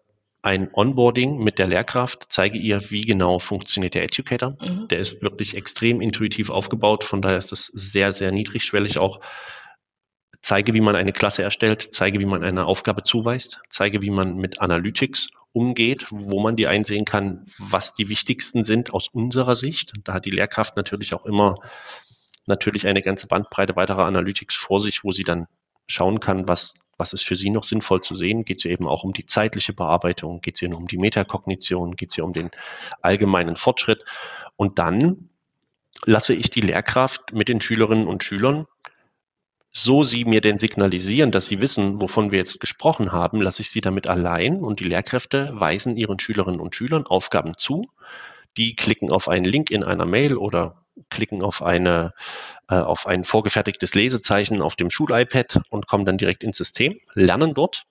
ein 0.43 0.69
Onboarding 0.73 1.37
mit 1.37 1.57
der 1.57 1.67
Lehrkraft, 1.67 2.25
zeige 2.29 2.57
ihr, 2.57 2.91
wie 2.91 3.01
genau 3.01 3.39
funktioniert 3.39 3.95
der 3.95 4.03
Educator. 4.03 4.57
Mhm. 4.61 4.87
Der 4.89 4.99
ist 4.99 5.21
wirklich 5.21 5.55
extrem 5.55 6.01
intuitiv 6.01 6.49
aufgebaut, 6.49 7.03
von 7.03 7.21
daher 7.21 7.37
ist 7.37 7.51
das 7.51 7.71
sehr, 7.73 8.13
sehr 8.13 8.31
niedrigschwellig 8.31 8.99
auch 8.99 9.21
zeige, 10.43 10.73
wie 10.73 10.81
man 10.81 10.95
eine 10.95 11.13
Klasse 11.13 11.41
erstellt, 11.41 11.87
zeige, 11.91 12.19
wie 12.19 12.25
man 12.25 12.43
eine 12.43 12.65
Aufgabe 12.65 13.03
zuweist, 13.03 13.61
zeige, 13.69 14.01
wie 14.01 14.09
man 14.09 14.35
mit 14.35 14.61
Analytics 14.61 15.29
umgeht, 15.53 16.07
wo 16.09 16.41
man 16.41 16.55
die 16.55 16.67
einsehen 16.67 17.05
kann, 17.05 17.45
was 17.57 17.93
die 17.93 18.09
wichtigsten 18.09 18.65
sind 18.65 18.93
aus 18.93 19.07
unserer 19.07 19.55
Sicht. 19.55 19.93
Da 20.03 20.13
hat 20.13 20.25
die 20.25 20.31
Lehrkraft 20.31 20.75
natürlich 20.75 21.13
auch 21.13 21.25
immer 21.25 21.55
natürlich 22.45 22.85
eine 22.85 23.01
ganze 23.01 23.27
Bandbreite 23.27 23.75
weiterer 23.77 24.05
Analytics 24.05 24.55
vor 24.55 24.81
sich, 24.81 25.03
wo 25.05 25.11
sie 25.11 25.23
dann 25.23 25.47
schauen 25.87 26.19
kann, 26.19 26.47
was, 26.47 26.73
was 26.97 27.13
ist 27.13 27.25
für 27.25 27.35
sie 27.35 27.49
noch 27.49 27.63
sinnvoll 27.63 28.01
zu 28.01 28.15
sehen. 28.15 28.45
Geht 28.45 28.59
es 28.59 28.65
eben 28.65 28.87
auch 28.87 29.03
um 29.03 29.13
die 29.13 29.25
zeitliche 29.25 29.73
Bearbeitung, 29.73 30.41
geht 30.41 30.61
es 30.61 30.69
nur 30.69 30.77
um 30.77 30.87
die 30.87 30.97
Metakognition, 30.97 31.95
geht 31.95 32.11
es 32.11 32.17
ihr 32.17 32.25
um 32.25 32.33
den 32.33 32.51
allgemeinen 33.01 33.55
Fortschritt. 33.55 34.03
Und 34.55 34.79
dann 34.79 35.29
lasse 36.05 36.33
ich 36.33 36.49
die 36.49 36.61
Lehrkraft 36.61 37.33
mit 37.33 37.49
den 37.49 37.61
Schülerinnen 37.61 38.07
und 38.07 38.23
Schülern 38.23 38.67
so 39.73 40.03
sie 40.03 40.23
mir 40.23 40.39
denn 40.39 40.59
signalisieren, 40.59 41.31
dass 41.31 41.47
sie 41.47 41.59
wissen, 41.59 41.99
wovon 41.99 42.31
wir 42.31 42.37
jetzt 42.37 42.59
gesprochen 42.59 43.11
haben, 43.11 43.41
lasse 43.41 43.63
ich 43.63 43.71
sie 43.71 43.81
damit 43.81 44.05
allein 44.05 44.63
und 44.63 44.79
die 44.79 44.85
Lehrkräfte 44.85 45.49
weisen 45.53 45.97
ihren 45.97 46.19
Schülerinnen 46.19 46.59
und 46.59 46.75
Schülern 46.75 47.07
Aufgaben 47.07 47.57
zu. 47.57 47.89
Die 48.55 48.75
klicken 48.75 49.11
auf 49.11 49.27
einen 49.27 49.45
Link 49.45 49.71
in 49.71 49.83
einer 49.83 50.05
Mail 50.05 50.37
oder 50.37 50.82
klicken 51.09 51.41
auf, 51.41 51.61
eine, 51.61 52.13
äh, 52.69 52.75
auf 52.75 53.07
ein 53.07 53.23
vorgefertigtes 53.23 53.95
Lesezeichen 53.95 54.61
auf 54.61 54.75
dem 54.75 54.89
Schul-iPad 54.89 55.61
und 55.69 55.87
kommen 55.87 56.05
dann 56.05 56.17
direkt 56.17 56.43
ins 56.43 56.57
System, 56.57 56.99
lernen 57.13 57.53
dort 57.53 57.85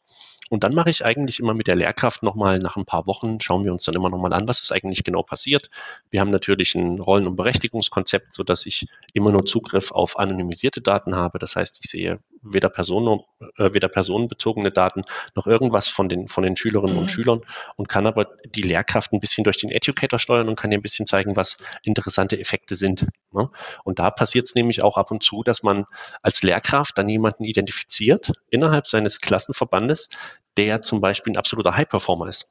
Und 0.53 0.65
dann 0.65 0.75
mache 0.75 0.91
ich 0.91 1.03
eigentlich 1.03 1.41
immer 1.41 1.55
mit 1.55 1.67
der 1.67 1.77
Lehrkraft 1.77 2.23
nochmal 2.23 2.59
nach 2.59 2.77
ein 2.77 2.85
paar 2.85 3.07
Wochen, 3.07 3.41
schauen 3.41 3.65
wir 3.65 3.73
uns 3.73 3.87
dann 3.87 3.95
immer 3.95 4.11
nochmal 4.11 4.35
an, 4.35 4.47
was 4.47 4.61
ist 4.61 4.71
eigentlich 4.71 5.03
genau 5.03 5.23
passiert. 5.23 5.71
Wir 6.11 6.21
haben 6.21 6.31
natürlich 6.31 6.75
ein 6.75 7.01
Rollen- 7.01 7.27
und 7.27 7.37
Berechtigungskonzept, 7.37 8.37
sodass 8.37 8.67
ich 8.67 8.87
immer 9.15 9.31
nur 9.31 9.47
Zugriff 9.47 9.93
auf 9.93 10.19
anonymisierte 10.19 10.83
Daten 10.83 11.17
habe. 11.17 11.39
Das 11.39 11.57
heißt, 11.57 11.79
ich 11.83 11.89
sehe 11.89 12.19
weder, 12.43 12.69
Personen, 12.69 13.21
äh, 13.57 13.73
weder 13.73 13.89
personenbezogene 13.89 14.71
Daten 14.71 15.05
noch 15.35 15.47
irgendwas 15.47 15.89
von 15.89 16.11
den, 16.11 16.29
von 16.29 16.45
den 16.45 16.57
Schülerinnen 16.57 16.97
mhm. 16.97 17.03
und 17.03 17.09
Schülern 17.09 17.41
und 17.77 17.89
kann 17.89 18.07
aber 18.07 18.27
die 18.45 18.61
Lehrkraft 18.61 19.15
ein 19.15 19.21
bisschen 19.21 19.45
durch 19.45 19.57
den 19.57 19.71
Educator 19.71 20.19
steuern 20.19 20.51
und 20.51 20.57
kann 20.57 20.71
ihr 20.71 20.79
ein 20.79 20.83
bisschen 20.83 21.07
zeigen, 21.07 21.35
was 21.35 21.57
interessante 21.83 22.39
Effekte 22.39 22.75
sind. 22.75 23.07
Ne? 23.33 23.49
Und 23.85 23.99
da 23.99 24.11
passiert 24.11 24.45
es 24.45 24.55
nämlich 24.55 24.83
auch 24.83 24.99
ab 24.99 25.11
und 25.13 25.23
zu, 25.23 25.43
dass 25.43 25.63
man 25.63 25.87
als 26.21 26.43
Lehrkraft 26.43 26.99
dann 26.99 27.09
jemanden 27.09 27.45
identifiziert 27.45 28.33
innerhalb 28.51 28.87
seines 28.87 29.23
Klassenverbandes, 29.23 30.11
der 30.57 30.83
zum 30.83 31.01
Beispiel 31.01 31.33
ein 31.33 31.39
absoluter 31.39 31.77
High-Performer 31.77 32.29
ist. 32.29 32.49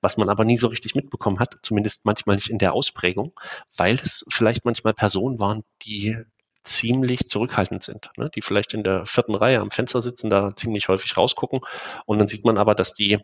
Was 0.00 0.16
man 0.16 0.28
aber 0.28 0.44
nie 0.44 0.56
so 0.56 0.68
richtig 0.68 0.94
mitbekommen 0.94 1.38
hat, 1.38 1.56
zumindest 1.62 2.04
manchmal 2.04 2.36
nicht 2.36 2.50
in 2.50 2.58
der 2.58 2.72
Ausprägung, 2.72 3.32
weil 3.76 3.94
es 3.94 4.24
vielleicht 4.28 4.64
manchmal 4.64 4.94
Personen 4.94 5.38
waren, 5.38 5.62
die 5.82 6.16
ziemlich 6.64 7.28
zurückhaltend 7.28 7.82
sind, 7.82 8.10
ne? 8.16 8.30
die 8.34 8.42
vielleicht 8.42 8.74
in 8.74 8.84
der 8.84 9.06
vierten 9.06 9.34
Reihe 9.34 9.60
am 9.60 9.70
Fenster 9.70 10.02
sitzen, 10.02 10.30
da 10.30 10.54
ziemlich 10.56 10.88
häufig 10.88 11.16
rausgucken. 11.16 11.60
Und 12.04 12.18
dann 12.18 12.28
sieht 12.28 12.44
man 12.44 12.58
aber, 12.58 12.74
dass 12.74 12.92
die, 12.92 13.18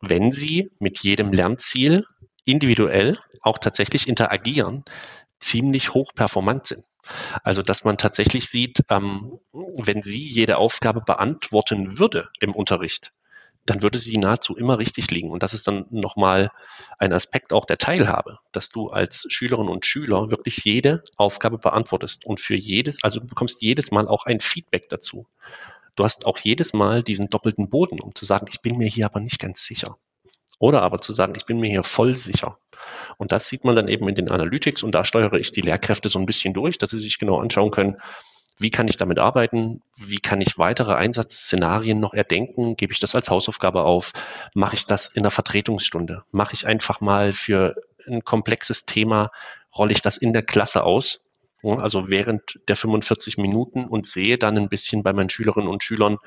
wenn 0.00 0.32
sie 0.32 0.70
mit 0.78 1.00
jedem 1.00 1.32
Lernziel 1.32 2.06
individuell 2.44 3.18
auch 3.42 3.58
tatsächlich 3.58 4.08
interagieren, 4.08 4.84
ziemlich 5.38 5.94
hoch 5.94 6.12
performant 6.14 6.66
sind. 6.66 6.84
Also, 7.42 7.62
dass 7.62 7.84
man 7.84 7.98
tatsächlich 7.98 8.48
sieht, 8.48 8.84
ähm, 8.88 9.38
wenn 9.52 10.02
sie 10.02 10.18
jede 10.18 10.58
Aufgabe 10.58 11.00
beantworten 11.00 11.98
würde 11.98 12.28
im 12.40 12.54
Unterricht, 12.54 13.12
dann 13.70 13.82
würde 13.82 14.00
sie 14.00 14.16
nahezu 14.16 14.56
immer 14.56 14.78
richtig 14.80 15.12
liegen. 15.12 15.30
Und 15.30 15.44
das 15.44 15.54
ist 15.54 15.68
dann 15.68 15.86
nochmal 15.90 16.50
ein 16.98 17.12
Aspekt 17.12 17.52
auch 17.52 17.64
der 17.64 17.78
Teilhabe, 17.78 18.38
dass 18.50 18.68
du 18.68 18.88
als 18.88 19.26
Schülerin 19.28 19.68
und 19.68 19.86
Schüler 19.86 20.28
wirklich 20.28 20.64
jede 20.64 21.04
Aufgabe 21.16 21.56
beantwortest 21.56 22.26
und 22.26 22.40
für 22.40 22.56
jedes, 22.56 23.04
also 23.04 23.20
du 23.20 23.28
bekommst 23.28 23.58
jedes 23.60 23.92
Mal 23.92 24.08
auch 24.08 24.26
ein 24.26 24.40
Feedback 24.40 24.88
dazu. 24.88 25.28
Du 25.94 26.02
hast 26.02 26.26
auch 26.26 26.38
jedes 26.38 26.72
Mal 26.72 27.04
diesen 27.04 27.30
doppelten 27.30 27.70
Boden, 27.70 28.00
um 28.00 28.12
zu 28.12 28.24
sagen, 28.24 28.48
ich 28.50 28.60
bin 28.60 28.76
mir 28.76 28.88
hier 28.88 29.06
aber 29.06 29.20
nicht 29.20 29.38
ganz 29.38 29.62
sicher. 29.62 29.98
Oder 30.58 30.82
aber 30.82 31.00
zu 31.00 31.12
sagen, 31.14 31.34
ich 31.36 31.46
bin 31.46 31.60
mir 31.60 31.70
hier 31.70 31.84
voll 31.84 32.16
sicher. 32.16 32.58
Und 33.18 33.30
das 33.30 33.48
sieht 33.48 33.64
man 33.64 33.76
dann 33.76 33.86
eben 33.86 34.08
in 34.08 34.16
den 34.16 34.32
Analytics 34.32 34.82
und 34.82 34.92
da 34.92 35.04
steuere 35.04 35.34
ich 35.34 35.52
die 35.52 35.60
Lehrkräfte 35.60 36.08
so 36.08 36.18
ein 36.18 36.26
bisschen 36.26 36.54
durch, 36.54 36.76
dass 36.76 36.90
sie 36.90 36.98
sich 36.98 37.20
genau 37.20 37.38
anschauen 37.38 37.70
können, 37.70 37.98
wie 38.60 38.70
kann 38.70 38.88
ich 38.88 38.98
damit 38.98 39.18
arbeiten? 39.18 39.82
Wie 39.96 40.18
kann 40.18 40.40
ich 40.42 40.58
weitere 40.58 40.94
Einsatzszenarien 40.94 41.98
noch 41.98 42.12
erdenken? 42.12 42.76
Gebe 42.76 42.92
ich 42.92 43.00
das 43.00 43.14
als 43.14 43.30
Hausaufgabe 43.30 43.84
auf? 43.84 44.12
Mache 44.54 44.74
ich 44.74 44.84
das 44.84 45.06
in 45.06 45.22
der 45.22 45.32
Vertretungsstunde? 45.32 46.24
Mache 46.30 46.52
ich 46.52 46.66
einfach 46.66 47.00
mal 47.00 47.32
für 47.32 47.74
ein 48.06 48.22
komplexes 48.22 48.84
Thema, 48.84 49.30
rolle 49.74 49.92
ich 49.92 50.02
das 50.02 50.18
in 50.18 50.34
der 50.34 50.42
Klasse 50.42 50.82
aus? 50.82 51.20
Also 51.62 52.08
während 52.08 52.58
der 52.68 52.76
45 52.76 53.38
Minuten 53.38 53.86
und 53.86 54.06
sehe 54.06 54.38
dann 54.38 54.56
ein 54.56 54.68
bisschen 54.68 55.02
bei 55.02 55.12
meinen 55.12 55.30
Schülerinnen 55.30 55.68
und 55.68 55.82
Schülern, 55.82 56.18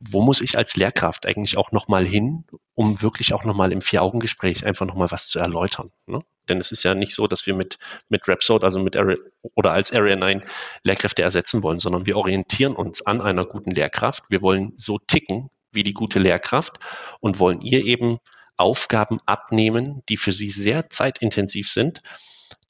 wo 0.00 0.22
muss 0.22 0.40
ich 0.40 0.56
als 0.56 0.76
Lehrkraft 0.76 1.26
eigentlich 1.26 1.58
auch 1.58 1.72
nochmal 1.72 2.06
hin, 2.06 2.44
um 2.74 3.02
wirklich 3.02 3.34
auch 3.34 3.44
nochmal 3.44 3.70
im 3.70 3.82
Vier-Augen-Gespräch 3.82 4.64
einfach 4.64 4.86
nochmal 4.86 5.10
was 5.10 5.28
zu 5.28 5.38
erläutern. 5.38 5.92
Ne? 6.06 6.22
Denn 6.48 6.58
es 6.58 6.72
ist 6.72 6.82
ja 6.82 6.94
nicht 6.94 7.14
so, 7.14 7.26
dass 7.26 7.46
wir 7.46 7.54
mit, 7.54 7.78
mit 8.08 8.26
Rhapsode, 8.26 8.64
also 8.64 8.80
mit 8.80 8.96
Area, 8.96 9.18
oder 9.54 9.72
als 9.72 9.92
Area 9.92 10.16
9 10.16 10.42
Lehrkräfte 10.84 11.22
ersetzen 11.22 11.62
wollen, 11.62 11.80
sondern 11.80 12.06
wir 12.06 12.16
orientieren 12.16 12.74
uns 12.74 13.04
an 13.04 13.20
einer 13.20 13.44
guten 13.44 13.72
Lehrkraft. 13.72 14.24
Wir 14.30 14.40
wollen 14.40 14.72
so 14.76 14.98
ticken 14.98 15.50
wie 15.70 15.82
die 15.82 15.94
gute 15.94 16.18
Lehrkraft 16.18 16.78
und 17.20 17.38
wollen 17.38 17.60
ihr 17.60 17.84
eben 17.84 18.18
Aufgaben 18.56 19.18
abnehmen, 19.26 20.02
die 20.08 20.16
für 20.16 20.32
sie 20.32 20.50
sehr 20.50 20.90
zeitintensiv 20.90 21.68
sind 21.68 22.00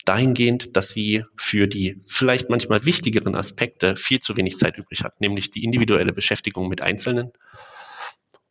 dahingehend, 0.04 0.76
dass 0.76 0.90
sie 0.90 1.24
für 1.36 1.66
die 1.66 2.02
vielleicht 2.06 2.50
manchmal 2.50 2.84
wichtigeren 2.84 3.34
Aspekte 3.34 3.96
viel 3.96 4.20
zu 4.20 4.36
wenig 4.36 4.56
Zeit 4.56 4.76
übrig 4.76 5.04
hat, 5.04 5.20
nämlich 5.20 5.50
die 5.50 5.64
individuelle 5.64 6.12
Beschäftigung 6.12 6.68
mit 6.68 6.80
Einzelnen. 6.80 7.32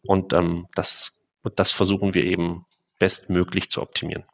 Und 0.03 0.33
ähm, 0.33 0.67
das, 0.75 1.11
das 1.55 1.71
versuchen 1.71 2.13
wir 2.13 2.23
eben 2.23 2.65
bestmöglich 2.99 3.69
zu 3.69 3.81
optimieren. 3.81 4.25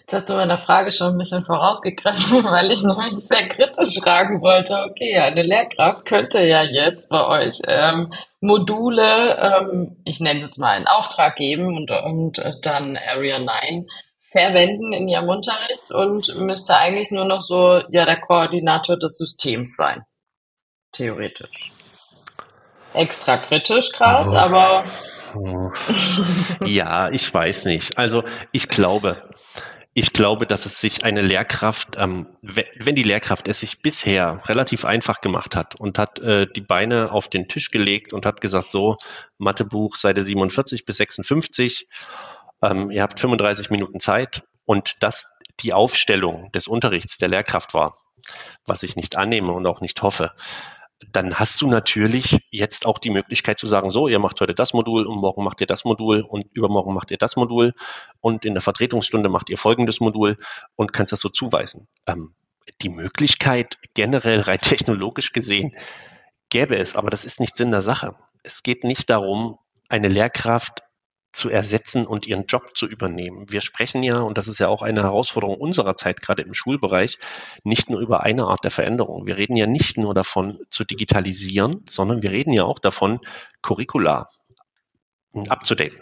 Jetzt 0.00 0.12
hast 0.12 0.28
du 0.28 0.34
meiner 0.34 0.58
Frage 0.58 0.92
schon 0.92 1.12
ein 1.12 1.18
bisschen 1.18 1.44
vorausgegriffen, 1.44 2.44
weil 2.50 2.70
ich 2.70 2.82
nämlich 2.82 3.14
sehr 3.14 3.48
kritisch 3.48 3.98
fragen 4.00 4.42
wollte, 4.42 4.74
okay, 4.90 5.18
eine 5.18 5.42
Lehrkraft 5.42 6.04
könnte 6.04 6.46
ja 6.46 6.62
jetzt 6.62 7.08
bei 7.08 7.26
euch 7.26 7.60
ähm, 7.66 8.12
Module, 8.40 9.38
ähm, 9.38 9.96
ich 10.04 10.20
nenne 10.20 10.40
jetzt 10.40 10.58
mal 10.58 10.76
einen 10.76 10.86
Auftrag 10.86 11.36
geben 11.36 11.76
und, 11.76 11.90
und 11.90 12.42
dann 12.62 12.98
Area 12.98 13.38
9 13.38 13.86
verwenden 14.34 14.92
in 14.92 15.06
ihrem 15.06 15.28
Unterricht 15.28 15.90
und 15.90 16.34
müsste 16.40 16.76
eigentlich 16.76 17.12
nur 17.12 17.24
noch 17.24 17.42
so 17.42 17.80
ja 17.90 18.04
der 18.04 18.20
Koordinator 18.20 18.98
des 18.98 19.16
Systems 19.16 19.76
sein. 19.76 20.02
Theoretisch. 20.92 21.72
Extra 22.92 23.36
kritisch 23.38 23.90
gerade, 23.92 24.34
oh. 24.34 24.36
aber. 24.36 24.84
Oh. 25.36 25.70
ja, 26.64 27.10
ich 27.10 27.32
weiß 27.32 27.64
nicht. 27.64 27.96
Also 27.96 28.24
ich 28.52 28.68
glaube, 28.68 29.22
ich 29.92 30.12
glaube, 30.12 30.46
dass 30.46 30.66
es 30.66 30.80
sich 30.80 31.04
eine 31.04 31.22
Lehrkraft, 31.22 31.96
ähm, 31.96 32.26
wenn 32.42 32.96
die 32.96 33.04
Lehrkraft 33.04 33.46
es 33.46 33.60
sich 33.60 33.80
bisher 33.82 34.42
relativ 34.46 34.84
einfach 34.84 35.20
gemacht 35.20 35.54
hat 35.54 35.76
und 35.76 35.98
hat 35.98 36.18
äh, 36.18 36.46
die 36.46 36.60
Beine 36.60 37.12
auf 37.12 37.28
den 37.28 37.46
Tisch 37.46 37.70
gelegt 37.70 38.12
und 38.12 38.26
hat 38.26 38.40
gesagt, 38.40 38.72
so, 38.72 38.96
Mathebuch 39.38 39.94
Seite 39.94 40.24
47 40.24 40.84
bis 40.84 40.96
56 40.96 41.86
ähm, 42.64 42.90
ihr 42.90 43.02
habt 43.02 43.20
35 43.20 43.70
Minuten 43.70 44.00
Zeit 44.00 44.42
und 44.64 44.96
das 45.00 45.26
die 45.60 45.72
Aufstellung 45.72 46.50
des 46.52 46.66
Unterrichts 46.66 47.18
der 47.18 47.28
Lehrkraft 47.28 47.74
war, 47.74 47.96
was 48.66 48.82
ich 48.82 48.96
nicht 48.96 49.16
annehme 49.16 49.52
und 49.52 49.66
auch 49.66 49.80
nicht 49.80 50.02
hoffe, 50.02 50.32
dann 51.12 51.38
hast 51.38 51.60
du 51.60 51.68
natürlich 51.68 52.38
jetzt 52.50 52.86
auch 52.86 52.98
die 52.98 53.10
Möglichkeit 53.10 53.58
zu 53.58 53.66
sagen, 53.66 53.90
so, 53.90 54.08
ihr 54.08 54.18
macht 54.18 54.40
heute 54.40 54.54
das 54.54 54.72
Modul 54.72 55.06
und 55.06 55.18
morgen 55.18 55.44
macht 55.44 55.60
ihr 55.60 55.66
das 55.66 55.84
Modul 55.84 56.22
und 56.22 56.46
übermorgen 56.54 56.94
macht 56.94 57.10
ihr 57.10 57.18
das 57.18 57.36
Modul 57.36 57.74
und 58.20 58.44
in 58.44 58.54
der 58.54 58.62
Vertretungsstunde 58.62 59.28
macht 59.28 59.50
ihr 59.50 59.58
folgendes 59.58 60.00
Modul 60.00 60.38
und 60.76 60.92
kannst 60.92 61.12
das 61.12 61.20
so 61.20 61.28
zuweisen. 61.28 61.88
Ähm, 62.06 62.34
die 62.82 62.88
Möglichkeit 62.88 63.78
generell 63.94 64.40
rein 64.40 64.58
technologisch 64.62 65.32
gesehen 65.32 65.76
gäbe 66.48 66.76
es, 66.76 66.94
aber 66.96 67.10
das 67.10 67.24
ist 67.24 67.40
nicht 67.40 67.56
Sinn 67.56 67.70
der 67.70 67.82
Sache. 67.82 68.14
Es 68.42 68.62
geht 68.62 68.84
nicht 68.84 69.10
darum, 69.10 69.58
eine 69.88 70.08
Lehrkraft 70.08 70.82
zu 71.34 71.48
ersetzen 71.48 72.06
und 72.06 72.26
ihren 72.26 72.46
Job 72.46 72.76
zu 72.76 72.86
übernehmen. 72.86 73.50
Wir 73.50 73.60
sprechen 73.60 74.02
ja, 74.02 74.20
und 74.20 74.38
das 74.38 74.48
ist 74.48 74.58
ja 74.58 74.68
auch 74.68 74.82
eine 74.82 75.02
Herausforderung 75.02 75.56
unserer 75.56 75.96
Zeit, 75.96 76.22
gerade 76.22 76.42
im 76.42 76.54
Schulbereich, 76.54 77.18
nicht 77.62 77.90
nur 77.90 78.00
über 78.00 78.22
eine 78.22 78.44
Art 78.44 78.64
der 78.64 78.70
Veränderung. 78.70 79.26
Wir 79.26 79.36
reden 79.36 79.56
ja 79.56 79.66
nicht 79.66 79.98
nur 79.98 80.14
davon, 80.14 80.58
zu 80.70 80.84
digitalisieren, 80.84 81.84
sondern 81.88 82.22
wir 82.22 82.30
reden 82.30 82.52
ja 82.52 82.64
auch 82.64 82.78
davon, 82.78 83.20
Curricula 83.62 84.28
abzudaten. 85.48 86.00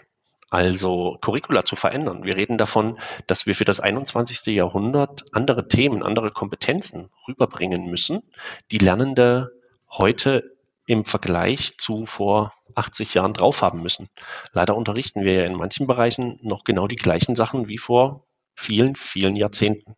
Also 0.49 1.17
Curricula 1.21 1.65
zu 1.65 1.75
verändern. 1.75 2.23
Wir 2.25 2.35
reden 2.35 2.59
davon, 2.59 2.99
dass 3.25 3.47
wir 3.47 3.55
für 3.55 3.65
das 3.65 3.79
21. 3.79 4.45
Jahrhundert 4.45 5.25
andere 5.31 5.67
Themen, 5.67 6.03
andere 6.03 6.29
Kompetenzen 6.29 7.09
rüberbringen 7.27 7.89
müssen, 7.89 8.21
die 8.69 8.77
Lernende 8.77 9.51
heute 9.89 10.52
im 10.85 11.05
Vergleich 11.05 11.75
zu 11.77 12.05
vor 12.05 12.53
80 12.75 13.13
Jahren 13.13 13.33
drauf 13.33 13.61
haben 13.61 13.81
müssen. 13.81 14.09
Leider 14.51 14.75
unterrichten 14.75 15.23
wir 15.23 15.33
ja 15.33 15.45
in 15.45 15.55
manchen 15.55 15.87
Bereichen 15.87 16.39
noch 16.41 16.63
genau 16.63 16.87
die 16.87 16.95
gleichen 16.95 17.35
Sachen 17.35 17.67
wie 17.67 17.77
vor 17.77 18.25
vielen, 18.55 18.95
vielen 18.95 19.35
Jahrzehnten. 19.35 19.95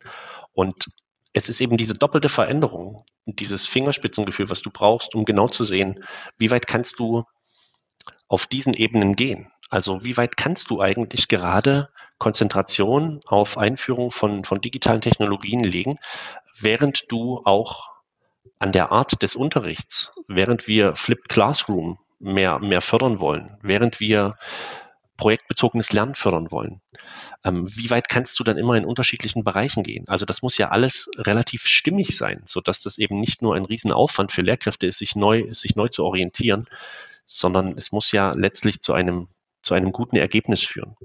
Und 0.53 0.85
es 1.33 1.49
ist 1.49 1.59
eben 1.59 1.77
diese 1.77 1.93
doppelte 1.93 2.29
Veränderung, 2.29 3.05
dieses 3.25 3.67
Fingerspitzengefühl, 3.67 4.49
was 4.49 4.61
du 4.61 4.69
brauchst, 4.69 5.15
um 5.15 5.25
genau 5.25 5.47
zu 5.47 5.63
sehen, 5.63 6.03
wie 6.37 6.51
weit 6.51 6.67
kannst 6.67 6.99
du 6.99 7.23
auf 8.27 8.45
diesen 8.47 8.73
Ebenen 8.73 9.15
gehen. 9.15 9.51
Also 9.69 10.03
wie 10.03 10.17
weit 10.17 10.37
kannst 10.37 10.69
du 10.69 10.81
eigentlich 10.81 11.27
gerade 11.27 11.89
Konzentration 12.19 13.21
auf 13.25 13.57
Einführung 13.57 14.11
von, 14.11 14.45
von 14.45 14.61
digitalen 14.61 15.01
Technologien 15.01 15.63
legen, 15.63 15.99
während 16.59 17.03
du 17.09 17.41
auch 17.43 17.94
an 18.59 18.71
der 18.71 18.91
Art 18.91 19.21
des 19.21 19.35
Unterrichts, 19.35 20.11
während 20.27 20.67
wir 20.67 20.95
Flipped 20.95 21.29
Classroom 21.29 21.99
mehr, 22.19 22.59
mehr 22.59 22.81
fördern 22.81 23.19
wollen, 23.19 23.57
während 23.61 23.99
wir 23.99 24.35
projektbezogenes 25.17 25.93
Lernen 25.93 26.15
fördern 26.15 26.51
wollen. 26.51 26.81
Ähm, 27.43 27.69
wie 27.73 27.89
weit 27.89 28.09
kannst 28.09 28.39
du 28.39 28.43
dann 28.43 28.57
immer 28.57 28.75
in 28.75 28.85
unterschiedlichen 28.85 29.43
Bereichen 29.43 29.83
gehen? 29.83 30.07
Also 30.07 30.25
das 30.25 30.41
muss 30.41 30.57
ja 30.57 30.69
alles 30.69 31.09
relativ 31.17 31.67
stimmig 31.67 32.17
sein, 32.17 32.43
sodass 32.47 32.81
das 32.81 32.97
eben 32.97 33.19
nicht 33.19 33.41
nur 33.41 33.55
ein 33.55 33.65
Riesenaufwand 33.65 34.31
für 34.31 34.41
Lehrkräfte 34.41 34.87
ist, 34.87 34.97
sich 34.97 35.15
neu, 35.15 35.53
sich 35.53 35.75
neu 35.75 35.87
zu 35.87 36.03
orientieren, 36.03 36.67
sondern 37.27 37.77
es 37.77 37.91
muss 37.91 38.11
ja 38.11 38.33
letztlich 38.33 38.81
zu 38.81 38.93
einem, 38.93 39.29
zu 39.61 39.73
einem 39.73 39.91
guten 39.91 40.17
Ergebnis 40.17 40.63
führen. 40.63 40.95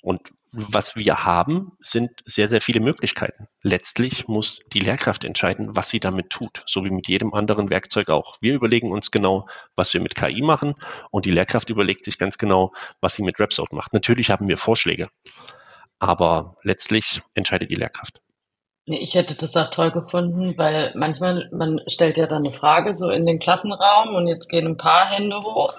Und 0.00 0.20
was 0.52 0.94
wir 0.94 1.24
haben, 1.24 1.72
sind 1.80 2.10
sehr, 2.26 2.46
sehr 2.46 2.60
viele 2.60 2.80
Möglichkeiten. 2.80 3.48
Letztlich 3.62 4.28
muss 4.28 4.60
die 4.72 4.80
Lehrkraft 4.80 5.24
entscheiden, 5.24 5.74
was 5.74 5.88
sie 5.88 5.98
damit 5.98 6.28
tut, 6.28 6.62
so 6.66 6.84
wie 6.84 6.90
mit 6.90 7.08
jedem 7.08 7.32
anderen 7.32 7.70
Werkzeug 7.70 8.10
auch. 8.10 8.36
Wir 8.40 8.54
überlegen 8.54 8.92
uns 8.92 9.10
genau, 9.10 9.48
was 9.76 9.94
wir 9.94 10.00
mit 10.00 10.14
KI 10.14 10.42
machen 10.42 10.74
und 11.10 11.24
die 11.24 11.30
Lehrkraft 11.30 11.70
überlegt 11.70 12.04
sich 12.04 12.18
ganz 12.18 12.36
genau, 12.36 12.72
was 13.00 13.14
sie 13.14 13.22
mit 13.22 13.40
Rhapsode 13.40 13.74
macht. 13.74 13.94
Natürlich 13.94 14.28
haben 14.28 14.46
wir 14.46 14.58
Vorschläge, 14.58 15.08
aber 15.98 16.56
letztlich 16.62 17.22
entscheidet 17.34 17.70
die 17.70 17.76
Lehrkraft. 17.76 18.20
Ich 18.84 19.14
hätte 19.14 19.36
das 19.36 19.56
auch 19.56 19.70
toll 19.70 19.90
gefunden, 19.90 20.58
weil 20.58 20.92
manchmal, 20.96 21.48
man 21.52 21.80
stellt 21.86 22.16
ja 22.16 22.26
dann 22.26 22.44
eine 22.44 22.52
Frage 22.52 22.92
so 22.94 23.08
in 23.10 23.24
den 23.24 23.38
Klassenraum 23.38 24.14
und 24.16 24.26
jetzt 24.26 24.48
gehen 24.48 24.66
ein 24.66 24.76
paar 24.76 25.08
Hände 25.08 25.40
hoch 25.40 25.72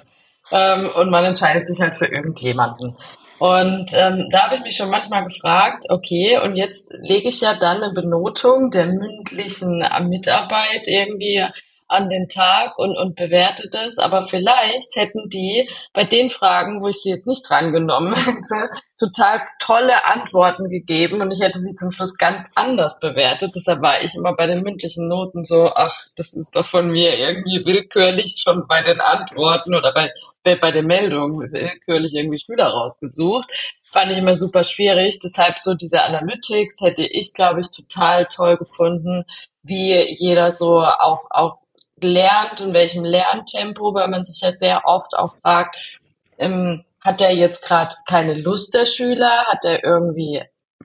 ähm, 0.51 0.89
und 0.95 1.11
man 1.11 1.25
entscheidet 1.25 1.67
sich 1.67 1.79
halt 1.81 1.97
für 1.97 2.05
irgendjemanden. 2.05 2.97
Und 3.39 3.91
ähm, 3.95 4.27
da 4.31 4.45
habe 4.45 4.55
ich 4.55 4.61
mich 4.61 4.75
schon 4.75 4.89
manchmal 4.89 5.23
gefragt, 5.25 5.85
okay, 5.89 6.39
und 6.39 6.55
jetzt 6.55 6.91
lege 7.01 7.29
ich 7.29 7.41
ja 7.41 7.55
dann 7.55 7.83
eine 7.83 7.93
Benotung 7.93 8.69
der 8.69 8.85
mündlichen 8.85 9.83
Mitarbeit 10.07 10.87
irgendwie 10.87 11.45
an 11.93 12.09
den 12.09 12.27
Tag 12.27 12.77
und, 12.77 12.97
und 12.97 13.15
bewerte 13.15 13.69
das. 13.69 13.97
Aber 13.97 14.27
vielleicht 14.27 14.95
hätten 14.95 15.29
die 15.29 15.69
bei 15.93 16.03
den 16.03 16.29
Fragen, 16.29 16.81
wo 16.81 16.89
ich 16.89 16.97
sie 16.97 17.11
jetzt 17.11 17.27
nicht 17.27 17.47
drangenommen 17.47 18.13
hätte, 18.15 18.69
total 18.99 19.41
tolle 19.59 20.05
Antworten 20.05 20.69
gegeben 20.69 21.21
und 21.21 21.31
ich 21.31 21.41
hätte 21.41 21.59
sie 21.59 21.75
zum 21.75 21.91
Schluss 21.91 22.17
ganz 22.17 22.51
anders 22.55 22.99
bewertet. 22.99 23.51
Deshalb 23.55 23.81
war 23.81 24.01
ich 24.01 24.15
immer 24.15 24.35
bei 24.35 24.47
den 24.47 24.61
mündlichen 24.61 25.07
Noten 25.07 25.45
so, 25.45 25.69
ach, 25.73 26.07
das 26.15 26.33
ist 26.33 26.55
doch 26.55 26.67
von 26.67 26.89
mir 26.89 27.17
irgendwie 27.17 27.65
willkürlich 27.65 28.41
schon 28.43 28.65
bei 28.67 28.81
den 28.81 28.99
Antworten 28.99 29.75
oder 29.75 29.93
bei, 29.93 30.11
bei, 30.43 30.71
den 30.71 30.87
Meldungen 30.87 31.39
willkürlich 31.51 32.13
irgendwie 32.15 32.39
Schüler 32.39 32.67
rausgesucht 32.67 33.49
fand 33.93 34.11
ich 34.11 34.17
immer 34.17 34.35
super 34.35 34.63
schwierig. 34.63 35.19
Deshalb 35.23 35.61
so 35.61 35.75
diese 35.75 36.01
Analytics 36.01 36.81
hätte 36.81 37.05
ich, 37.05 37.33
glaube 37.33 37.61
ich, 37.61 37.69
total 37.69 38.25
toll 38.25 38.57
gefunden, 38.57 39.23
wie 39.61 39.93
jeder 40.17 40.51
so 40.51 40.81
auch, 40.81 41.25
auch 41.29 41.59
lernt, 42.03 42.61
in 42.61 42.73
welchem 42.73 43.03
Lerntempo, 43.03 43.93
weil 43.93 44.07
man 44.07 44.23
sich 44.23 44.41
ja 44.41 44.51
sehr 44.51 44.83
oft 44.85 45.15
auch 45.17 45.35
fragt, 45.41 45.99
ähm, 46.37 46.83
hat 47.01 47.21
er 47.21 47.33
jetzt 47.33 47.65
gerade 47.65 47.93
keine 48.07 48.33
Lust, 48.33 48.73
der 48.73 48.85
Schüler? 48.85 49.45
Hat 49.47 49.65
er 49.65 49.83
irgendwie 49.83 50.41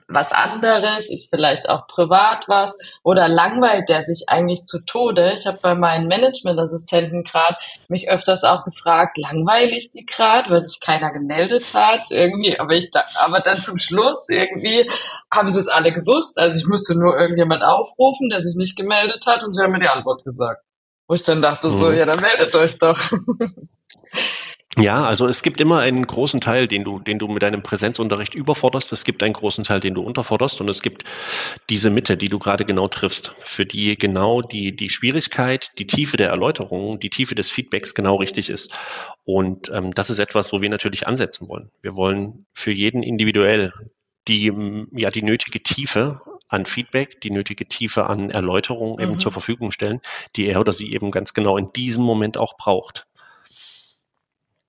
was 0.09 0.31
anderes? 0.31 1.09
Ist 1.09 1.29
vielleicht 1.29 1.69
auch 1.69 1.87
privat 1.87 2.47
was? 2.47 2.77
Oder 3.03 3.27
langweilt 3.27 3.89
der 3.89 4.03
sich 4.03 4.25
eigentlich 4.27 4.65
zu 4.65 4.83
Tode? 4.85 5.33
Ich 5.33 5.45
habe 5.45 5.59
bei 5.61 5.75
meinen 5.75 6.07
Managementassistenten 6.07 7.23
gerade 7.23 7.57
mich 7.87 8.09
öfters 8.09 8.43
auch 8.43 8.65
gefragt, 8.65 9.17
langweile 9.17 9.71
ich 9.71 9.91
die 9.91 10.05
gerade, 10.05 10.49
weil 10.49 10.63
sich 10.63 10.79
keiner 10.81 11.11
gemeldet 11.11 11.73
hat? 11.73 12.11
Irgendwie, 12.11 12.59
aber 12.59 12.73
ich 12.73 12.91
da, 12.91 13.03
aber 13.19 13.39
dann 13.39 13.61
zum 13.61 13.77
Schluss 13.77 14.27
irgendwie 14.29 14.89
haben 15.33 15.49
sie 15.49 15.59
es 15.59 15.67
alle 15.67 15.91
gewusst. 15.91 16.37
Also 16.37 16.57
ich 16.57 16.65
musste 16.65 16.95
nur 16.95 17.17
irgendjemand 17.17 17.63
aufrufen, 17.63 18.29
der 18.29 18.41
sich 18.41 18.55
nicht 18.55 18.77
gemeldet 18.77 19.25
hat 19.25 19.43
und 19.43 19.53
sie 19.53 19.61
haben 19.61 19.71
mir 19.71 19.79
die 19.79 19.87
Antwort 19.87 20.23
gesagt. 20.23 20.63
Wo 21.09 21.15
ich 21.15 21.23
dann 21.23 21.41
dachte 21.41 21.71
so, 21.71 21.89
mhm. 21.89 21.97
ja, 21.97 22.05
dann 22.05 22.21
meldet 22.21 22.55
euch 22.55 22.77
doch. 22.77 22.99
Ja, 24.77 25.03
also 25.03 25.27
es 25.27 25.41
gibt 25.41 25.59
immer 25.59 25.79
einen 25.79 26.05
großen 26.05 26.39
Teil, 26.39 26.67
den 26.67 26.83
du, 26.83 26.99
den 26.99 27.17
du 27.17 27.27
mit 27.27 27.41
deinem 27.41 27.63
Präsenzunterricht 27.63 28.35
überforderst. 28.35 28.93
Es 28.93 29.03
gibt 29.03 29.23
einen 29.23 29.33
großen 29.33 29.63
Teil, 29.63 29.79
den 29.79 29.95
du 29.95 30.03
unterforderst. 30.03 30.61
Und 30.61 30.69
es 30.69 30.83
gibt 30.83 31.03
diese 31.69 31.89
Mitte, 31.89 32.15
die 32.15 32.29
du 32.29 32.37
gerade 32.37 32.63
genau 32.63 32.87
triffst, 32.87 33.33
für 33.41 33.65
die 33.65 33.97
genau 33.97 34.41
die, 34.41 34.75
die 34.75 34.89
Schwierigkeit, 34.89 35.71
die 35.79 35.87
Tiefe 35.87 36.15
der 36.15 36.29
Erläuterung, 36.29 36.99
die 36.99 37.09
Tiefe 37.09 37.33
des 37.33 37.49
Feedbacks 37.49 37.95
genau 37.95 38.17
richtig 38.17 38.49
ist. 38.51 38.71
Und 39.25 39.69
ähm, 39.73 39.93
das 39.95 40.11
ist 40.11 40.19
etwas, 40.19 40.53
wo 40.53 40.61
wir 40.61 40.69
natürlich 40.69 41.07
ansetzen 41.07 41.49
wollen. 41.49 41.71
Wir 41.81 41.95
wollen 41.95 42.45
für 42.53 42.71
jeden 42.71 43.01
individuell 43.01 43.73
die, 44.27 44.53
ja, 44.91 45.09
die 45.09 45.23
nötige 45.23 45.63
Tiefe 45.63 46.21
an 46.49 46.65
Feedback, 46.65 47.21
die 47.21 47.31
nötige 47.31 47.67
Tiefe 47.67 48.07
an 48.07 48.31
Erläuterung 48.31 48.95
mhm. 48.95 48.99
eben 48.99 49.19
zur 49.19 49.31
Verfügung 49.31 49.71
stellen, 49.71 50.01
die 50.35 50.47
er 50.47 50.59
oder 50.59 50.73
sie 50.73 50.91
eben 50.91 51.11
ganz 51.11 51.33
genau 51.33 51.57
in 51.57 51.71
diesem 51.71 52.03
Moment 52.03 52.37
auch 52.37 52.57
braucht. 52.57 53.05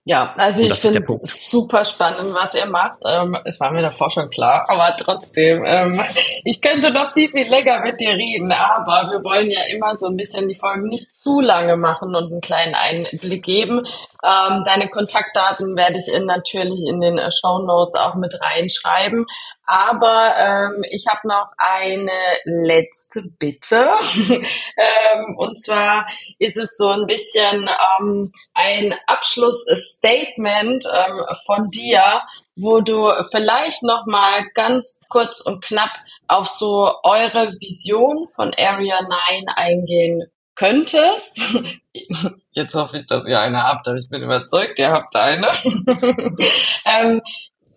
Ja, 0.04 0.34
also 0.38 0.62
ich 0.62 0.74
finde 0.74 1.04
es 1.22 1.50
super 1.50 1.84
spannend, 1.84 2.34
was 2.34 2.54
ihr 2.54 2.64
macht. 2.64 2.98
Ähm, 3.06 3.36
es 3.44 3.60
war 3.60 3.70
mir 3.70 3.82
davor 3.82 4.10
schon 4.10 4.30
klar, 4.30 4.64
aber 4.68 4.96
trotzdem, 4.98 5.62
ähm, 5.66 6.02
ich 6.44 6.62
könnte 6.62 6.90
noch 6.90 7.12
viel, 7.12 7.28
viel 7.28 7.46
länger 7.46 7.80
mit 7.80 8.00
dir 8.00 8.14
reden, 8.14 8.50
aber 8.50 9.12
wir 9.12 9.22
wollen 9.22 9.50
ja 9.50 9.60
immer 9.70 9.94
so 9.94 10.06
ein 10.06 10.16
bisschen 10.16 10.48
die 10.48 10.56
Folgen 10.56 10.88
nicht 10.88 11.12
zu 11.12 11.40
lange 11.40 11.76
machen 11.76 12.14
und 12.14 12.32
einen 12.32 12.40
kleinen 12.40 12.74
Einblick 12.74 13.44
geben. 13.44 13.82
Ähm, 14.24 14.64
deine 14.64 14.88
Kontaktdaten 14.88 15.76
werde 15.76 15.98
ich 15.98 16.12
in, 16.12 16.24
natürlich 16.24 16.80
in 16.88 17.02
den 17.02 17.18
äh, 17.18 17.30
Show 17.30 17.58
Notes 17.58 17.94
auch 17.94 18.14
mit 18.14 18.34
reinschreiben. 18.40 19.26
Aber 19.70 20.34
ähm, 20.36 20.82
ich 20.90 21.06
habe 21.06 21.28
noch 21.28 21.46
eine 21.56 22.10
letzte 22.44 23.22
Bitte. 23.38 23.88
ähm, 24.76 25.36
und 25.36 25.62
zwar 25.62 26.08
ist 26.40 26.56
es 26.56 26.76
so 26.76 26.88
ein 26.88 27.06
bisschen 27.06 27.70
ähm, 28.00 28.32
ein 28.52 28.96
Abschlussstatement 29.06 30.86
ähm, 30.92 31.24
von 31.46 31.70
dir, 31.70 32.20
wo 32.56 32.80
du 32.80 33.12
vielleicht 33.30 33.84
noch 33.84 34.06
mal 34.06 34.44
ganz 34.54 35.02
kurz 35.08 35.40
und 35.40 35.64
knapp 35.64 35.92
auf 36.26 36.48
so 36.48 36.92
eure 37.04 37.52
Vision 37.60 38.26
von 38.26 38.52
Area 38.58 39.00
9 39.02 39.44
eingehen 39.54 40.24
könntest. 40.56 41.56
Jetzt 42.50 42.74
hoffe 42.74 42.98
ich, 42.98 43.06
dass 43.06 43.28
ihr 43.28 43.38
eine 43.38 43.62
habt, 43.62 43.86
aber 43.86 43.98
ich 43.98 44.08
bin 44.08 44.22
überzeugt, 44.22 44.80
ihr 44.80 44.90
habt 44.90 45.14
eine. 45.14 45.52
ähm, 46.84 47.22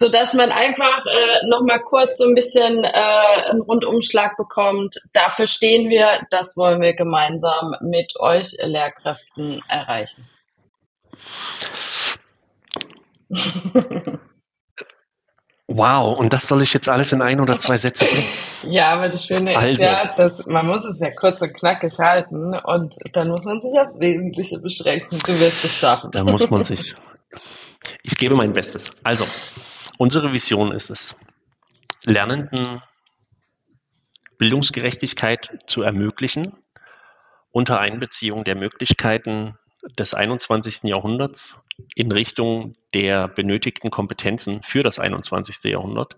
so 0.03 0.09
dass 0.09 0.33
man 0.33 0.51
einfach 0.51 1.05
äh, 1.05 1.47
noch 1.47 1.61
mal 1.61 1.79
kurz 1.79 2.17
so 2.17 2.25
ein 2.25 2.35
bisschen 2.35 2.83
äh, 2.83 2.89
einen 3.49 3.61
Rundumschlag 3.61 4.35
bekommt. 4.35 4.97
Dafür 5.13 5.47
stehen 5.47 5.89
wir, 5.89 6.27
das 6.29 6.57
wollen 6.57 6.81
wir 6.81 6.93
gemeinsam 6.93 7.73
mit 7.79 8.11
euch 8.19 8.51
Lehrkräften 8.61 9.61
erreichen. 9.69 10.27
Wow, 15.67 16.19
und 16.19 16.33
das 16.33 16.47
soll 16.47 16.61
ich 16.61 16.73
jetzt 16.73 16.89
alles 16.89 17.13
in 17.13 17.21
ein 17.21 17.39
oder 17.39 17.57
zwei 17.57 17.77
Sätze 17.77 18.03
bringen? 18.05 18.27
Ja, 18.69 18.93
aber 18.93 19.07
das 19.07 19.25
Schöne 19.25 19.57
also. 19.57 19.71
ist 19.71 19.81
ja, 19.81 20.13
dass 20.13 20.45
man 20.45 20.67
muss 20.67 20.85
es 20.85 20.99
ja 20.99 21.09
kurz 21.09 21.41
und 21.41 21.53
knackig 21.53 21.97
halten 21.99 22.53
und 22.53 22.93
dann 23.13 23.29
muss 23.29 23.45
man 23.45 23.61
sich 23.61 23.71
aufs 23.79 23.99
Wesentliche 23.99 24.59
beschränken. 24.59 25.19
Du 25.25 25.39
wirst 25.39 25.63
es 25.63 25.79
schaffen. 25.79 26.11
Da 26.11 26.23
muss 26.23 26.49
man 26.49 26.65
sich. 26.65 26.93
Ich 28.03 28.17
gebe 28.17 28.35
mein 28.35 28.53
Bestes. 28.53 28.91
Also, 29.03 29.25
unsere 29.97 30.33
Vision 30.33 30.71
ist 30.71 30.89
es, 30.89 31.15
Lernenden 32.03 32.81
Bildungsgerechtigkeit 34.37 35.59
zu 35.67 35.83
ermöglichen 35.83 36.57
unter 37.51 37.79
Einbeziehung 37.79 38.43
der 38.43 38.55
Möglichkeiten 38.55 39.57
des 39.97 40.13
21. 40.13 40.83
Jahrhunderts 40.83 41.55
in 41.95 42.11
Richtung 42.11 42.75
der 42.93 43.27
benötigten 43.27 43.91
Kompetenzen 43.91 44.61
für 44.63 44.83
das 44.83 44.99
21. 44.99 45.63
Jahrhundert 45.63 46.17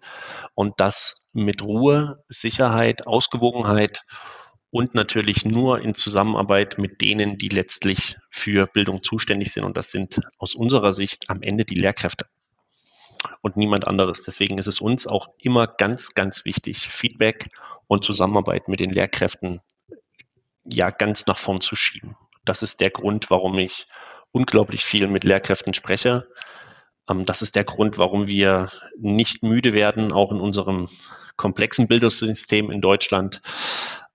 und 0.54 0.74
das 0.80 1.22
mit 1.34 1.62
Ruhe, 1.62 2.24
Sicherheit, 2.30 3.06
Ausgewogenheit 3.06 4.02
und 4.72 4.96
natürlich 4.96 5.46
nur 5.46 5.82
in 5.82 5.94
Zusammenarbeit 5.96 6.78
mit 6.78 7.02
denen, 7.02 7.38
die 7.38 7.50
letztlich 7.50 8.18
für 8.30 8.68
Bildung 8.68 9.04
zuständig 9.04 9.54
sind. 9.54 9.64
Und 9.66 9.78
das 9.78 9.92
sind 9.92 10.20
aus 10.38 10.56
unserer 10.56 10.94
Sicht 10.94 11.30
am 11.30 11.42
Ende 11.42 11.66
die 11.66 11.76
Lehrkräfte 11.76 12.26
und 13.42 13.58
niemand 13.58 13.88
anderes. 13.88 14.24
Deswegen 14.24 14.58
ist 14.58 14.68
es 14.68 14.80
uns 14.80 15.08
auch 15.08 15.30
immer 15.38 15.68
ganz, 15.68 16.14
ganz 16.14 16.46
wichtig, 16.46 16.90
Feedback 16.90 17.50
und 17.88 18.04
Zusammenarbeit 18.04 18.68
mit 18.68 18.80
den 18.80 18.92
Lehrkräften 18.92 19.62
ja 20.64 20.90
ganz 20.90 21.26
nach 21.26 21.38
vorn 21.38 21.62
zu 21.62 21.76
schieben. 21.76 22.16
Das 22.44 22.64
ist 22.64 22.80
der 22.80 22.90
Grund, 22.90 23.30
warum 23.30 23.58
ich 23.60 23.88
unglaublich 24.32 24.84
viel 24.84 25.08
mit 25.08 25.24
Lehrkräften 25.24 25.74
spreche. 25.74 26.28
Ähm, 27.10 27.26
das 27.26 27.42
ist 27.42 27.56
der 27.56 27.64
Grund, 27.64 27.98
warum 27.98 28.28
wir 28.28 28.70
nicht 28.98 29.44
müde 29.44 29.74
werden, 29.74 30.12
auch 30.12 30.32
in 30.32 30.40
unserem 30.40 30.90
komplexen 31.38 31.88
Bildungssystem 31.88 32.72
in 32.72 32.82
Deutschland 32.82 33.42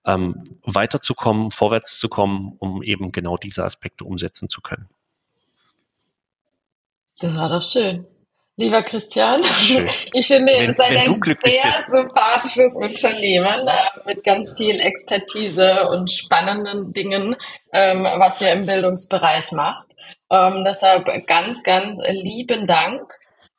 ähm, 0.05 0.59
weiterzukommen, 0.63 1.51
vorwärts 1.51 1.97
zu 1.99 2.09
kommen, 2.09 2.55
um 2.57 2.81
eben 2.83 3.11
genau 3.11 3.37
diese 3.37 3.63
Aspekte 3.63 4.03
umsetzen 4.03 4.49
zu 4.49 4.61
können. 4.61 4.89
Das 7.19 7.37
war 7.37 7.49
doch 7.49 7.61
schön. 7.61 8.05
Lieber 8.61 8.83
Christian, 8.83 9.43
schön. 9.43 9.89
ich 10.13 10.27
finde, 10.27 10.53
ihr 10.53 10.71
seid 10.75 10.95
ein 10.95 11.19
sehr 11.19 11.63
bist. 11.63 11.89
sympathisches 11.89 12.75
Unternehmen 12.75 13.67
äh, 13.67 13.73
mit 14.05 14.23
ganz 14.23 14.55
viel 14.55 14.79
Expertise 14.79 15.89
und 15.89 16.11
spannenden 16.11 16.93
Dingen, 16.93 17.35
ähm, 17.73 18.03
was 18.03 18.39
ihr 18.39 18.51
im 18.53 18.67
Bildungsbereich 18.67 19.51
macht. 19.53 19.87
Ähm, 20.29 20.63
deshalb 20.63 21.07
ganz, 21.25 21.63
ganz 21.63 21.99
lieben 22.07 22.67
Dank. 22.67 23.01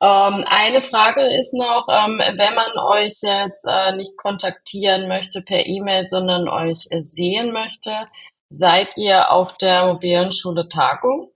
Ähm, 0.01 0.45
eine 0.49 0.81
Frage 0.81 1.23
ist 1.37 1.53
noch, 1.53 1.85
ähm, 1.91 2.19
wenn 2.19 2.55
man 2.55 2.71
euch 2.77 3.15
jetzt 3.21 3.67
äh, 3.69 3.97
nicht 3.97 4.15
kontaktieren 4.15 5.09
möchte 5.09 5.41
per 5.41 5.65
E-Mail, 5.65 6.07
sondern 6.07 6.47
euch 6.47 6.87
äh, 6.91 7.01
sehen 7.01 7.51
möchte, 7.51 8.07
seid 8.47 8.95
ihr 8.95 9.31
auf 9.31 9.57
der 9.57 9.85
mobilen 9.87 10.31
Schule 10.31 10.69
Tagung? 10.69 11.32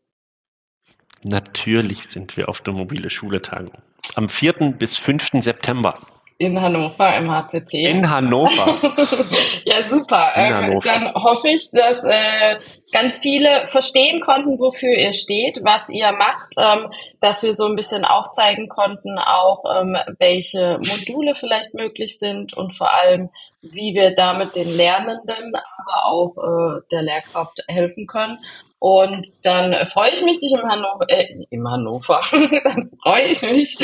Natürlich 1.24 2.04
sind 2.04 2.38
wir 2.38 2.50
auf 2.50 2.62
der 2.62 2.74
mobile 2.74 3.10
Schule 3.10 3.42
Tagung. 3.42 3.74
Am 4.16 4.30
4. 4.30 4.74
bis 4.78 4.98
5. 4.98 5.42
September. 5.42 6.00
In 6.40 6.62
Hannover 6.62 7.18
im 7.18 7.32
HCC. 7.32 7.90
In 7.90 8.08
Hannover. 8.12 8.78
ja, 9.66 9.82
super. 9.82 10.34
Ähm, 10.36 10.54
Hannover. 10.54 10.82
Dann 10.84 11.14
hoffe 11.16 11.48
ich, 11.48 11.72
dass 11.72 12.04
äh, 12.04 12.58
ganz 12.92 13.18
viele 13.18 13.66
verstehen 13.68 14.22
konnten, 14.22 14.60
wofür 14.60 14.94
ihr 14.96 15.14
steht, 15.14 15.62
was 15.64 15.90
ihr 15.90 16.12
macht, 16.12 16.54
ähm, 16.60 16.92
dass 17.22 17.42
wir 17.42 17.56
so 17.56 17.66
ein 17.66 17.76
bisschen 17.76 18.06
aufzeigen 18.06 18.70
konnten, 18.70 19.18
auch 19.18 19.64
ähm, 19.82 19.98
welche 20.20 20.80
Module 20.88 21.34
vielleicht 21.34 21.74
möglich 21.74 22.20
sind 22.20 22.54
und 22.54 22.78
vor 22.78 22.94
allem, 22.94 23.30
wie 23.64 23.96
wir 23.96 24.14
damit 24.14 24.56
den 24.56 24.70
Lernenden, 24.70 25.54
aber 25.56 26.06
auch 26.06 26.38
äh, 26.38 26.82
der 26.92 27.02
Lehrkraft 27.02 27.64
helfen 27.68 28.06
können. 28.06 28.38
Und 28.80 29.26
dann 29.44 29.74
freue 29.88 30.12
ich 30.12 30.22
mich, 30.22 30.40
dich 30.40 30.54
im 30.54 30.62
Hannover, 30.62 31.06
äh, 31.10 31.46
im 31.50 31.68
Hannover, 31.68 32.22
dann 32.64 32.92
freue 33.02 33.24
ich 33.24 33.42
mich, 33.42 33.78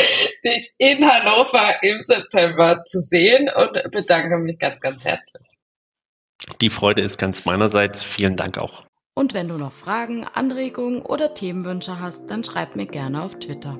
dich 0.43 0.69
in 0.77 1.09
Hannover 1.09 1.81
im 1.81 2.03
September 2.03 2.83
zu 2.85 3.01
sehen 3.01 3.49
und 3.55 3.91
bedanke 3.91 4.37
mich 4.37 4.59
ganz, 4.59 4.79
ganz 4.81 5.03
herzlich. 5.03 5.59
Die 6.61 6.69
Freude 6.69 7.01
ist 7.01 7.17
ganz 7.17 7.45
meinerseits. 7.45 8.03
Vielen 8.03 8.37
Dank 8.37 8.57
auch. 8.57 8.83
Und 9.15 9.33
wenn 9.33 9.47
du 9.47 9.55
noch 9.55 9.71
Fragen, 9.71 10.25
Anregungen 10.25 11.01
oder 11.01 11.33
Themenwünsche 11.33 11.99
hast, 11.99 12.29
dann 12.29 12.43
schreib 12.43 12.75
mir 12.75 12.87
gerne 12.87 13.23
auf 13.23 13.39
Twitter. 13.39 13.79